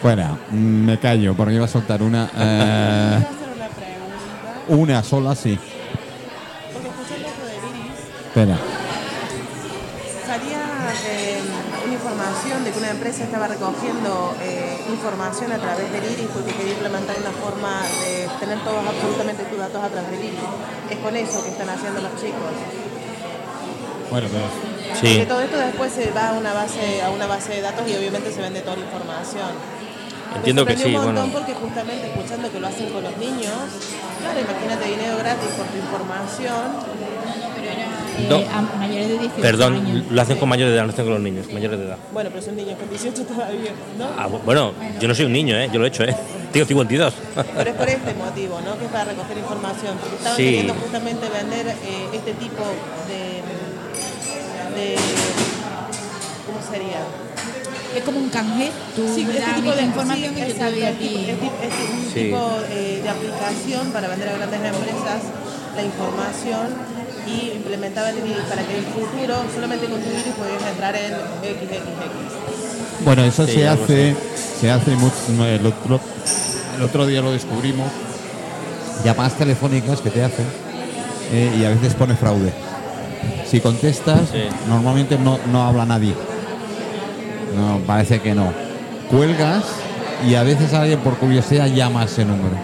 Fuera, 0.02 0.38
me 0.52 0.98
callo 0.98 1.36
porque 1.36 1.56
iba 1.56 1.66
a 1.66 1.68
soltar 1.68 2.02
una. 2.02 2.30
eh, 2.38 3.20
¿Puedo 3.20 3.36
hacer 3.36 3.50
una 3.56 3.68
pregunta? 3.68 4.94
una 4.94 5.04
sola, 5.04 5.36
sí. 5.36 5.60
Porque 6.72 6.88
escuchando 6.88 7.28
esto 7.28 7.46
de 7.46 7.58
Iris, 7.58 8.00
Espera. 8.28 8.58
Una 12.80 12.92
empresa 12.92 13.24
estaba 13.24 13.48
recogiendo 13.48 14.34
eh, 14.42 14.80
información 14.90 15.52
a 15.52 15.58
través 15.58 15.92
del 15.92 16.04
iris 16.04 16.28
porque 16.34 16.52
quería 16.54 16.74
implementar 16.74 17.16
una 17.20 17.32
forma 17.32 17.82
de 18.02 18.28
tener 18.40 18.60
todos 18.64 18.80
absolutamente 18.88 19.44
tus 19.44 19.60
datos 19.60 19.84
a 19.84 19.90
través 19.90 20.12
del 20.12 20.24
iris. 20.24 20.40
Es 20.90 20.98
con 20.98 21.16
eso 21.16 21.44
que 21.44 21.50
están 21.50 21.70
haciendo 21.70 22.02
los 22.02 22.16
chicos. 22.16 22.56
Bueno, 24.10 24.28
pero 24.32 24.70
Sí. 24.96 25.20
Que 25.20 25.26
todo 25.28 25.42
esto 25.42 25.58
después 25.58 25.94
se 25.94 26.10
va 26.12 26.30
a 26.30 26.34
una 26.34 26.52
base 26.52 27.02
a 27.02 27.12
una 27.12 27.28
base 27.28 27.54
de 27.54 27.62
datos 27.62 27.88
y 27.88 27.96
obviamente 27.96 28.32
se 28.34 28.42
vende 28.42 28.62
toda 28.62 28.76
la 28.76 28.84
información. 28.84 29.52
Entiendo 30.36 30.66
que 30.66 30.76
sí, 30.76 30.86
un 30.86 30.94
montón 30.94 31.16
bueno. 31.16 31.34
porque 31.34 31.54
justamente 31.54 32.08
escuchando 32.08 32.52
que 32.52 32.60
lo 32.60 32.68
hacen 32.68 32.90
con 32.90 33.04
los 33.04 33.18
niños, 33.18 33.54
claro, 34.20 34.40
imagínate 34.40 34.90
dinero 34.90 35.18
gratis 35.18 35.50
por 35.58 35.66
tu 35.68 35.78
información. 35.78 36.89
Eh, 38.20 38.28
No. 38.30 38.36
a 38.58 38.62
mayores 38.78 39.08
de 39.10 39.18
18 39.20 39.42
Perdón, 39.42 39.74
años. 39.76 40.04
lo 40.12 40.22
hacen 40.22 40.38
con 40.38 40.50
mayores 40.50 40.72
de 40.72 40.78
edad, 40.78 40.86
no 40.86 40.92
hacen 40.94 41.06
con 41.06 41.14
los 41.14 41.24
niños, 41.24 41.46
mayores 41.54 41.80
de 41.80 41.86
edad. 41.86 41.98
Bueno, 42.14 42.30
pero 42.32 42.42
son 42.44 42.56
niños 42.56 42.78
con 42.78 42.90
18 42.90 43.24
todavía, 43.24 43.72
¿no? 43.98 44.06
Ah, 44.18 44.28
bu- 44.28 44.42
bueno, 44.44 44.74
yo 45.00 45.08
no 45.08 45.16
soy 45.16 45.26
un 45.26 45.34
niño, 45.34 45.56
¿eh? 45.58 45.70
Yo 45.72 45.80
lo 45.80 45.86
he 45.86 45.88
hecho, 45.90 46.04
¿eh? 46.04 46.16
Tengo 46.52 46.66
52. 46.66 47.14
Pero 47.56 47.70
es 47.70 47.76
por 47.76 47.88
este 47.90 48.14
motivo, 48.16 48.60
¿no? 48.66 48.78
Que 48.78 48.86
es 48.86 48.92
para 48.92 49.06
recoger 49.06 49.38
información. 49.38 49.98
Porque 50.00 50.16
estaban 50.16 50.38
Sí. 50.38 50.44
queriendo 50.44 50.74
justamente 50.76 51.30
vender 51.30 51.68
eh, 51.68 51.76
este 52.14 52.34
tipo 52.34 52.64
de, 53.08 54.80
de. 54.82 54.96
¿Cómo 56.46 56.60
sería? 56.72 57.00
Es 57.96 58.04
como 58.04 58.20
un 58.20 58.30
canje. 58.30 58.72
Tú 58.96 59.04
Sí, 59.14 59.24
me 59.26 59.32
este 59.34 59.42
das 59.46 59.56
tipo 59.56 59.72
de 59.72 59.82
información 59.84 60.34
sí, 60.34 60.38
y 60.38 60.40
yo 60.42 60.46
te 60.46 60.52
exacto, 60.52 60.76
doy 60.76 60.84
a 60.84 60.90
es 60.92 60.98
tipo- 61.00 61.10
ti. 61.20 61.30
es 61.30 61.40
tipo- 61.40 61.62
es 61.64 61.74
un 61.90 62.12
Sí. 62.14 62.20
tipo 62.26 62.58
eh, 62.70 63.00
de 63.04 63.10
aplicación 63.10 63.92
para 63.92 64.08
vender 64.08 64.30
a 64.30 64.34
grandes 64.38 64.60
empresas 64.60 65.22
la 65.76 65.84
información 65.84 66.68
y 67.32 67.52
implementaban 67.58 68.14
para 68.50 68.62
que 68.64 68.78
en 68.78 68.80
el 68.80 68.86
futuro 68.86 69.36
solamente 69.54 69.86
con 69.88 70.02
tu 70.02 70.10
iris 70.10 70.34
podías 70.38 70.64
entrar 70.72 70.96
en 70.96 71.12
XXX. 71.14 73.06
Bueno, 73.06 73.24
eso 73.24 73.46
Sí, 73.46 73.54
se 73.54 73.68
hace, 73.68 74.16
se 74.60 74.72
hace 74.72 74.92
mucho. 74.96 75.16
no, 75.38 75.46
El 75.46 75.66
otro, 75.66 76.00
el 76.78 76.82
otro 76.84 77.06
día 77.08 77.22
lo 77.22 77.32
descubrimos. 77.32 77.88
Llamadas 79.04 79.36
telefónicas 79.36 80.02
que 80.02 80.10
te 80.10 80.22
hacen 80.24 80.46
eh, 81.32 81.56
y 81.60 81.64
a 81.64 81.70
veces 81.70 81.94
pone 81.94 82.16
fraude. 82.16 82.52
Si 83.50 83.62
contestas, 83.62 84.22
Sí. 84.32 84.44
normalmente 84.68 85.18
no, 85.18 85.40
no 85.52 85.64
habla 85.64 85.86
nadie. 85.86 86.14
No, 87.56 87.80
parece 87.88 88.20
que 88.20 88.36
no. 88.36 88.52
Cuelgas 89.10 89.64
y 90.28 90.36
a 90.36 90.44
veces 90.44 90.74
alguien 90.74 91.00
por 91.00 91.16
curiosidad 91.18 91.68
llama 91.68 92.02
a 92.02 92.06
ese 92.06 92.26
número. 92.26 92.56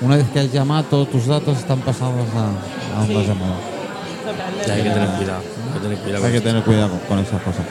Una 0.00 0.16
vez 0.16 0.26
que 0.32 0.40
has 0.40 0.52
llamado, 0.52 0.84
todos 0.84 1.10
tus 1.10 1.26
datos 1.26 1.58
están 1.58 1.80
pasados 1.80 2.26
a, 2.34 2.96
a 2.98 3.00
un 3.02 3.06
Sí. 3.08 3.14
Hay 4.72 4.82
que 4.82 4.90
tener 4.90 5.08
cuidado. 5.10 5.42
Hay 5.42 5.72
que 5.74 5.80
tener 5.80 5.98
cuidado. 5.98 6.24
Hay 6.26 6.32
que 6.32 6.38
con 6.40 6.44
tener 6.48 6.62
cuidado 6.64 6.88
con, 6.90 6.98
con 7.00 7.18
esas 7.20 7.42
cosas. 7.42 7.64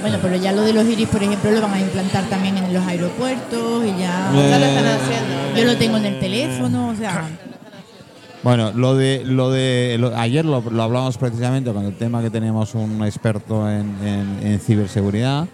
Bueno, 0.00 0.18
pero 0.22 0.36
ya 0.36 0.52
lo 0.52 0.62
de 0.62 0.72
los 0.72 0.86
iris, 0.86 1.08
por 1.08 1.22
ejemplo, 1.22 1.50
lo 1.50 1.60
van 1.62 1.74
a 1.74 1.80
implantar 1.80 2.24
también 2.26 2.56
en 2.56 2.72
los 2.72 2.86
aeropuertos 2.86 3.84
y 3.84 3.88
ya. 4.00 4.30
Ya 4.32 4.58
lo 4.58 4.64
están 4.66 4.86
haciendo. 4.86 5.56
Yo 5.56 5.64
lo 5.64 5.76
tengo 5.76 5.96
en 5.96 6.04
el 6.06 6.20
teléfono, 6.20 6.88
o 6.90 6.94
sea. 6.94 7.28
Bueno, 8.44 8.70
lo 8.72 8.94
de 8.94 9.22
lo 9.24 9.50
de 9.50 9.96
lo- 9.98 10.16
ayer 10.16 10.44
lo, 10.44 10.60
lo 10.60 10.82
hablamos 10.84 11.18
precisamente 11.18 11.72
con 11.72 11.84
el 11.84 11.94
tema 11.96 12.22
que 12.22 12.30
teníamos 12.30 12.74
un 12.76 13.04
experto 13.04 13.68
en, 13.68 13.96
en- 14.06 14.38
en 14.46 14.60
ciberseguridad. 14.60 15.46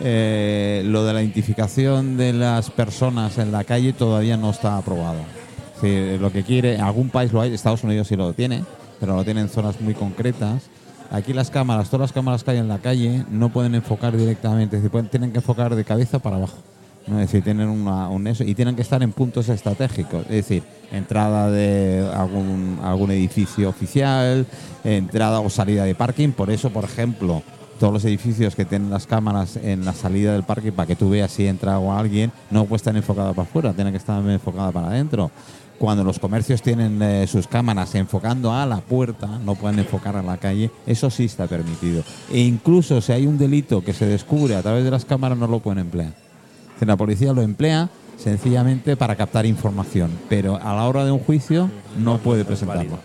Eh, 0.00 0.82
lo 0.86 1.04
de 1.04 1.12
la 1.12 1.20
identificación 1.20 2.16
de 2.16 2.32
las 2.32 2.70
personas 2.70 3.36
en 3.38 3.50
la 3.50 3.64
calle 3.64 3.92
todavía 3.92 4.36
no 4.36 4.50
está 4.50 4.76
aprobado. 4.76 5.18
Decir, 5.74 6.20
lo 6.20 6.30
que 6.30 6.44
quiere, 6.44 6.78
algún 6.78 7.10
país 7.10 7.32
lo 7.32 7.40
hay, 7.40 7.52
Estados 7.52 7.82
Unidos 7.82 8.06
sí 8.06 8.14
lo 8.14 8.32
tiene, 8.32 8.62
pero 9.00 9.16
lo 9.16 9.24
tiene 9.24 9.40
en 9.40 9.48
zonas 9.48 9.80
muy 9.80 9.94
concretas. 9.94 10.64
Aquí 11.10 11.32
las 11.32 11.50
cámaras, 11.50 11.88
todas 11.88 12.08
las 12.08 12.12
cámaras 12.12 12.44
que 12.44 12.50
hay 12.50 12.58
en 12.58 12.68
la 12.68 12.78
calle 12.78 13.24
no 13.30 13.48
pueden 13.48 13.74
enfocar 13.74 14.16
directamente, 14.16 14.76
es 14.76 14.82
decir, 14.82 15.08
tienen 15.08 15.32
que 15.32 15.38
enfocar 15.38 15.74
de 15.74 15.84
cabeza 15.84 16.18
para 16.18 16.36
abajo. 16.36 16.58
Es 17.06 17.16
decir, 17.16 17.42
tienen 17.42 17.68
un 17.68 18.26
eso 18.26 18.44
y 18.44 18.54
tienen 18.54 18.76
que 18.76 18.82
estar 18.82 19.02
en 19.02 19.12
puntos 19.12 19.48
estratégicos, 19.48 20.24
es 20.24 20.28
decir, 20.28 20.62
entrada 20.92 21.50
de 21.50 22.06
algún, 22.14 22.78
algún 22.82 23.10
edificio 23.10 23.70
oficial, 23.70 24.46
entrada 24.84 25.40
o 25.40 25.48
salida 25.48 25.84
de 25.84 25.94
parking. 25.94 26.32
Por 26.32 26.50
eso, 26.50 26.68
por 26.68 26.84
ejemplo, 26.84 27.42
todos 27.80 27.92
los 27.92 28.04
edificios 28.04 28.54
que 28.54 28.66
tienen 28.66 28.90
las 28.90 29.06
cámaras 29.06 29.56
en 29.56 29.86
la 29.86 29.94
salida 29.94 30.34
del 30.34 30.42
parking 30.42 30.72
para 30.72 30.86
que 30.86 30.96
tú 30.96 31.08
veas 31.08 31.30
si 31.30 31.46
entra 31.46 31.78
o 31.78 31.92
alguien, 31.92 32.30
no 32.50 32.66
puede 32.66 32.76
estar 32.78 32.94
enfocada 32.94 33.32
para 33.32 33.48
afuera, 33.48 33.72
tiene 33.72 33.90
que 33.90 33.96
estar 33.96 34.22
enfocada 34.28 34.70
para 34.70 34.88
adentro. 34.88 35.30
Cuando 35.78 36.02
los 36.02 36.18
comercios 36.18 36.60
tienen 36.60 37.00
eh, 37.00 37.26
sus 37.28 37.46
cámaras 37.46 37.94
enfocando 37.94 38.52
a 38.52 38.66
la 38.66 38.78
puerta, 38.80 39.38
no 39.44 39.54
pueden 39.54 39.78
enfocar 39.78 40.16
a 40.16 40.22
la 40.22 40.36
calle, 40.36 40.70
eso 40.86 41.08
sí 41.08 41.26
está 41.26 41.46
permitido. 41.46 42.02
E 42.32 42.40
incluso 42.40 43.00
si 43.00 43.12
hay 43.12 43.26
un 43.26 43.38
delito 43.38 43.84
que 43.84 43.92
se 43.92 44.04
descubre 44.06 44.56
a 44.56 44.62
través 44.62 44.82
de 44.84 44.90
las 44.90 45.04
cámaras, 45.04 45.38
no 45.38 45.46
lo 45.46 45.60
pueden 45.60 45.78
emplear. 45.78 46.12
La 46.80 46.96
policía 46.96 47.32
lo 47.32 47.42
emplea 47.42 47.88
sencillamente 48.16 48.96
para 48.96 49.14
captar 49.14 49.46
información, 49.46 50.10
pero 50.28 50.56
a 50.56 50.74
la 50.74 50.84
hora 50.88 51.04
de 51.04 51.12
un 51.12 51.20
juicio 51.20 51.70
no 51.96 52.18
puede 52.18 52.44
presentarlo. 52.44 52.98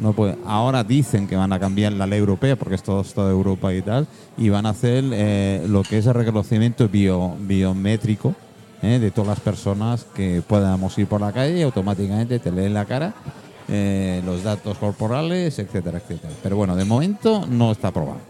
No 0.00 0.12
puede. 0.12 0.36
Ahora 0.46 0.82
dicen 0.84 1.26
que 1.28 1.36
van 1.36 1.52
a 1.52 1.60
cambiar 1.60 1.92
la 1.92 2.06
ley 2.06 2.18
europea, 2.18 2.56
porque 2.56 2.74
es 2.74 2.82
toda 2.82 3.30
Europa 3.30 3.72
y 3.72 3.82
tal, 3.82 4.06
y 4.36 4.48
van 4.48 4.66
a 4.66 4.70
hacer 4.70 5.04
eh, 5.12 5.64
lo 5.68 5.82
que 5.82 5.98
es 5.98 6.06
el 6.06 6.14
reconocimiento 6.14 6.88
bio- 6.88 7.36
biométrico 7.38 8.34
eh, 8.82 8.98
de 8.98 9.10
todas 9.10 9.28
las 9.28 9.40
personas 9.40 10.06
que 10.14 10.42
podamos 10.46 10.96
ir 10.98 11.06
por 11.06 11.20
la 11.20 11.32
calle 11.32 11.58
y 11.58 11.62
automáticamente 11.62 12.38
te 12.38 12.50
leen 12.50 12.74
la 12.74 12.84
cara, 12.84 13.14
eh, 13.68 14.20
los 14.26 14.42
datos 14.42 14.76
corporales, 14.78 15.58
etcétera, 15.58 15.98
etcétera. 15.98 16.32
Pero 16.42 16.56
bueno, 16.56 16.74
de 16.74 16.84
momento 16.84 17.46
no 17.48 17.70
está 17.70 17.88
aprobado. 17.88 18.20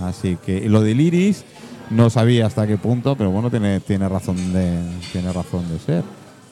Así 0.00 0.36
que 0.44 0.68
lo 0.68 0.80
del 0.80 1.00
iris 1.00 1.44
no 1.90 2.10
sabía 2.10 2.46
hasta 2.46 2.66
qué 2.66 2.76
punto, 2.76 3.16
pero 3.16 3.30
bueno, 3.30 3.50
tiene, 3.50 3.80
tiene, 3.80 4.08
razón, 4.08 4.52
de, 4.52 4.78
tiene 5.12 5.32
razón 5.32 5.68
de 5.68 5.78
ser. 5.78 6.04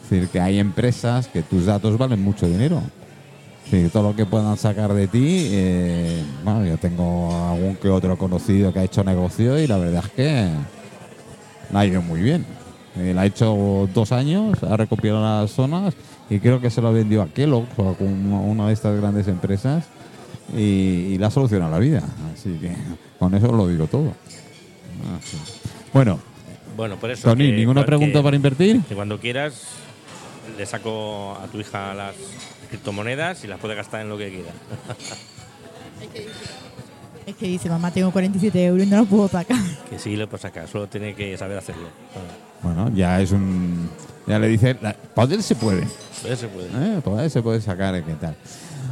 Es 0.04 0.10
decir, 0.10 0.28
que 0.28 0.40
hay 0.40 0.58
empresas 0.58 1.28
que 1.28 1.42
tus 1.42 1.66
datos 1.66 1.98
valen 1.98 2.22
mucho 2.22 2.46
dinero. 2.46 2.80
Sí, 3.70 3.88
todo 3.92 4.10
lo 4.10 4.16
que 4.16 4.26
puedan 4.26 4.56
sacar 4.56 4.92
de 4.92 5.06
ti, 5.06 5.48
eh, 5.50 6.24
bueno, 6.44 6.66
yo 6.66 6.76
tengo 6.76 7.50
algún 7.50 7.76
que 7.76 7.88
otro 7.88 8.18
conocido 8.18 8.72
que 8.72 8.80
ha 8.80 8.84
hecho 8.84 9.04
negocio 9.04 9.58
y 9.58 9.66
la 9.68 9.76
verdad 9.76 10.04
es 10.04 10.10
que 10.12 10.48
la 11.72 11.80
ha 11.80 11.86
ido 11.86 12.02
muy 12.02 12.20
bien. 12.20 12.44
Eh, 12.96 13.12
la 13.14 13.22
ha 13.22 13.26
hecho 13.26 13.88
dos 13.94 14.10
años, 14.12 14.62
ha 14.64 14.76
recopilado 14.76 15.22
las 15.42 15.50
zonas 15.52 15.94
y 16.28 16.40
creo 16.40 16.60
que 16.60 16.70
se 16.70 16.80
lo 16.82 16.92
vendió 16.92 17.22
a 17.22 17.28
Kellogg 17.28 17.66
o 17.76 17.90
a 17.90 18.02
una- 18.02 18.40
una 18.40 18.66
de 18.66 18.72
estas 18.72 18.96
grandes 19.00 19.28
empresas 19.28 19.84
y, 20.56 20.60
y 20.60 21.18
le 21.18 21.24
ha 21.26 21.30
solucionado 21.30 21.70
la 21.70 21.78
vida. 21.78 22.02
Así 22.34 22.50
que 22.60 22.74
con 23.18 23.34
eso 23.34 23.52
lo 23.52 23.68
digo 23.68 23.86
todo. 23.86 24.08
Ah. 25.04 25.18
Bueno, 25.92 26.18
Bueno, 26.76 26.96
por 26.96 27.10
eso. 27.10 27.28
Tony, 27.28 27.50
que- 27.50 27.56
¿ninguna 27.56 27.82
que- 27.82 27.86
pregunta 27.86 28.22
para 28.22 28.34
invertir? 28.36 28.80
Que 28.88 28.94
cuando 28.94 29.18
quieras 29.20 29.62
le 30.58 30.66
saco 30.66 31.36
a 31.42 31.46
tu 31.46 31.60
hija 31.60 31.94
las 31.94 32.14
criptomonedas 32.68 33.44
y 33.44 33.46
las 33.46 33.58
puede 33.60 33.74
gastar 33.76 34.00
en 34.00 34.08
lo 34.08 34.18
que 34.18 34.30
quiera. 34.30 34.50
Es 37.30 37.36
que 37.36 37.46
dice, 37.46 37.68
mamá, 37.68 37.90
tengo 37.90 38.10
47 38.10 38.64
euros 38.64 38.86
y 38.86 38.90
no 38.90 38.96
lo 38.98 39.04
puedo 39.06 39.28
sacar. 39.28 39.56
Que 39.90 39.98
sí 39.98 40.16
lo 40.16 40.28
puedes 40.28 40.42
sacar, 40.42 40.68
solo 40.68 40.86
tiene 40.88 41.14
que 41.14 41.36
saber 41.36 41.58
hacerlo. 41.58 41.88
Bueno, 42.62 42.90
ya 42.94 43.20
es 43.20 43.32
un... 43.32 43.88
Ya 44.26 44.38
le 44.38 44.48
dice, 44.48 44.76
la- 44.82 44.92
poder 44.94 45.42
se 45.42 45.54
puede. 45.54 45.86
Pues 46.22 46.38
se 46.38 46.48
puede. 46.48 46.68
Eh, 46.68 47.00
ahí 47.18 47.30
se 47.30 47.42
puede 47.42 47.60
sacar, 47.60 48.02
¿qué 48.04 48.14
tal? 48.14 48.36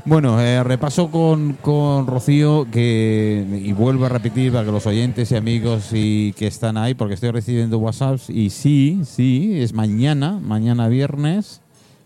Bueno, 0.04 0.40
eh, 0.40 0.62
repaso 0.64 1.10
con, 1.10 1.52
con 1.54 2.06
Rocío 2.06 2.66
que 2.70 3.44
y 3.62 3.72
vuelvo 3.72 4.06
a 4.06 4.08
repetir 4.08 4.52
para 4.52 4.64
que 4.64 4.72
los 4.72 4.86
oyentes 4.86 5.30
y 5.32 5.36
amigos 5.36 5.90
y 5.92 6.32
que 6.32 6.46
están 6.46 6.76
ahí, 6.78 6.94
porque 6.94 7.14
estoy 7.14 7.30
recibiendo 7.30 7.78
WhatsApps 7.78 8.30
y 8.30 8.50
sí, 8.50 9.00
sí, 9.04 9.60
es 9.60 9.72
mañana, 9.74 10.38
mañana 10.42 10.88
viernes, 10.88 11.60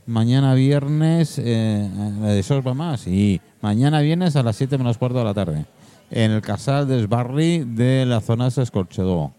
mañana 0.06 0.54
viernes, 0.54 1.38
eh, 1.38 1.88
eh, 2.24 2.38
eso 2.40 2.60
va 2.62 2.74
más, 2.74 3.02
sí, 3.02 3.40
mañana 3.60 4.00
viernes 4.00 4.34
a 4.36 4.42
las 4.42 4.56
7 4.56 4.78
menos 4.78 4.98
cuarto 4.98 5.18
de 5.18 5.24
la 5.24 5.34
tarde, 5.34 5.64
en 6.12 6.30
el 6.30 6.40
Casal 6.42 6.86
del 6.86 7.08
Barri 7.08 7.64
de 7.66 8.06
la 8.06 8.20
zona 8.20 8.48
de 8.50 8.62
Escorchedó. 8.62 9.32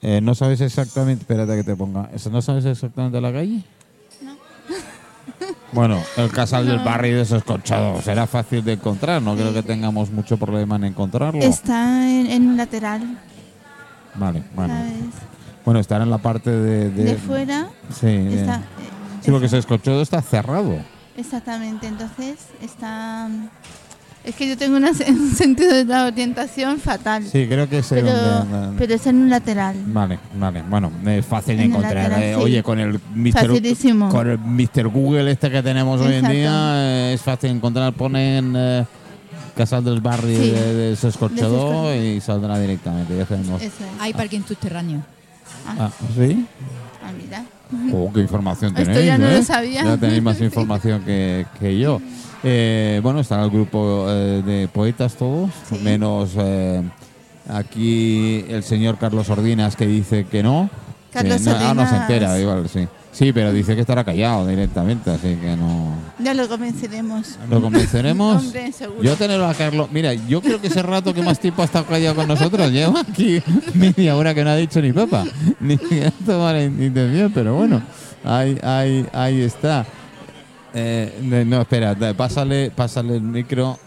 Eh, 0.00 0.20
no 0.22 0.34
sabes 0.34 0.60
exactamente, 0.60 1.22
espérate 1.22 1.56
que 1.56 1.64
te 1.64 1.74
ponga, 1.76 2.08
¿no 2.30 2.42
sabes 2.42 2.64
exactamente 2.64 3.20
la 3.20 3.32
calle? 3.32 3.62
Bueno, 5.72 6.02
el 6.18 6.30
casal 6.30 6.66
del 6.66 6.80
barrio 6.80 7.16
de 7.16 7.22
Escorchado 7.22 8.02
será 8.02 8.26
fácil 8.26 8.62
de 8.62 8.74
encontrar, 8.74 9.22
no 9.22 9.34
creo 9.34 9.54
que 9.54 9.62
tengamos 9.62 10.10
mucho 10.10 10.36
problema 10.36 10.76
en 10.76 10.84
encontrarlo. 10.84 11.40
Está 11.40 12.10
en, 12.10 12.26
en 12.26 12.46
un 12.48 12.56
lateral, 12.58 13.18
Vale, 14.14 14.42
bueno. 14.54 14.74
Bueno, 15.64 15.80
estará 15.80 16.04
en 16.04 16.10
la 16.10 16.18
parte 16.18 16.50
de... 16.50 16.90
de- 16.90 17.04
De 17.04 17.14
fuera 17.16 17.68
Sí, 17.90 18.06
de- 18.06 18.40
está... 18.40 18.60
sí, 19.22 19.30
porque 19.30 19.46
Escorchado 19.46 20.02
está 20.02 20.20
cerrado. 20.20 20.76
Exactamente, 21.16 21.86
entonces 21.86 22.36
está... 22.60 23.28
Es 24.24 24.36
que 24.36 24.48
yo 24.48 24.56
tengo 24.56 24.76
una 24.76 24.90
un 25.08 25.30
sentido 25.34 25.74
de 25.74 25.84
la 25.84 26.06
orientación 26.06 26.78
fatal, 26.78 27.24
Sí, 27.24 27.46
creo 27.48 27.68
que 27.68 27.82
sé 27.82 27.96
pero, 27.96 28.46
pero 28.78 28.94
es 28.94 29.06
en 29.08 29.16
un 29.16 29.30
lateral. 29.30 29.74
Vale, 29.86 30.18
vale. 30.36 30.62
Bueno, 30.62 30.92
es 31.06 31.26
fácil 31.26 31.56
de 31.56 31.64
En 31.64 31.70
el 31.70 31.76
encontrar. 31.76 31.96
lateral, 32.10 32.22
eh. 32.22 32.34
sí. 32.36 32.40
Oye, 32.42 32.62
con 32.62 32.78
el 32.78 33.00
Mr. 33.14 33.32
Facilísimo. 33.32 34.08
Con 34.10 34.30
el 34.30 34.38
Mr. 34.38 34.86
Google 34.88 35.30
este 35.30 35.50
que 35.50 35.62
tenemos 35.62 36.00
hoy 36.00 36.14
en 36.14 36.28
día, 36.28 36.50
eh, 36.76 37.12
es 37.14 37.20
fácil 37.22 37.50
encontrar. 37.50 37.92
Ponen 37.94 38.54
eh, 38.56 38.84
Casal 39.56 39.82
del 39.84 40.00
Barrio 40.00 40.40
Sí. 40.40 40.50
de, 40.50 40.74
de 40.74 40.92
Escorchado 40.92 41.32
De 41.34 41.96
Escorchado. 41.96 41.96
y 41.96 42.20
saldrá 42.20 42.58
directamente. 42.60 43.16
Ya 43.16 43.24
tenemos. 43.24 43.60
Es. 43.60 43.72
Hay 44.00 44.12
parking 44.14 44.42
subterráneo. 44.46 45.02
Ah, 45.66 45.90
¿Sí? 46.16 46.46
Ah, 47.04 47.10
mira. 47.20 47.44
Oh, 47.92 48.10
qué 48.12 48.20
información 48.20 48.70
Esto 48.76 48.84
tenéis, 48.84 49.06
ya 49.06 49.18
no 49.18 49.28
¿eh? 49.28 49.38
lo 49.38 49.42
sabía. 49.42 49.82
Ya 49.84 49.96
tenéis 49.96 50.22
más 50.22 50.40
información 50.42 51.02
que, 51.04 51.44
que 51.58 51.76
yo. 51.78 52.00
Eh, 52.44 53.00
bueno, 53.02 53.20
está 53.20 53.42
el 53.42 53.50
grupo 53.50 54.06
eh, 54.08 54.42
de 54.44 54.68
poetas 54.68 55.14
todos, 55.14 55.50
Sí. 55.68 55.78
menos 55.82 56.30
eh, 56.36 56.82
aquí 57.48 58.44
el 58.48 58.62
señor 58.62 58.98
Carlos 58.98 59.28
Ordinas 59.30 59.76
que 59.76 59.86
dice 59.86 60.26
que 60.26 60.42
no. 60.42 60.68
Carlos 61.12 61.42
no, 61.42 61.52
ah, 61.52 61.74
no 61.74 61.82
se 61.82 61.94
Ordinas. 61.94 62.10
entera, 62.10 62.40
igual, 62.40 62.68
sí. 62.68 62.88
Sí, 63.12 63.30
pero 63.34 63.52
dice 63.52 63.74
que 63.74 63.82
estará 63.82 64.02
callado 64.04 64.46
directamente, 64.46 65.10
así 65.10 65.36
que 65.36 65.54
no. 65.54 65.92
Ya 66.18 66.32
lo 66.32 66.48
convenceremos. 66.48 67.38
¿Lo 67.50 67.60
convenceremos? 67.60 68.42
Hombre, 68.46 68.72
seguro. 68.72 69.02
Yo 69.02 69.14
tenerlo 69.16 69.46
a 69.46 69.52
Carlos. 69.54 69.88
Mira, 69.92 70.14
yo 70.14 70.40
creo 70.40 70.58
que 70.58 70.68
ese 70.68 70.82
rato 70.82 71.12
que 71.12 71.20
más 71.22 71.38
tiempo 71.38 71.60
ha 71.60 71.66
estado 71.66 71.84
callado 71.84 72.14
con 72.16 72.26
nosotros, 72.26 72.72
lleva 72.72 73.00
aquí 73.00 73.42
media 73.74 74.16
hora 74.16 74.34
que 74.34 74.42
no 74.42 74.50
ha 74.50 74.56
dicho 74.56 74.80
ni 74.80 74.92
papa, 74.92 75.24
ni 75.60 75.76
que 75.76 76.10
la 76.26 76.62
intención, 76.62 77.30
pero 77.34 77.54
bueno, 77.54 77.82
ahí, 78.24 78.58
ahí, 78.62 79.06
ahí 79.12 79.42
está. 79.42 79.84
Eh, 80.74 81.44
no, 81.46 81.60
espera, 81.60 81.94
pásale, 82.16 82.70
pásale 82.70 83.16
el 83.16 83.22
micro. 83.22 83.78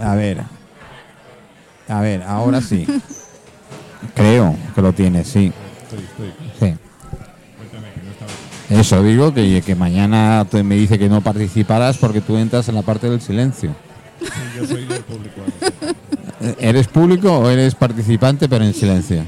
A 0.00 0.14
ver. 0.14 0.42
A 1.88 2.00
ver, 2.00 2.22
ahora 2.22 2.60
sí. 2.60 2.86
Creo 4.14 4.56
que 4.74 4.82
lo 4.82 4.92
tiene, 4.92 5.24
sí. 5.24 5.52
Estoy, 5.82 6.04
estoy. 6.04 6.32
Sí. 6.60 6.76
Eso 8.70 9.02
digo, 9.02 9.32
que, 9.32 9.62
que 9.62 9.74
mañana 9.74 10.46
me 10.52 10.74
dice 10.74 10.98
que 10.98 11.08
no 11.08 11.22
participarás 11.22 11.96
porque 11.96 12.20
tú 12.20 12.36
entras 12.36 12.68
en 12.68 12.74
la 12.74 12.82
parte 12.82 13.08
del 13.08 13.20
silencio. 13.20 13.74
Sí, 14.20 14.26
yo 14.56 14.66
soy 14.66 14.84
del 14.84 15.02
público. 15.04 15.40
¿Eres 16.58 16.86
público 16.86 17.38
o 17.38 17.48
eres 17.48 17.74
participante 17.74 18.48
pero 18.48 18.64
en 18.64 18.74
silencio? 18.74 19.24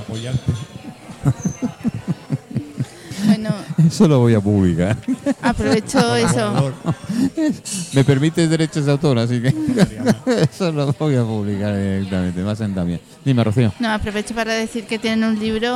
Apoyante. 0.00 0.52
Eso 3.86 4.08
lo 4.08 4.18
voy 4.20 4.34
a 4.34 4.40
publicar. 4.40 4.96
aprovecho 5.42 6.14
eso. 6.16 6.72
Me 7.92 8.04
permite 8.04 8.46
derechos 8.48 8.84
de 8.86 8.92
autor, 8.92 9.18
así 9.18 9.40
que 9.40 9.48
eso 10.52 10.72
lo 10.72 10.92
voy 10.92 11.16
a 11.16 11.22
publicar 11.24 11.76
directamente. 11.76 12.42
Me 12.42 12.50
hacen 12.50 12.74
también. 12.74 13.00
Dime, 13.24 13.44
Rocío. 13.44 13.72
No, 13.78 13.90
aprovecho 13.90 14.34
para 14.34 14.54
decir 14.54 14.84
que 14.84 14.98
tienen 14.98 15.24
un 15.28 15.38
libro, 15.38 15.72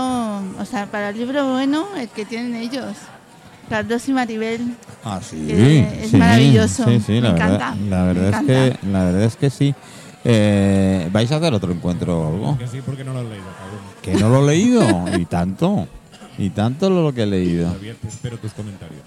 o 0.59 0.65
sea, 0.65 0.87
para 0.87 1.11
el 1.11 1.19
libro 1.19 1.53
bueno, 1.53 1.87
el 1.97 2.09
que 2.09 2.25
tienen 2.25 2.55
ellos. 2.55 2.95
Carlos 3.69 4.07
y 4.09 4.13
Maribel. 4.13 4.61
Ah, 5.05 5.21
sí. 5.23 5.47
Eh, 5.49 6.01
es 6.03 6.13
maravilloso. 6.13 6.85
Sí, 6.85 7.01
sí, 7.01 7.13
Me 7.13 7.21
la 7.23 7.33
verdad, 7.33 7.55
encanta, 7.55 7.77
la 7.89 8.03
me 8.03 8.13
verdad 8.13 8.23
es 8.23 8.29
encanta. 8.29 8.47
que 8.81 8.87
la 8.89 9.05
verdad 9.05 9.23
es 9.23 9.37
que 9.37 9.51
sí. 9.51 9.75
Eh, 10.27 11.09
¿Vais 11.13 11.31
a 11.33 11.37
hacer 11.37 11.53
otro 11.55 11.73
encuentro 11.73 12.19
o 12.21 12.27
algo? 12.29 12.59
Que 12.59 12.67
sí, 12.67 12.81
porque 12.85 13.05
no 13.05 13.13
lo 13.15 13.21
has 13.21 13.27
leído, 13.27 13.45
cabrón. 13.59 13.81
Que 14.03 14.15
no 14.15 14.29
lo 14.29 14.43
he 14.43 14.55
leído 14.55 15.05
y 15.19 15.25
tanto. 15.27 15.87
Y 16.39 16.51
tanto 16.51 16.91
lo 16.91 17.13
que 17.15 17.23
he 17.23 17.27
leído. 17.27 17.73
Te 17.73 18.09
espero 18.09 18.39
tus 18.39 18.53
comentarios. 18.53 19.01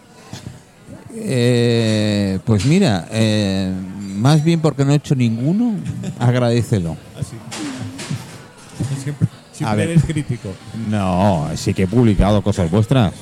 Eh, 1.16 2.40
pues 2.46 2.66
mira, 2.66 3.08
eh, 3.12 3.72
más 4.16 4.44
bien 4.44 4.60
porque 4.62 4.86
no 4.86 4.92
he 4.92 4.96
hecho 4.96 5.16
ninguno, 5.16 5.74
agradecelo. 6.20 6.96
Así. 7.20 7.36
Siempre, 9.04 9.28
A 9.28 9.56
siempre 9.56 9.78
ver. 9.78 9.90
eres 9.90 10.04
crítico. 10.06 10.50
No, 10.90 11.50
sí 11.56 11.74
que 11.74 11.84
he 11.84 11.88
publicado 11.88 12.42
cosas 12.42 12.70
vuestras. 12.70 13.14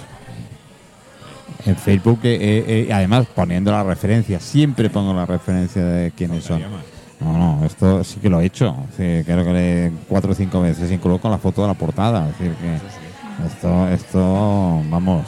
En 1.66 1.76
Facebook, 1.76 2.20
eh, 2.24 2.36
eh, 2.36 2.86
eh, 2.90 2.94
además 2.94 3.26
poniendo 3.34 3.72
la 3.72 3.84
referencia, 3.84 4.40
siempre 4.40 4.90
pongo 4.90 5.14
la 5.14 5.26
referencia 5.26 5.84
de 5.84 6.12
quiénes 6.12 6.44
son. 6.44 6.62
No, 7.20 7.38
no, 7.38 7.66
esto 7.66 8.04
sí 8.04 8.20
que 8.20 8.30
lo 8.30 8.40
he 8.42 8.46
hecho. 8.46 8.76
Sí, 8.98 9.24
creo 9.26 9.44
que 9.44 9.54
le 9.54 9.92
cuatro 10.08 10.34
o 10.34 10.36
cinco 10.36 10.62
veces, 10.62 10.92
incluso 10.92 11.20
con 11.20 11.32
la 11.32 11.38
foto 11.40 11.62
de 11.64 11.70
la 11.70 11.74
portada. 11.74 12.30
Es 12.30 12.38
decir, 12.38 12.54
que 12.56 12.78
esto, 13.46 13.88
esto, 13.90 14.82
vamos. 14.90 15.26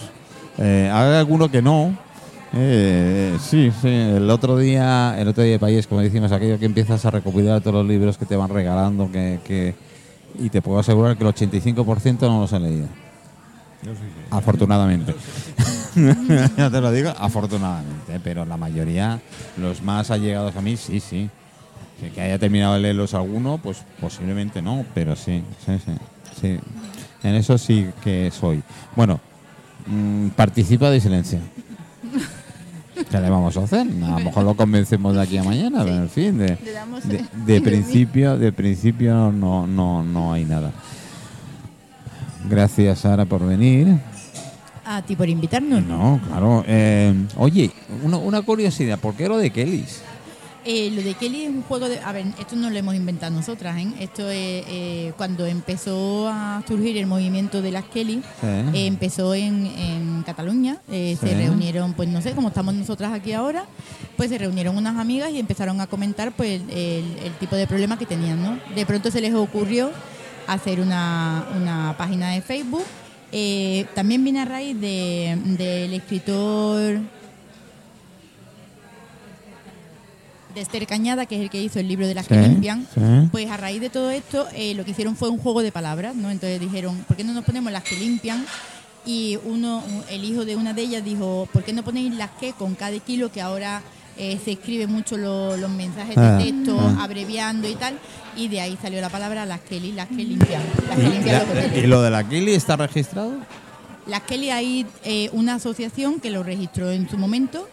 Eh, 0.57 0.89
hay 0.91 1.15
alguno 1.15 1.49
que 1.49 1.61
no. 1.61 1.97
Eh, 2.53 3.37
sí, 3.39 3.71
sí. 3.81 3.87
El 3.89 4.29
otro 4.29 4.57
día, 4.57 5.15
el 5.19 5.27
otro 5.27 5.43
día 5.43 5.53
de 5.53 5.59
país, 5.59 5.85
como 5.87 6.01
decimos, 6.01 6.31
aquello 6.31 6.57
que 6.57 6.65
empiezas 6.65 7.05
a 7.05 7.11
recopilar 7.11 7.61
todos 7.61 7.75
los 7.75 7.85
libros 7.85 8.17
que 8.17 8.25
te 8.25 8.35
van 8.35 8.49
regalando, 8.49 9.11
que, 9.11 9.39
que 9.43 9.75
y 10.39 10.49
te 10.49 10.61
puedo 10.61 10.79
asegurar 10.79 11.17
que 11.17 11.23
el 11.23 11.33
85% 11.33 12.21
no 12.21 12.41
los 12.41 12.53
he 12.53 12.59
leído. 12.59 12.87
Yo 13.83 13.93
sí, 13.93 14.01
sí. 14.01 14.25
Afortunadamente. 14.31 15.13
ya 16.57 16.69
te 16.69 16.81
lo 16.81 16.91
digo, 16.91 17.11
afortunadamente. 17.17 18.19
Pero 18.23 18.45
la 18.45 18.57
mayoría, 18.57 19.19
los 19.57 19.81
más 19.81 20.11
allegados 20.11 20.55
a 20.55 20.61
mí, 20.61 20.77
sí, 20.77 20.99
sí. 20.99 21.29
Que 22.13 22.21
haya 22.21 22.37
terminado 22.37 22.75
de 22.75 22.79
leerlos 22.81 23.15
alguno, 23.15 23.57
pues 23.57 23.83
posiblemente 23.99 24.61
no, 24.61 24.85
pero 24.93 25.15
sí, 25.15 25.43
sí, 25.65 25.79
sí. 25.83 25.91
sí. 26.39 26.59
En 27.23 27.35
eso 27.35 27.57
sí 27.57 27.87
que 28.03 28.31
soy. 28.31 28.61
Bueno, 28.95 29.19
mm, 29.87 30.29
participa 30.29 30.89
de 30.89 30.99
silencio. 31.01 31.39
¿Qué 33.09 33.19
le 33.19 33.29
vamos 33.29 33.55
a 33.57 33.63
hacer? 33.63 33.87
A 34.03 34.09
lo 34.09 34.19
mejor 34.19 34.43
lo 34.43 34.55
convencemos 34.55 35.15
de 35.15 35.21
aquí 35.21 35.37
a 35.37 35.43
mañana, 35.43 35.83
pero 35.83 35.95
en 35.95 36.09
fin, 36.09 36.37
de, 36.37 37.61
principio, 37.61 38.37
de 38.37 38.51
principio 38.51 39.31
no, 39.31 39.67
no, 39.67 40.03
no 40.03 40.33
hay 40.33 40.45
nada. 40.45 40.71
Gracias, 42.49 42.99
Sara, 42.99 43.25
por 43.25 43.45
venir. 43.45 43.99
A 44.85 45.01
ti 45.01 45.15
por 45.15 45.27
invitarnos. 45.27 45.83
No, 45.83 46.19
claro. 46.27 46.63
Eh, 46.65 47.13
oye, 47.35 47.71
una, 48.03 48.17
una 48.17 48.41
curiosidad, 48.41 48.97
¿por 48.97 49.15
qué 49.15 49.27
lo 49.27 49.37
de 49.37 49.49
Kellys? 49.51 50.01
Eh, 50.69 50.91
lo 50.91 51.01
de 51.01 51.13
Kelly 51.13 51.43
es 51.45 51.49
un 51.49 51.61
juego 51.63 51.87
de... 51.87 51.99
A 52.01 52.11
ver, 52.11 52.25
esto 52.37 52.57
no 52.57 52.69
lo 52.69 52.77
hemos 52.77 52.93
inventado 52.93 53.33
nosotras, 53.33 53.77
¿eh? 53.77 53.87
Esto 54.01 54.29
es 54.29 54.65
eh, 54.67 55.13
cuando 55.15 55.45
empezó 55.45 56.27
a 56.27 56.61
surgir 56.67 56.97
el 56.97 57.07
movimiento 57.07 57.61
de 57.61 57.71
las 57.71 57.85
Kelly, 57.85 58.21
Sí. 58.41 58.47
eh, 58.47 58.85
empezó 58.87 59.33
en, 59.33 59.65
en 59.65 60.23
Cataluña, 60.25 60.79
Sí. 60.89 61.15
se 61.21 61.33
reunieron, 61.35 61.93
pues 61.93 62.09
no 62.09 62.21
sé, 62.21 62.33
como 62.33 62.49
estamos 62.49 62.73
nosotras 62.73 63.13
aquí 63.13 63.31
ahora, 63.31 63.63
pues 64.17 64.29
se 64.29 64.37
reunieron 64.37 64.75
unas 64.75 64.97
amigas 64.97 65.31
y 65.31 65.39
empezaron 65.39 65.79
a 65.79 65.87
comentar 65.87 66.33
pues 66.33 66.61
el, 66.69 67.05
tipo 67.39 67.55
de 67.55 67.65
problema 67.65 67.97
que 67.97 68.05
tenían, 68.05 68.43
¿no? 68.43 68.59
De 68.75 68.85
pronto 68.85 69.09
se 69.09 69.21
les 69.21 69.33
ocurrió 69.33 69.89
hacer 70.47 70.81
una, 70.81 71.47
una 71.55 71.95
página 71.97 72.31
de 72.31 72.41
Facebook. 72.41 72.83
También 73.95 74.21
viene 74.21 74.41
a 74.41 74.45
raíz 74.45 74.79
de- 74.81 75.37
del 75.57 75.93
escritor 75.93 76.99
de 80.55 80.61
Esther 80.61 80.87
Cañada, 80.87 81.25
que 81.25 81.35
es 81.35 81.41
el 81.41 81.49
que 81.49 81.61
hizo 81.61 81.79
el 81.79 81.87
libro 81.87 82.07
de 82.07 82.15
las 82.15 82.27
que 82.27 82.35
limpian, 82.35 82.87
sí. 82.93 83.01
pues 83.31 83.49
a 83.49 83.57
raíz 83.57 83.79
de 83.81 83.89
todo 83.89 84.09
esto 84.11 84.47
eh, 84.55 84.73
lo 84.75 84.83
que 84.85 84.91
hicieron 84.91 85.15
fue 85.15 85.29
un 85.29 85.37
juego 85.37 85.61
de 85.61 85.71
palabras, 85.71 86.15
¿no? 86.15 86.31
Entonces 86.31 86.59
dijeron, 86.59 86.97
¿por 87.07 87.15
qué 87.17 87.23
no 87.23 87.33
nos 87.33 87.43
ponemos 87.45 87.71
las 87.71 87.83
que 87.83 87.95
limpian? 87.95 88.45
Y 89.05 89.37
uno, 89.45 89.83
un- 89.87 90.03
el 90.09 90.23
hijo 90.23 90.45
de 90.45 90.55
una 90.55 90.73
de 90.73 90.81
ellas 90.81 91.03
dijo, 91.03 91.47
¿por 91.53 91.63
qué 91.63 91.73
no 91.73 91.83
ponéis 91.83 92.13
las 92.15 92.31
que 92.39 92.53
con 92.53 92.75
cada 92.75 92.97
kilo 92.99 93.31
que 93.31 93.41
ahora 93.41 93.81
eh, 94.17 94.39
se 94.43 94.51
escribe 94.53 94.87
mucho 94.87 95.15
lo- 95.15 95.55
los 95.57 95.69
mensajes 95.69 96.15
de 96.15 96.21
Ah, 96.21 96.39
texto, 96.41 96.77
ah. 96.79 97.03
abreviando 97.03 97.69
y 97.69 97.75
tal? 97.75 97.99
Y 98.35 98.47
de 98.47 98.61
ahí 98.61 98.77
salió 98.81 98.99
la 98.99 99.09
palabra 99.09 99.45
las 99.45 99.59
Kelly, 99.61 99.91
las 99.91 100.07
que 100.07 100.15
limpian, 100.23 100.61
las 100.89 100.97
que 100.97 101.09
limpian 101.09 101.43
¿Y 101.75 101.81
lo 101.87 102.01
de 102.01 102.09
la 102.09 102.27
Kelly 102.27 102.53
está 102.53 102.75
registrado? 102.77 103.33
Las 104.07 104.21
Kelly 104.23 104.49
hay 104.49 104.85
eh, 105.03 105.29
una 105.33 105.55
asociación 105.55 106.19
que 106.19 106.29
lo 106.31 106.41
registró 106.41 106.89
en 106.91 107.09
su 107.09 107.17
momento. 107.17 107.67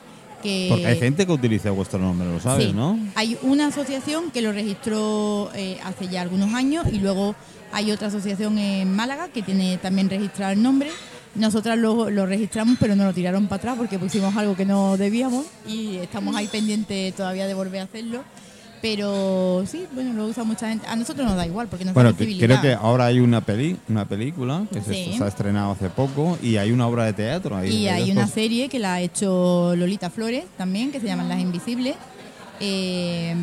Que 0.44 0.66
Porque 0.70 0.86
hay 0.86 0.98
gente 0.98 1.26
que 1.26 1.32
utiliza 1.32 1.70
vuestro 1.72 1.98
nombre, 1.98 2.28
lo 2.28 2.38
sabes, 2.38 2.66
Sí. 2.68 2.72
¿no? 2.72 2.98
Hay 3.16 3.36
una 3.42 3.66
asociación 3.68 4.30
que 4.30 4.42
lo 4.42 4.52
registró 4.52 5.50
eh, 5.54 5.78
hace 5.82 6.06
ya 6.08 6.20
algunos 6.22 6.52
años 6.54 6.86
y 6.92 7.00
luego 7.00 7.34
hay 7.72 7.90
otra 7.90 8.08
asociación 8.08 8.58
en 8.58 8.94
Málaga 8.94 9.28
que 9.28 9.42
tiene 9.42 9.78
también 9.78 10.08
registrado 10.10 10.52
el 10.52 10.62
nombre. 10.62 10.90
Nosotras 11.34 11.76
lo, 11.78 12.10
lo 12.10 12.26
registramos 12.26 12.76
pero 12.78 12.94
no 12.94 13.04
lo 13.06 13.12
tiraron 13.12 13.48
para 13.48 13.56
atrás 13.56 13.74
porque 13.78 13.98
pusimos 13.98 14.36
algo 14.36 14.54
que 14.54 14.64
no 14.64 14.96
debíamos 14.96 15.46
y 15.66 15.96
estamos 15.96 16.36
ahí 16.36 16.46
pendientes 16.46 17.14
todavía 17.16 17.46
de 17.46 17.54
volver 17.54 17.80
a 17.80 17.84
hacerlo. 17.84 18.22
Pero 18.84 19.64
sí, 19.66 19.86
bueno, 19.94 20.12
lo 20.12 20.26
usa 20.26 20.44
mucha 20.44 20.68
gente. 20.68 20.86
A 20.86 20.94
nosotros 20.94 21.26
nos 21.26 21.36
da 21.36 21.46
igual 21.46 21.68
porque 21.68 21.86
nos 21.86 21.94
Bueno, 21.94 22.14
que- 22.14 22.36
creo 22.38 22.60
que 22.60 22.74
ahora 22.74 23.06
hay 23.06 23.18
una 23.18 23.40
peli, 23.40 23.78
una 23.88 24.06
película 24.06 24.66
que 24.70 24.82
se, 24.82 24.92
Sí. 24.92 25.14
se 25.16 25.24
ha 25.24 25.26
estrenado 25.28 25.72
hace 25.72 25.88
poco 25.88 26.36
y 26.42 26.58
hay 26.58 26.70
una 26.70 26.86
obra 26.86 27.06
de 27.06 27.14
teatro 27.14 27.56
ahí. 27.56 27.70
Y 27.74 27.88
hay 27.88 28.10
una 28.10 28.26
serie 28.26 28.68
que 28.68 28.78
la 28.78 28.92
ha 28.94 29.00
hecho 29.00 29.74
Lolita 29.74 30.10
Flores 30.10 30.44
también, 30.58 30.92
que 30.92 31.00
se 31.00 31.06
llama 31.06 31.24
Las 31.24 31.40
Invisibles, 31.40 31.94
eh, 32.60 33.34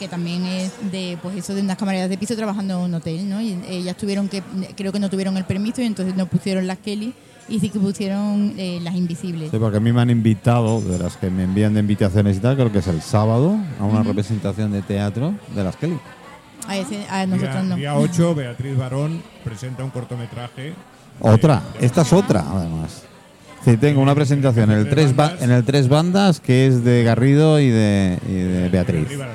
que 0.00 0.08
también 0.08 0.44
es 0.44 0.72
de 0.90 1.16
pues 1.22 1.36
eso 1.36 1.54
de 1.54 1.60
unas 1.60 1.76
camaradas 1.78 2.10
de 2.10 2.18
piso 2.18 2.34
trabajando 2.34 2.74
en 2.80 2.80
un 2.86 2.94
hotel, 2.94 3.28
¿no? 3.28 3.40
Y 3.40 3.56
ellas 3.68 3.96
tuvieron 3.96 4.28
que, 4.28 4.42
creo 4.76 4.90
que 4.90 4.98
no 4.98 5.08
tuvieron 5.08 5.36
el 5.36 5.44
permiso 5.44 5.82
y 5.82 5.84
entonces 5.84 6.16
no 6.16 6.26
pusieron 6.26 6.66
las 6.66 6.78
Kelly 6.78 7.14
y 7.48 7.60
sí 7.60 7.68
que 7.70 7.78
pusieron 7.78 8.54
eh, 8.56 8.78
las 8.82 8.94
Invisibles. 8.94 9.50
Sí, 9.50 9.58
porque 9.58 9.76
a 9.76 9.80
mí 9.80 9.92
me 9.92 10.00
han 10.00 10.10
invitado, 10.10 10.80
de 10.80 10.98
las 10.98 11.16
que 11.16 11.30
me 11.30 11.44
envían 11.44 11.74
de 11.74 11.80
invitaciones 11.80 12.36
y 12.36 12.40
tal, 12.40 12.56
creo 12.56 12.72
que 12.72 12.78
es 12.78 12.86
el 12.86 13.02
sábado, 13.02 13.56
a 13.80 13.84
una 13.84 14.02
representación 14.02 14.72
de 14.72 14.82
teatro 14.82 15.34
de 15.54 15.64
las 15.64 15.76
Kelly. 15.76 15.98
A, 16.68 16.76
ese- 16.78 17.06
a 17.10 17.26
nosotros 17.26 17.54
día, 17.54 17.62
no. 17.64 17.76
día 17.76 17.96
8, 17.96 18.34
Beatriz 18.34 18.76
Barón 18.76 19.22
presenta 19.44 19.82
un 19.84 19.90
cortometraje. 19.90 20.74
Otra, 21.20 21.62
de- 21.74 21.80
de 21.80 21.86
esta 21.86 22.02
es 22.02 22.12
otra, 22.12 22.44
además. 22.48 23.02
Sí, 23.64 23.76
tengo 23.76 24.00
una 24.00 24.14
presentación 24.14 24.70
en 24.72 24.78
el 24.78 24.88
Tres 24.88 25.14
ba- 25.14 25.34
en 25.40 25.50
el 25.52 25.64
tres 25.64 25.88
bandas 25.88 26.40
que 26.40 26.66
es 26.66 26.82
de 26.84 27.04
Garrido 27.04 27.60
y 27.60 27.68
de, 27.68 28.18
y 28.28 28.32
de 28.32 28.68
Beatriz. 28.68 29.00
Beatriz 29.00 29.18
Barón. 29.18 29.34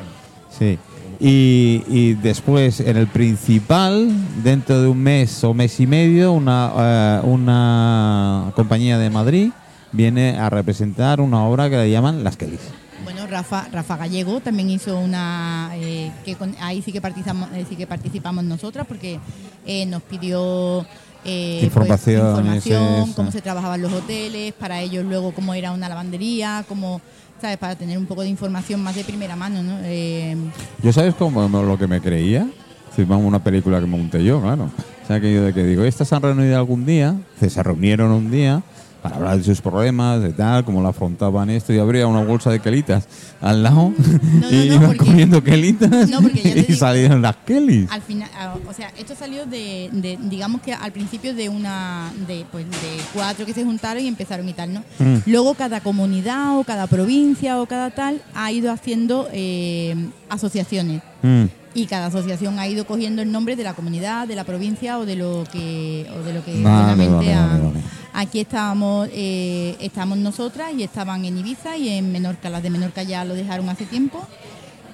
Sí. 0.57 0.77
Y, 1.19 1.83
y 1.87 2.13
después, 2.13 2.79
en 2.79 2.95
el 2.95 3.07
principal, 3.07 4.07
dentro 4.43 4.81
de 4.81 4.87
un 4.87 4.99
mes 4.99 5.43
o 5.43 5.53
mes 5.53 5.79
y 5.79 5.87
medio, 5.87 6.31
una, 6.31 6.71
eh, 6.77 7.21
una 7.23 8.51
compañía 8.55 8.97
de 8.99 9.09
Madrid 9.09 9.49
viene 9.91 10.37
a 10.37 10.49
representar 10.49 11.19
una 11.21 11.43
obra 11.43 11.69
que 11.71 11.77
le 11.77 11.89
llaman 11.89 12.23
Las 12.23 12.37
Kellys. 12.37 12.59
Bueno, 13.03 13.25
Rafa, 13.25 13.67
Rafa 13.71 13.97
Gallego 13.97 14.41
también 14.41 14.69
hizo 14.69 14.99
una 14.99 15.71
eh, 15.75 16.11
que 16.25 16.35
con- 16.35 16.55
ahí 16.61 16.81
sí 16.83 16.91
que 16.91 17.01
participamos, 17.01 17.49
eh, 17.53 17.65
sí 17.67 17.75
que 17.75 17.87
participamos 17.87 18.43
nosotras 18.43 18.85
porque 18.85 19.19
eh, 19.65 19.85
nos 19.87 20.03
pidió 20.03 20.85
eh, 21.25 21.61
Información, 21.63 22.21
pues, 22.21 22.37
información, 22.45 23.13
cómo 23.13 23.31
se 23.31 23.41
trabajaban 23.41 23.81
los 23.81 23.91
hoteles, 23.91 24.53
para 24.53 24.81
ellos 24.81 25.03
luego 25.05 25.31
cómo 25.33 25.53
era 25.53 25.71
una 25.71 25.89
lavandería, 25.89 26.63
cómo 26.67 27.01
sabes, 27.39 27.57
para 27.57 27.75
tener 27.75 27.97
un 27.97 28.05
poco 28.05 28.21
de 28.21 28.29
información 28.29 28.81
más 28.81 28.95
de 28.95 29.03
primera 29.03 29.35
mano, 29.35 29.63
¿no? 29.63 29.77
Eh, 29.83 30.35
¿Yo 30.81 30.91
sabes 30.93 31.15
cómo 31.15 31.47
lo 31.47 31.77
que 31.77 31.87
me 31.87 32.01
creía? 32.01 32.47
Si 32.95 33.03
vamos 33.03 33.25
a 33.25 33.27
una 33.27 33.43
película 33.43 33.79
que 33.79 33.85
monté 33.85 34.23
yo, 34.23 34.41
claro. 34.41 34.69
O 35.03 35.07
sea, 35.07 35.21
que 35.21 35.33
yo 35.33 35.43
de 35.43 35.53
que 35.53 35.63
digo, 35.63 35.83
estas 35.83 36.07
se 36.07 36.15
han 36.15 36.21
reunido 36.21 36.57
algún 36.57 36.85
día, 36.85 37.15
se 37.39 37.63
reunieron 37.63 38.11
un 38.11 38.31
día 38.31 38.63
para 39.01 39.15
hablar 39.17 39.37
de 39.37 39.43
sus 39.43 39.61
problemas, 39.61 40.21
de 40.21 40.33
tal, 40.33 40.65
cómo 40.65 40.81
lo 40.81 40.87
afrontaban 40.89 41.49
esto, 41.49 41.73
y 41.73 41.79
habría 41.79 42.07
una 42.07 42.23
bolsa 42.23 42.49
de 42.51 42.59
quelitas 42.59 43.07
al 43.41 43.61
lado 43.63 43.93
no, 44.41 44.51
y 44.51 44.55
no, 44.55 44.63
iban 44.75 44.81
porque- 44.87 44.97
comiendo 44.97 45.43
quelitas 45.43 46.09
No, 46.09 46.19
y 46.33 46.39
digo- 46.39 46.75
salieron 46.75 47.21
las 47.21 47.35
Kellys. 47.45 47.89
al 47.91 48.01
final, 48.01 48.29
ah, 48.37 48.55
o 48.67 48.73
sea, 48.73 48.91
esto 48.97 49.13
salió 49.15 49.45
de, 49.45 49.89
de- 49.93 50.17
digamos 50.23 50.61
que 50.61 50.73
al 50.73 50.91
principio 50.91 51.33
de 51.33 51.49
una, 51.49 52.11
de, 52.27 52.45
pues, 52.51 52.65
de 52.69 52.77
cuatro 53.13 53.45
que 53.45 53.53
se 53.53 53.63
juntaron 53.63 54.03
y 54.03 54.07
empezaron 54.07 54.47
y 54.49 54.53
tal, 54.53 54.73
¿no? 54.73 54.79
Mm. 54.99 55.17
Luego 55.27 55.53
cada 55.53 55.81
comunidad 55.81 56.57
o 56.57 56.63
cada 56.63 56.87
provincia 56.87 57.61
o 57.61 57.65
cada 57.65 57.91
tal 57.91 58.21
ha 58.33 58.51
ido 58.51 58.71
haciendo 58.71 59.27
eh, 59.31 59.95
asociaciones 60.29 61.01
Mm. 61.23 61.45
Y 61.77 61.85
cada 61.85 62.07
asociación 62.07 62.57
ha 62.57 62.67
ido 62.67 62.87
cogiendo 62.87 63.21
el 63.21 63.31
nombre 63.31 63.55
de 63.55 63.63
la 63.63 63.75
comunidad, 63.75 64.27
de 64.27 64.33
la 64.35 64.43
provincia 64.43 64.97
o 64.97 65.05
de 65.05 65.15
lo 65.15 65.43
que, 65.51 66.07
o 66.11 66.23
de 66.23 66.33
lo 66.33 66.43
que 66.43 66.63
Vale, 66.63 67.07
vale. 67.07 67.71
Aquí 68.13 68.39
estábamos, 68.39 69.07
eh, 69.13 69.75
estamos 69.79 70.17
nosotras 70.17 70.71
y 70.75 70.81
estaban 70.81 71.23
en 71.23 71.37
Ibiza 71.37 71.77
y 71.77 71.89
en 71.89 72.11
Menorca. 72.11 72.49
Las 72.49 72.63
de 72.63 72.71
Menorca 72.71 73.03
ya 73.03 73.23
lo 73.25 73.35
dejaron 73.35 73.69
hace 73.69 73.85
tiempo. 73.85 74.25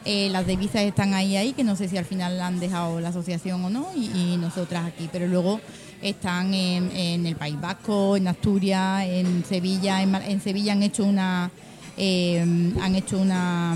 Eh, 0.04 0.28
las 0.30 0.46
de 0.46 0.54
Ibiza 0.54 0.82
están 0.84 1.14
ahí, 1.14 1.38
ahí, 1.38 1.54
que 1.54 1.64
no 1.64 1.78
sé 1.78 1.88
si 1.88 1.96
al 1.98 2.04
final 2.04 2.38
la 2.38 2.48
han 2.48 2.60
dejado 2.60 3.00
la 3.00 3.10
asociación 3.10 3.64
o 3.64 3.70
no, 3.70 3.88
y, 3.96 4.34
y 4.34 4.38
nosotras 4.38 4.86
aquí. 4.86 5.08
Pero 5.10 5.26
luego 5.28 5.62
están 6.02 6.54
en, 6.54 6.92
en 6.92 7.26
el 7.26 7.38
País 7.38 7.56
Vasco, 7.62 8.18
en 8.18 8.28
Asturias, 8.28 9.06
en 9.08 9.46
Sevilla. 9.46 10.02
En, 10.02 10.14
en 10.16 10.42
Sevilla 10.42 10.74
han 10.74 10.84
hecho 10.84 11.06
una, 11.06 11.50
eh, 11.96 12.42
han 12.82 12.96
hecho 12.96 13.20
una, 13.20 13.74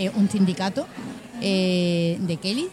eh, 0.00 0.10
un 0.16 0.30
sindicato 0.30 0.86
eh, 1.42 2.16
de 2.20 2.38
Kelly. 2.38 2.68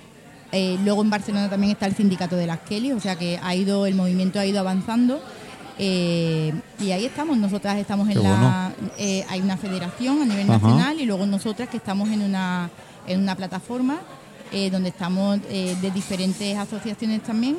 Eh, 0.53 0.78
luego 0.86 1.01
en 1.01 1.09
Barcelona 1.09 1.49
también 1.49 1.73
está 1.73 1.86
el 1.86 1.93
sindicato 1.93 2.38
de 2.38 2.47
las 2.47 2.59
Kelly, 2.59 2.93
o 2.93 3.01
sea 3.01 3.17
que 3.17 3.38
ha 3.43 3.53
ido, 3.53 3.86
el 3.86 3.95
movimiento 3.95 4.39
ha 4.39 4.45
ido 4.45 4.61
avanzando. 4.61 5.21
y 5.78 6.91
ahí 6.91 7.05
estamos, 7.05 7.38
nosotras 7.38 7.78
estamos 7.80 8.07
en 8.07 8.23
la. 8.23 8.71
hay 9.30 9.41
una 9.41 9.57
federación 9.57 10.21
a 10.21 10.25
nivel 10.25 10.49
Ajá. 10.49 10.53
nacional 10.53 11.01
y 11.01 11.05
luego 11.05 11.25
nosotras 11.25 11.67
que 11.67 11.75
estamos 11.75 12.07
en 12.07 12.21
una, 12.21 12.69
en 13.05 13.19
una 13.19 13.36
plataforma 13.36 13.99
donde 14.71 14.88
estamos 14.88 15.41
de 15.41 15.91
diferentes 15.93 16.57
asociaciones 16.57 17.23
también. 17.23 17.57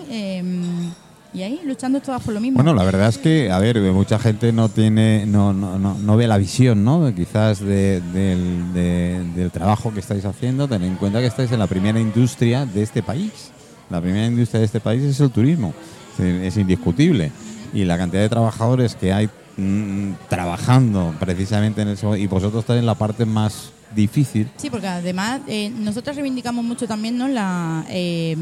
Y 1.34 1.42
ahí 1.42 1.60
luchando 1.64 2.00
todas 2.00 2.22
por 2.22 2.32
lo 2.34 2.40
mismo. 2.40 2.56
Bueno, 2.56 2.74
la 2.74 2.84
verdad 2.84 3.08
es 3.08 3.18
que, 3.18 3.50
a 3.50 3.58
ver, 3.58 3.78
mucha 3.92 4.18
gente 4.18 4.52
no 4.52 4.68
tiene, 4.68 5.26
no, 5.26 5.52
no, 5.52 5.78
no, 5.78 5.94
no 5.94 6.16
ve 6.16 6.26
la 6.26 6.38
visión, 6.38 6.84
¿no? 6.84 7.12
Quizás 7.14 7.60
de- 7.60 8.00
del, 8.00 8.72
de- 8.72 9.24
del 9.36 9.50
trabajo 9.50 9.92
que 9.92 10.00
estáis 10.00 10.24
haciendo. 10.24 10.66
Tened 10.68 10.88
en 10.88 10.96
cuenta 10.96 11.20
que 11.20 11.26
estáis 11.26 11.52
en 11.52 11.58
la 11.58 11.66
primera 11.66 12.00
industria 12.00 12.64
de 12.66 12.82
este 12.82 13.02
país. 13.02 13.50
La 13.90 14.00
primera 14.00 14.26
industria 14.26 14.60
de 14.60 14.66
este 14.66 14.80
país 14.80 15.02
es 15.02 15.20
el 15.20 15.30
turismo. 15.30 15.74
Es, 16.18 16.56
indiscutible. 16.56 17.30
Y 17.72 17.84
la 17.84 17.96
cantidad 17.98 18.22
de 18.22 18.28
trabajadores 18.28 18.94
que 18.96 19.12
hay 19.12 19.28
mm, 19.56 20.12
trabajando 20.28 21.14
precisamente 21.20 21.82
en 21.82 21.88
eso, 21.88 22.16
y 22.16 22.26
vosotros 22.26 22.60
estáis 22.62 22.80
en 22.80 22.86
la 22.86 22.94
parte 22.96 23.24
más 23.24 23.70
difícil. 23.94 24.48
Sí, 24.56 24.68
porque 24.70 24.86
además 24.88 25.40
eh, 25.46 25.70
nosotros 25.78 26.16
reivindicamos 26.16 26.64
mucho 26.64 26.86
también 26.86 27.16
¿no? 27.16 27.28
la, 27.28 27.84
eh, 27.88 28.36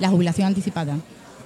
la 0.00 0.08
jubilación 0.08 0.46
anticipada. 0.48 0.96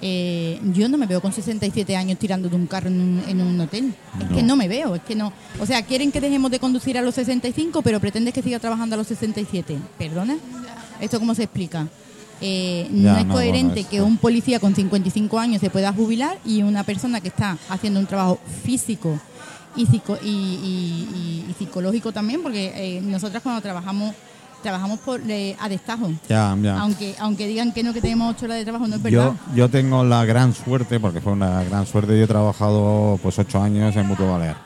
Eh, 0.01 0.59
yo 0.73 0.89
no 0.89 0.97
me 0.97 1.05
veo 1.05 1.21
con 1.21 1.31
67 1.31 1.95
años 1.95 2.17
tirando 2.17 2.49
de 2.49 2.55
un 2.55 2.65
carro 2.67 2.87
en 2.87 2.99
un, 2.99 3.23
en 3.27 3.39
un 3.41 3.59
hotel. 3.59 3.93
Es 4.19 4.35
que 4.35 4.41
no 4.43 4.55
me 4.55 4.67
veo, 4.67 4.95
es 4.95 5.01
que 5.03 5.15
no. 5.15 5.31
O 5.59 5.65
sea, 5.65 5.83
quieren 5.83 6.11
que 6.11 6.19
dejemos 6.19 6.49
de 6.49 6.59
conducir 6.59 6.97
a 6.97 7.01
los 7.01 7.15
65, 7.15 7.81
pero 7.83 7.99
pretendes 7.99 8.33
que 8.33 8.41
siga 8.41 8.57
trabajando 8.59 8.95
a 8.95 8.97
los 8.97 9.07
67. 9.07 9.77
¿Perdona? 9.99 10.37
¿Esto 10.99 11.19
cómo 11.19 11.35
se 11.35 11.43
explica? 11.43 11.87
Eh, 12.43 12.87
Ya, 12.91 13.13
no 13.13 13.17
es 13.19 13.25
no, 13.27 13.33
coherente 13.33 13.73
bueno, 13.75 13.89
que 13.91 14.01
un 14.01 14.17
policía 14.17 14.59
con 14.59 14.73
55 14.73 15.37
años 15.39 15.61
se 15.61 15.69
pueda 15.69 15.93
jubilar 15.93 16.39
y 16.43 16.63
una 16.63 16.83
persona 16.83 17.21
que 17.21 17.27
está 17.27 17.57
haciendo 17.69 17.99
un 17.99 18.07
trabajo 18.07 18.39
físico 18.63 19.19
y, 19.75 19.85
psico- 19.85 20.17
y, 20.23 20.27
y- 20.27 21.07
y- 21.47 21.51
y 21.51 21.53
psicológico 21.59 22.11
también, 22.11 22.41
porque 22.41 22.73
eh, 22.75 23.01
nosotras 23.01 23.43
cuando 23.43 23.61
trabajamos 23.61 24.15
trabajamos 24.61 24.99
por 24.99 25.19
eh, 25.29 25.55
a 25.59 25.67
destajo. 25.69 26.09
Ya, 26.29 26.55
ya. 26.61 26.79
Aunque 26.79 27.15
aunque 27.19 27.47
digan 27.47 27.71
que 27.73 27.83
no, 27.83 27.93
que 27.93 28.01
tenemos 28.01 28.35
ocho 28.35 28.45
horas 28.45 28.57
de 28.57 28.63
trabajo, 28.63 28.87
no 28.87 28.95
es 28.95 29.03
Yo, 29.03 29.09
verdad. 29.23 29.33
yo 29.55 29.69
tengo 29.69 30.03
la 30.03 30.23
gran 30.25 30.53
suerte, 30.53 30.99
porque 30.99 31.21
fue 31.21 31.33
una 31.33 31.63
gran 31.63 31.85
suerte, 31.85 32.17
yo 32.17 32.23
he 32.23 32.27
trabajado 32.27 33.19
pues 33.21 33.37
ocho 33.39 33.61
años 33.61 33.95
en 33.95 34.07
Mutuo 34.07 34.31
Balear. 34.31 34.57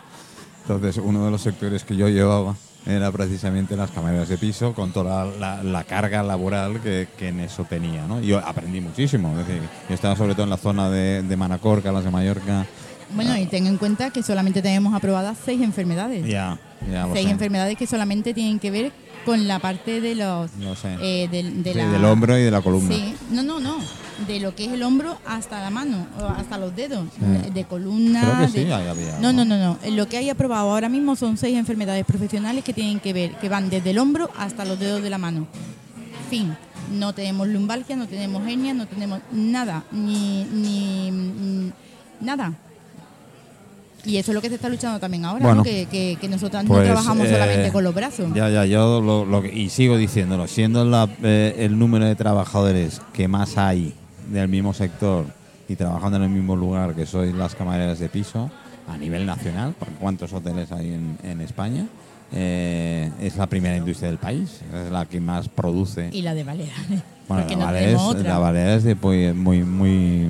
Entonces, 0.63 0.97
uno 0.97 1.23
de 1.25 1.31
los 1.31 1.41
sectores 1.41 1.83
que 1.83 1.95
yo 1.95 2.09
llevaba 2.09 2.55
era 2.87 3.11
precisamente 3.11 3.75
las 3.75 3.89
camareras 3.91 4.29
de 4.29 4.37
piso, 4.37 4.73
con 4.73 4.91
toda 4.91 5.25
la, 5.25 5.63
la 5.63 5.83
carga 5.83 6.21
laboral 6.23 6.79
que, 6.81 7.07
que 7.17 7.29
en 7.29 7.39
eso 7.39 7.63
tenía. 7.65 8.05
¿no? 8.07 8.19
Yo 8.21 8.39
aprendí 8.39 8.79
muchísimo, 8.81 9.31
es 9.39 9.47
decir, 9.47 9.61
yo 9.89 9.95
estaba 9.95 10.15
sobre 10.15 10.33
todo 10.33 10.43
en 10.43 10.49
la 10.51 10.57
zona 10.57 10.89
de, 10.89 11.23
de 11.23 11.35
Manacorca, 11.37 11.91
las 11.91 12.03
de 12.03 12.11
Mallorca. 12.11 12.65
Bueno, 13.15 13.37
y 13.37 13.45
ten 13.45 13.67
en 13.67 13.77
cuenta 13.77 14.09
que 14.09 14.23
solamente 14.23 14.61
tenemos 14.63 14.93
aprobadas 14.93 15.37
seis 15.45 15.61
enfermedades. 15.61 16.25
Ya, 16.27 16.57
ya 16.91 17.05
lo 17.05 17.13
seis 17.13 17.25
sé. 17.25 17.31
enfermedades 17.31 17.77
que 17.77 17.85
solamente 17.87 18.33
tienen 18.33 18.59
que 18.59 18.71
ver 18.71 18.91
con 19.25 19.47
la 19.47 19.59
parte 19.59 19.99
de 20.01 20.15
los 20.15 20.51
Lo 20.59 20.75
sé. 20.75 20.95
eh, 21.01 21.27
del- 21.29 21.63
de 21.63 21.73
Sí, 21.73 21.77
la- 21.77 21.89
del 21.91 22.05
hombro 22.05 22.37
y 22.37 22.43
de 22.43 22.51
la 22.51 22.61
columna. 22.61 22.95
Sí, 22.95 23.13
no, 23.31 23.43
no, 23.43 23.59
no. 23.59 23.77
De 24.27 24.39
lo 24.39 24.55
que 24.55 24.65
es 24.65 24.71
el 24.71 24.83
hombro 24.83 25.17
hasta 25.25 25.61
la 25.61 25.69
mano, 25.69 26.07
o 26.21 26.25
hasta 26.25 26.57
los 26.57 26.73
dedos, 26.75 27.05
Sí. 27.19 27.51
de 27.51 27.63
columna. 27.65 28.21
Creo 28.21 28.35
que 28.35 28.59
de- 28.59 28.65
sí, 28.65 28.71
ahí 28.71 28.87
había, 28.87 29.19
No, 29.19 29.33
¿no? 29.33 29.43
no, 29.43 29.57
no, 29.57 29.77
no. 29.83 29.91
Lo 29.91 30.07
que 30.07 30.17
hay 30.17 30.29
aprobado 30.29 30.71
ahora 30.71 30.87
mismo 30.87 31.15
son 31.17 31.37
seis 31.37 31.57
enfermedades 31.57 32.05
profesionales 32.05 32.63
que 32.63 32.73
tienen 32.73 32.99
que 33.01 33.11
ver, 33.11 33.31
que 33.33 33.49
van 33.49 33.69
desde 33.69 33.91
el 33.91 33.97
hombro 33.99 34.29
hasta 34.37 34.63
los 34.63 34.79
dedos 34.79 35.01
de 35.03 35.09
la 35.09 35.17
mano. 35.17 35.47
Fin. 36.29 36.55
No 36.93 37.13
tenemos 37.13 37.47
lumbalgia, 37.47 37.95
no 37.95 38.07
tenemos 38.07 38.47
hernia, 38.47 38.73
no 38.75 38.85
tenemos 38.85 39.19
nada, 39.31 39.83
ni, 39.91 40.43
ni 40.45 41.11
mm, 41.11 41.71
nada. 42.21 42.53
Y 44.05 44.17
eso 44.17 44.31
es 44.31 44.35
lo 44.35 44.41
que 44.41 44.49
se 44.49 44.55
está 44.55 44.69
luchando 44.69 44.99
también 44.99 45.25
ahora, 45.25 45.39
Bueno. 45.43 45.57
¿no? 45.57 45.63
que, 45.63 45.87
que, 45.89 46.17
que 46.21 46.27
nosotras 46.27 46.63
Pues, 46.67 46.79
no 46.79 46.85
trabajamos 46.85 47.27
eh, 47.27 47.31
solamente 47.31 47.71
con 47.71 47.83
los 47.83 47.93
brazos. 47.95 48.31
Ya, 48.33 48.49
ya, 48.49 48.65
yo 48.65 49.01
lo, 49.01 49.25
lo 49.25 49.41
que- 49.41 49.51
y 49.53 49.69
sigo 49.69 49.97
diciéndolo, 49.97 50.47
siendo 50.47 50.85
la, 50.85 51.09
eh, 51.23 51.55
el 51.59 51.77
número 51.79 52.05
de 52.05 52.15
trabajadores 52.15 53.01
que 53.13 53.27
más 53.27 53.57
hay 53.57 53.93
del 54.31 54.47
mismo 54.47 54.73
sector 54.73 55.25
y 55.67 55.75
trabajando 55.75 56.17
en 56.17 56.23
el 56.23 56.29
mismo 56.29 56.55
lugar 56.55 56.93
que 56.93 57.05
sois 57.05 57.33
las 57.33 57.55
camareras 57.55 57.97
de 57.99 58.09
piso 58.09 58.51
a 58.87 58.97
nivel 58.97 59.25
nacional, 59.25 59.73
cuántos 59.99 60.31
hoteles 60.33 60.71
hay 60.71 60.93
en, 60.93 61.17
en 61.23 61.41
España, 61.41 61.87
eh, 62.31 63.09
es 63.21 63.35
la 63.37 63.47
primera 63.47 63.75
industria 63.77 64.09
del 64.09 64.19
país, 64.19 64.61
es 64.73 64.91
la 64.91 65.05
que 65.05 65.19
más 65.19 65.47
produce. 65.49 66.09
Y 66.11 66.21
la 66.21 66.33
de 66.35 66.43
Baleares. 66.43 66.73
Bueno, 67.27 67.43
la 67.49 67.55
no 67.55 67.65
Baleares, 67.65 67.89
tenemos 67.97 68.15
otra. 68.15 68.29
la 68.33 68.37
Baleares 68.37 68.83
de, 68.83 68.95
pues, 68.95 69.33
muy, 69.33 69.63
muy, 69.63 70.27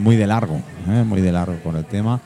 muy 0.00 0.16
de 0.16 0.26
largo, 0.26 0.56
¿eh? 0.88 1.04
muy 1.06 1.20
de 1.20 1.30
largo 1.30 1.58
con 1.62 1.76
el 1.76 1.84
tema. 1.84 2.22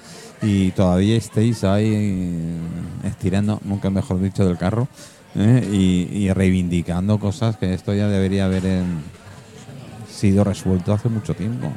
Y 0.47 0.71
todavía 0.71 1.17
estáis 1.17 1.65
ahí 1.65 1.91
eh, 1.93 2.57
estirando, 3.05 3.61
nunca 3.65 3.91
mejor 3.91 4.21
dicho, 4.23 4.47
del 4.47 4.57
carro 4.57 4.87
¿eh? 5.35 5.69
y, 5.73 6.09
y 6.17 6.33
reivindicando 6.33 7.19
cosas 7.19 7.57
que 7.57 7.75
esto 7.75 7.93
ya 7.93 8.07
debería 8.07 8.45
haber 8.45 8.65
eh, 8.65 8.83
sido 10.09 10.45
resuelto 10.45 10.93
hace 10.93 11.09
mucho 11.09 11.35
tiempo. 11.35 11.73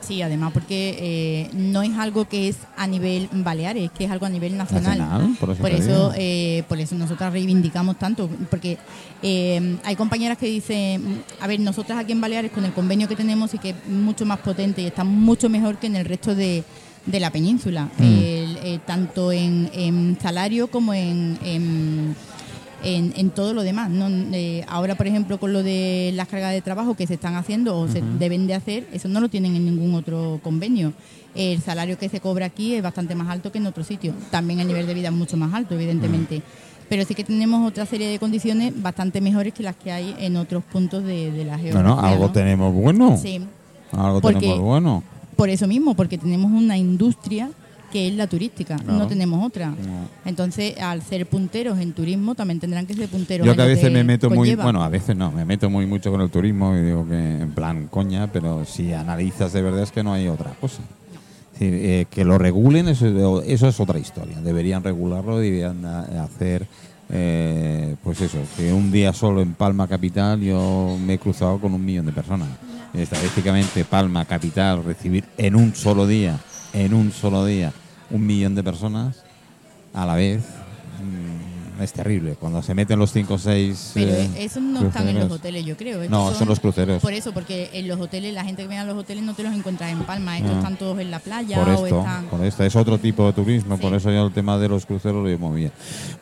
Sí, 0.00 0.22
además 0.22 0.52
porque 0.52 0.96
eh, 0.98 1.50
no 1.54 1.82
es 1.82 1.96
algo 1.96 2.26
que 2.26 2.48
es 2.48 2.56
a 2.76 2.86
nivel 2.86 3.28
Baleares, 3.32 3.90
que 3.90 4.04
es 4.04 4.10
algo 4.10 4.26
a 4.26 4.30
nivel 4.30 4.56
nacional. 4.56 4.98
Nacional, 4.98 5.36
por 5.38 5.50
eso 5.50 5.62
te 5.62 5.76
eso, 5.76 6.12
eh, 6.16 6.64
por 6.68 6.80
eso 6.80 6.94
nosotras 6.96 7.32
reivindicamos 7.32 7.98
tanto, 7.98 8.28
porque 8.50 8.78
eh, 9.22 9.76
hay 9.84 9.96
compañeras 9.96 10.36
que 10.36 10.46
dicen, 10.46 11.22
a 11.40 11.46
ver, 11.46 11.60
nosotras 11.60 11.98
aquí 11.98 12.12
en 12.12 12.20
Baleares 12.20 12.50
con 12.50 12.64
el 12.64 12.72
convenio 12.72 13.08
que 13.08 13.16
tenemos 13.16 13.54
y 13.54 13.58
que 13.58 13.70
es 13.70 13.88
mucho 13.88 14.26
más 14.26 14.40
potente 14.40 14.82
y 14.82 14.86
está 14.86 15.04
mucho 15.04 15.48
mejor 15.48 15.76
que 15.76 15.86
en 15.86 15.96
el 15.96 16.04
resto 16.04 16.34
de, 16.34 16.64
de 17.10 17.20
la 17.20 17.30
península, 17.30 17.88
Mm. 17.98 18.02
El, 18.02 18.56
eh, 18.62 18.80
tanto 18.86 19.32
en, 19.32 19.70
en 19.74 20.16
salario 20.20 20.68
como 20.70 20.94
en, 20.94 21.38
en, 21.44 22.14
en- 22.82 23.12
en 23.16 23.30
todo 23.30 23.52
lo 23.54 23.62
demás. 23.62 23.90
¿no? 23.90 24.08
Eh, 24.32 24.64
ahora, 24.68 24.94
por 24.94 25.06
ejemplo, 25.06 25.38
con 25.38 25.52
lo 25.52 25.62
de 25.62 26.12
las 26.14 26.28
cargas 26.28 26.52
de 26.52 26.60
trabajo 26.62 26.94
que 26.94 27.06
se 27.06 27.14
están 27.14 27.34
haciendo 27.36 27.78
o 27.78 27.88
se 27.88 28.02
deben 28.18 28.46
de 28.46 28.54
hacer, 28.54 28.86
eso 28.92 29.08
no 29.08 29.20
lo 29.20 29.28
tienen 29.28 29.54
en 29.56 29.64
ningún 29.66 29.94
otro 29.94 30.40
convenio. 30.42 30.92
El 31.34 31.60
salario 31.60 31.96
que 31.98 32.08
se 32.08 32.20
cobra 32.20 32.46
aquí 32.46 32.74
es 32.74 32.82
bastante 32.82 33.14
más 33.14 33.28
alto 33.28 33.52
que 33.52 33.58
en 33.58 33.66
otro 33.66 33.84
sitio. 33.84 34.12
También 34.30 34.58
el 34.60 34.66
nivel 34.66 34.86
de 34.86 34.94
vida 34.94 35.08
es 35.08 35.14
mucho 35.14 35.36
más 35.36 35.52
alto, 35.54 35.74
evidentemente. 35.74 36.42
pero 36.88 37.04
sí 37.04 37.14
que 37.14 37.22
tenemos 37.22 37.68
otra 37.68 37.86
serie 37.86 38.08
de 38.08 38.18
condiciones 38.18 38.72
bastante 38.82 39.20
mejores 39.20 39.54
que 39.54 39.62
las 39.62 39.76
que 39.76 39.92
hay 39.92 40.12
en 40.18 40.34
otros 40.36 40.64
puntos 40.64 41.04
de, 41.04 41.30
de 41.30 41.44
la 41.44 41.56
geografía. 41.56 41.72
Bueno, 41.94 42.00
algo 42.00 42.26
¿no? 42.26 42.32
tenemos 42.32 42.74
bueno. 42.74 43.16
Sí, 43.16 43.40
Algo 43.92 44.20
Porque- 44.20 44.40
tenemos 44.40 44.60
bueno. 44.60 45.04
Por 45.40 45.48
eso 45.48 45.66
mismo, 45.66 45.94
porque 45.94 46.18
tenemos 46.18 46.50
una 46.52 46.76
industria 46.76 47.50
que 47.90 48.06
es 48.06 48.14
la 48.14 48.26
turística, 48.28 48.76
Claro. 48.76 48.98
no 49.00 49.06
tenemos 49.08 49.44
otra. 49.44 49.70
No. 49.70 49.76
Entonces, 50.24 50.78
al 50.78 51.02
ser 51.02 51.26
punteros 51.26 51.78
en 51.80 51.92
turismo, 51.92 52.36
también 52.36 52.60
tendrán 52.60 52.86
que 52.86 52.94
ser 52.94 53.08
punteros 53.08 53.44
Yo 53.46 53.56
que 53.56 53.62
a 53.62 53.64
veces 53.64 53.90
me 53.90 54.04
meto 54.04 54.30
muy, 54.30 54.54
bueno, 54.54 54.84
a 54.84 54.88
veces 54.88 55.16
no, 55.16 55.32
me 55.32 55.44
meto 55.44 55.68
muy 55.70 55.86
mucho 55.86 56.10
con 56.12 56.20
el 56.20 56.30
turismo 56.30 56.76
y 56.76 56.82
digo 56.82 57.04
que 57.08 57.40
en 57.40 57.50
plan 57.52 57.88
coña, 57.90 58.28
pero 58.32 58.64
si 58.64 58.92
analizas 58.92 59.52
de 59.52 59.62
verdad 59.62 59.82
es 59.82 59.90
que 59.92 60.04
no 60.04 60.12
hay 60.12 60.28
otra 60.28 60.52
cosa. 60.60 60.82
Eh, 61.58 62.06
que 62.10 62.24
lo 62.24 62.38
regulen, 62.38 62.86
eso, 62.88 63.06
es- 63.42 63.48
eso 63.48 63.66
es 63.68 63.80
otra 63.80 63.98
historia. 63.98 64.40
Deberían 64.40 64.82
regularlo, 64.84 65.38
deberían 65.38 65.84
a- 65.84 66.22
hacer, 66.24 66.66
eh, 67.10 67.96
pues 68.04 68.20
eso, 68.20 68.38
que 68.56 68.72
un 68.72 68.92
día 68.92 69.12
solo 69.12 69.40
en 69.42 69.54
Palma 69.54 69.88
Capital 69.88 70.40
yo 70.40 70.96
me 71.04 71.14
he 71.14 71.18
cruzado 71.18 71.58
con 71.58 71.74
un 71.74 71.84
millón 71.84 72.06
de 72.06 72.12
personas. 72.12 72.48
Estadísticamente, 72.94 73.84
Palma 73.84 74.24
Capital, 74.24 74.84
recibir 74.84 75.24
en 75.38 75.54
un 75.54 75.74
solo 75.74 76.06
día, 76.06 76.38
en 76.72 76.92
un 76.92 77.12
solo 77.12 77.44
día, 77.44 77.72
un 78.10 78.26
millón 78.26 78.54
de 78.54 78.64
personas 78.64 79.24
a 79.94 80.06
la 80.06 80.14
vez, 80.14 80.42
es 81.82 81.92
terrible. 81.92 82.36
Cuando 82.38 82.62
se 82.62 82.74
meten 82.74 82.98
los 82.98 83.12
5 83.12 83.34
o 83.34 83.38
6... 83.38 83.90
Pero 83.94 84.12
eso 84.36 84.60
no 84.60 84.86
están 84.86 85.08
en 85.08 85.18
los 85.18 85.30
hoteles, 85.30 85.64
yo 85.64 85.76
creo. 85.76 86.02
Estos 86.02 86.10
No, 86.10 86.34
son 86.34 86.48
los 86.48 86.60
cruceros. 86.60 87.00
Por 87.02 87.12
eso, 87.12 87.32
porque 87.32 87.70
en 87.72 87.88
los 87.88 88.00
hoteles, 88.00 88.32
la 88.34 88.44
gente 88.44 88.62
que 88.62 88.68
viene 88.68 88.82
a 88.82 88.84
los 88.86 88.96
hoteles 88.96 89.24
no 89.24 89.34
te 89.34 89.42
los 89.42 89.54
encuentras 89.54 89.92
en 89.92 90.00
Palma. 90.04 90.36
Estos 90.38 90.52
No. 90.52 90.58
están 90.58 90.76
todos 90.76 90.98
en 91.00 91.10
la 91.10 91.18
playa 91.20 91.56
Por 91.58 91.68
o 91.68 91.72
esto, 91.86 91.98
están... 92.00 92.24
por 92.26 92.44
esto, 92.44 92.64
es 92.64 92.76
otro 92.76 92.98
tipo 92.98 93.26
de 93.26 93.32
turismo, 93.32 93.76
Sí. 93.76 93.82
por 93.82 93.94
eso 93.94 94.10
yo 94.10 94.26
el 94.26 94.32
tema 94.32 94.58
de 94.58 94.68
los 94.68 94.86
cruceros 94.86 95.22
lo 95.22 95.28
llevo 95.28 95.50
bien. 95.52 95.72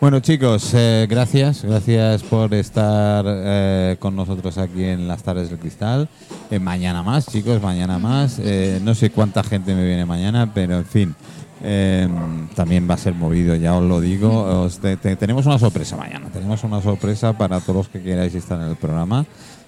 Bueno, 0.01 0.21
chicos, 0.21 0.71
eh, 0.75 1.07
gracias, 1.09 1.63
gracias 1.65 2.23
por 2.23 2.53
estar 2.55 3.25
eh, 3.27 3.97
con 3.99 4.15
nosotros 4.17 4.59
aquí 4.59 4.85
en 4.85 5.09
las 5.09 5.23
tardes 5.23 5.51
del 5.51 5.59
cristal. 5.59 6.09
Eh, 6.51 6.59
mañana 6.59 7.03
más, 7.03 7.27
chicos, 7.27 7.61
mañana 7.63 7.99
más. 7.99 8.39
Eh, 8.39 8.81
no 8.83 8.95
sé 8.95 9.11
cuánta 9.11 9.43
gente 9.43 9.75
me 9.75 9.85
viene 9.85 10.05
mañana, 10.07 10.53
pero 10.55 10.79
en 10.79 10.85
fin. 10.87 11.15
Eh, 11.63 12.09
también 12.55 12.89
va 12.89 12.95
a 12.95 12.99
ser 12.99 13.15
movido, 13.15 13.55
ya 13.57 13.75
os 13.77 13.85
lo 13.85 14.01
digo. 14.01 14.63
Os 14.63 14.79
te- 14.79 14.97
te- 14.97 15.17
tenemos 15.17 15.47
una 15.47 15.59
sorpresa 15.59 15.97
mañana. 15.97 16.29
Tenemos 16.33 16.63
una 16.65 16.81
sorpresa 16.83 17.33
para 17.37 17.61
todos 17.61 17.77
los 17.77 17.89
que 17.89 18.03
queráis 18.03 18.35
estar 18.35 18.61
en 18.61 18.69
el 18.69 18.77
programa. 18.77 19.25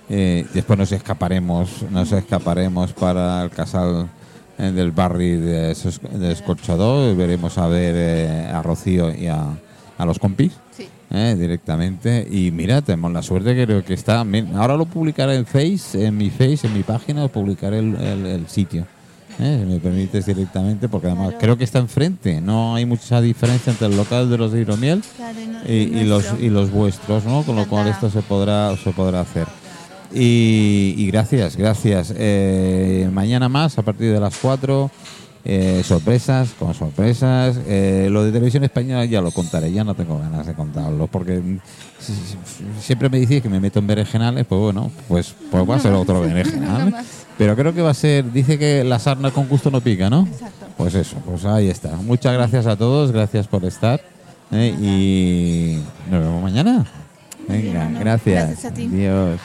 Eh, 0.09 0.47
después 0.55 0.79
nos 0.79 0.91
escaparemos, 0.93 1.85
nos 1.91 2.11
escaparemos 2.13 2.93
para 2.93 3.43
el 3.45 3.51
casal 3.51 4.09
eh, 4.59 4.73
del 4.73 4.91
barrio 4.91 5.41
de, 5.41 5.75
de 6.19 6.33
Escorchador. 6.33 7.15
Veremos 7.17 7.57
a 7.59 7.67
ver 7.69 7.95
eh, 7.97 8.51
a 8.53 8.61
Rocío 8.63 9.15
y 9.15 9.27
a, 9.29 9.45
a 9.99 10.05
los 10.05 10.19
compis 10.19 10.53
Sí. 10.77 10.89
eh, 11.13 11.37
directamente. 11.39 12.27
Y 12.31 12.51
mira, 12.51 12.83
tenemos 12.83 13.13
la 13.13 13.23
suerte 13.23 13.55
creo 13.65 13.85
que 13.85 13.95
está. 13.95 14.25
Ahora 14.57 14.77
lo 14.77 14.87
publicaré 14.87 15.37
en 15.37 15.47
Face, 15.47 16.05
en 16.07 16.17
mi 16.17 16.31
Face, 16.31 16.67
en 16.67 16.75
mi 16.75 16.83
página, 16.83 17.29
publicaré 17.29 17.79
el, 17.79 17.95
el- 17.97 18.27
el 18.27 18.49
sitio. 18.49 18.87
Eh, 19.43 19.59
si 19.65 19.73
me 19.73 19.79
permites 19.81 20.27
directamente, 20.27 20.89
porque 20.89 21.07
además 21.09 21.27
Claro. 21.29 21.39
creo 21.41 21.59
que 21.59 21.65
está 21.65 21.79
enfrente. 21.79 22.41
No 22.41 22.75
hay 22.75 22.87
mucha 22.87 23.21
diferencia 23.21 23.71
entre 23.73 23.87
el 23.89 23.97
local 23.97 24.29
de 24.31 24.39
los 24.39 24.53
de 24.53 24.61
Hidromiel 24.61 25.03
Claro, 25.17 25.39
y 25.69 26.05
los 26.05 26.25
y 26.41 26.49
los 26.51 26.71
vuestros, 26.71 27.25
¿no? 27.25 27.43
Con 27.43 27.57
lo 27.57 27.67
cual 27.69 27.89
esto 27.89 28.11
se 28.11 28.23
podrá 28.23 28.77
se 28.77 28.91
podrá 28.93 29.21
hacer. 29.21 29.47
Y, 30.13 30.95
y 30.97 31.07
gracias, 31.07 31.57
gracias. 31.57 32.13
Eh, 32.17 33.09
mañana 33.13 33.49
más 33.49 33.79
a 33.79 33.83
partir 33.83 34.13
de 34.13 34.19
las 34.21 34.37
4 34.39 34.91
eh, 35.45 35.83
sorpresas, 35.85 36.51
con 36.59 36.75
sorpresas. 36.75 37.59
Eh, 37.67 38.09
lo 38.11 38.25
de 38.25 38.33
televisión 38.33 38.65
española 38.65 39.05
ya 39.05 39.21
lo 39.23 39.31
contaré, 39.31 39.71
ya 39.73 39.85
no 39.85 39.95
tengo 39.95 40.19
ganas 40.19 40.47
de 40.47 40.55
contarlo, 40.55 41.07
porque 41.07 41.39
mm, 41.39 41.59
si- 42.01 42.13
si- 42.13 42.83
siempre 42.83 43.09
me 43.09 43.21
decís 43.21 43.41
que 43.41 43.49
me 43.49 43.61
meto 43.61 43.79
en 43.79 43.87
berenjenales, 43.87 44.45
pues 44.47 44.61
bueno, 44.61 44.91
pues, 45.09 45.35
pues 45.51 45.69
va 45.69 45.77
a 45.77 45.81
ser 45.81 45.93
otro 45.93 46.21
berenjenal. 46.23 46.95
Pero 47.41 47.57
creo 47.57 47.73
que 47.73 47.81
va 47.81 47.93
a 47.93 47.95
ser, 47.95 48.31
dice 48.31 48.59
que 48.59 48.85
la 48.85 48.99
sarna 48.99 49.31
con 49.31 49.49
gusto 49.49 49.71
no 49.71 49.81
pica, 49.81 50.11
¿no? 50.11 50.29
Exacto. 50.31 50.67
Pues 50.77 50.95
eso, 50.95 51.17
pues 51.25 51.47
ahí 51.47 51.71
está. 51.71 51.97
Muchas 51.97 52.35
gracias 52.35 52.67
a 52.67 52.77
todos, 52.77 53.13
gracias 53.13 53.47
por 53.47 53.65
estar. 53.65 53.99
¿eh? 54.53 54.75
y 54.79 55.79
nos 56.11 56.23
vemos 56.23 56.43
mañana. 56.43 56.85
Venga, 57.49 57.89
gracias. 57.99 58.47
gracias 58.47 58.73
a 58.73 58.75
ti. 58.75 58.91
Adiós. 58.93 59.41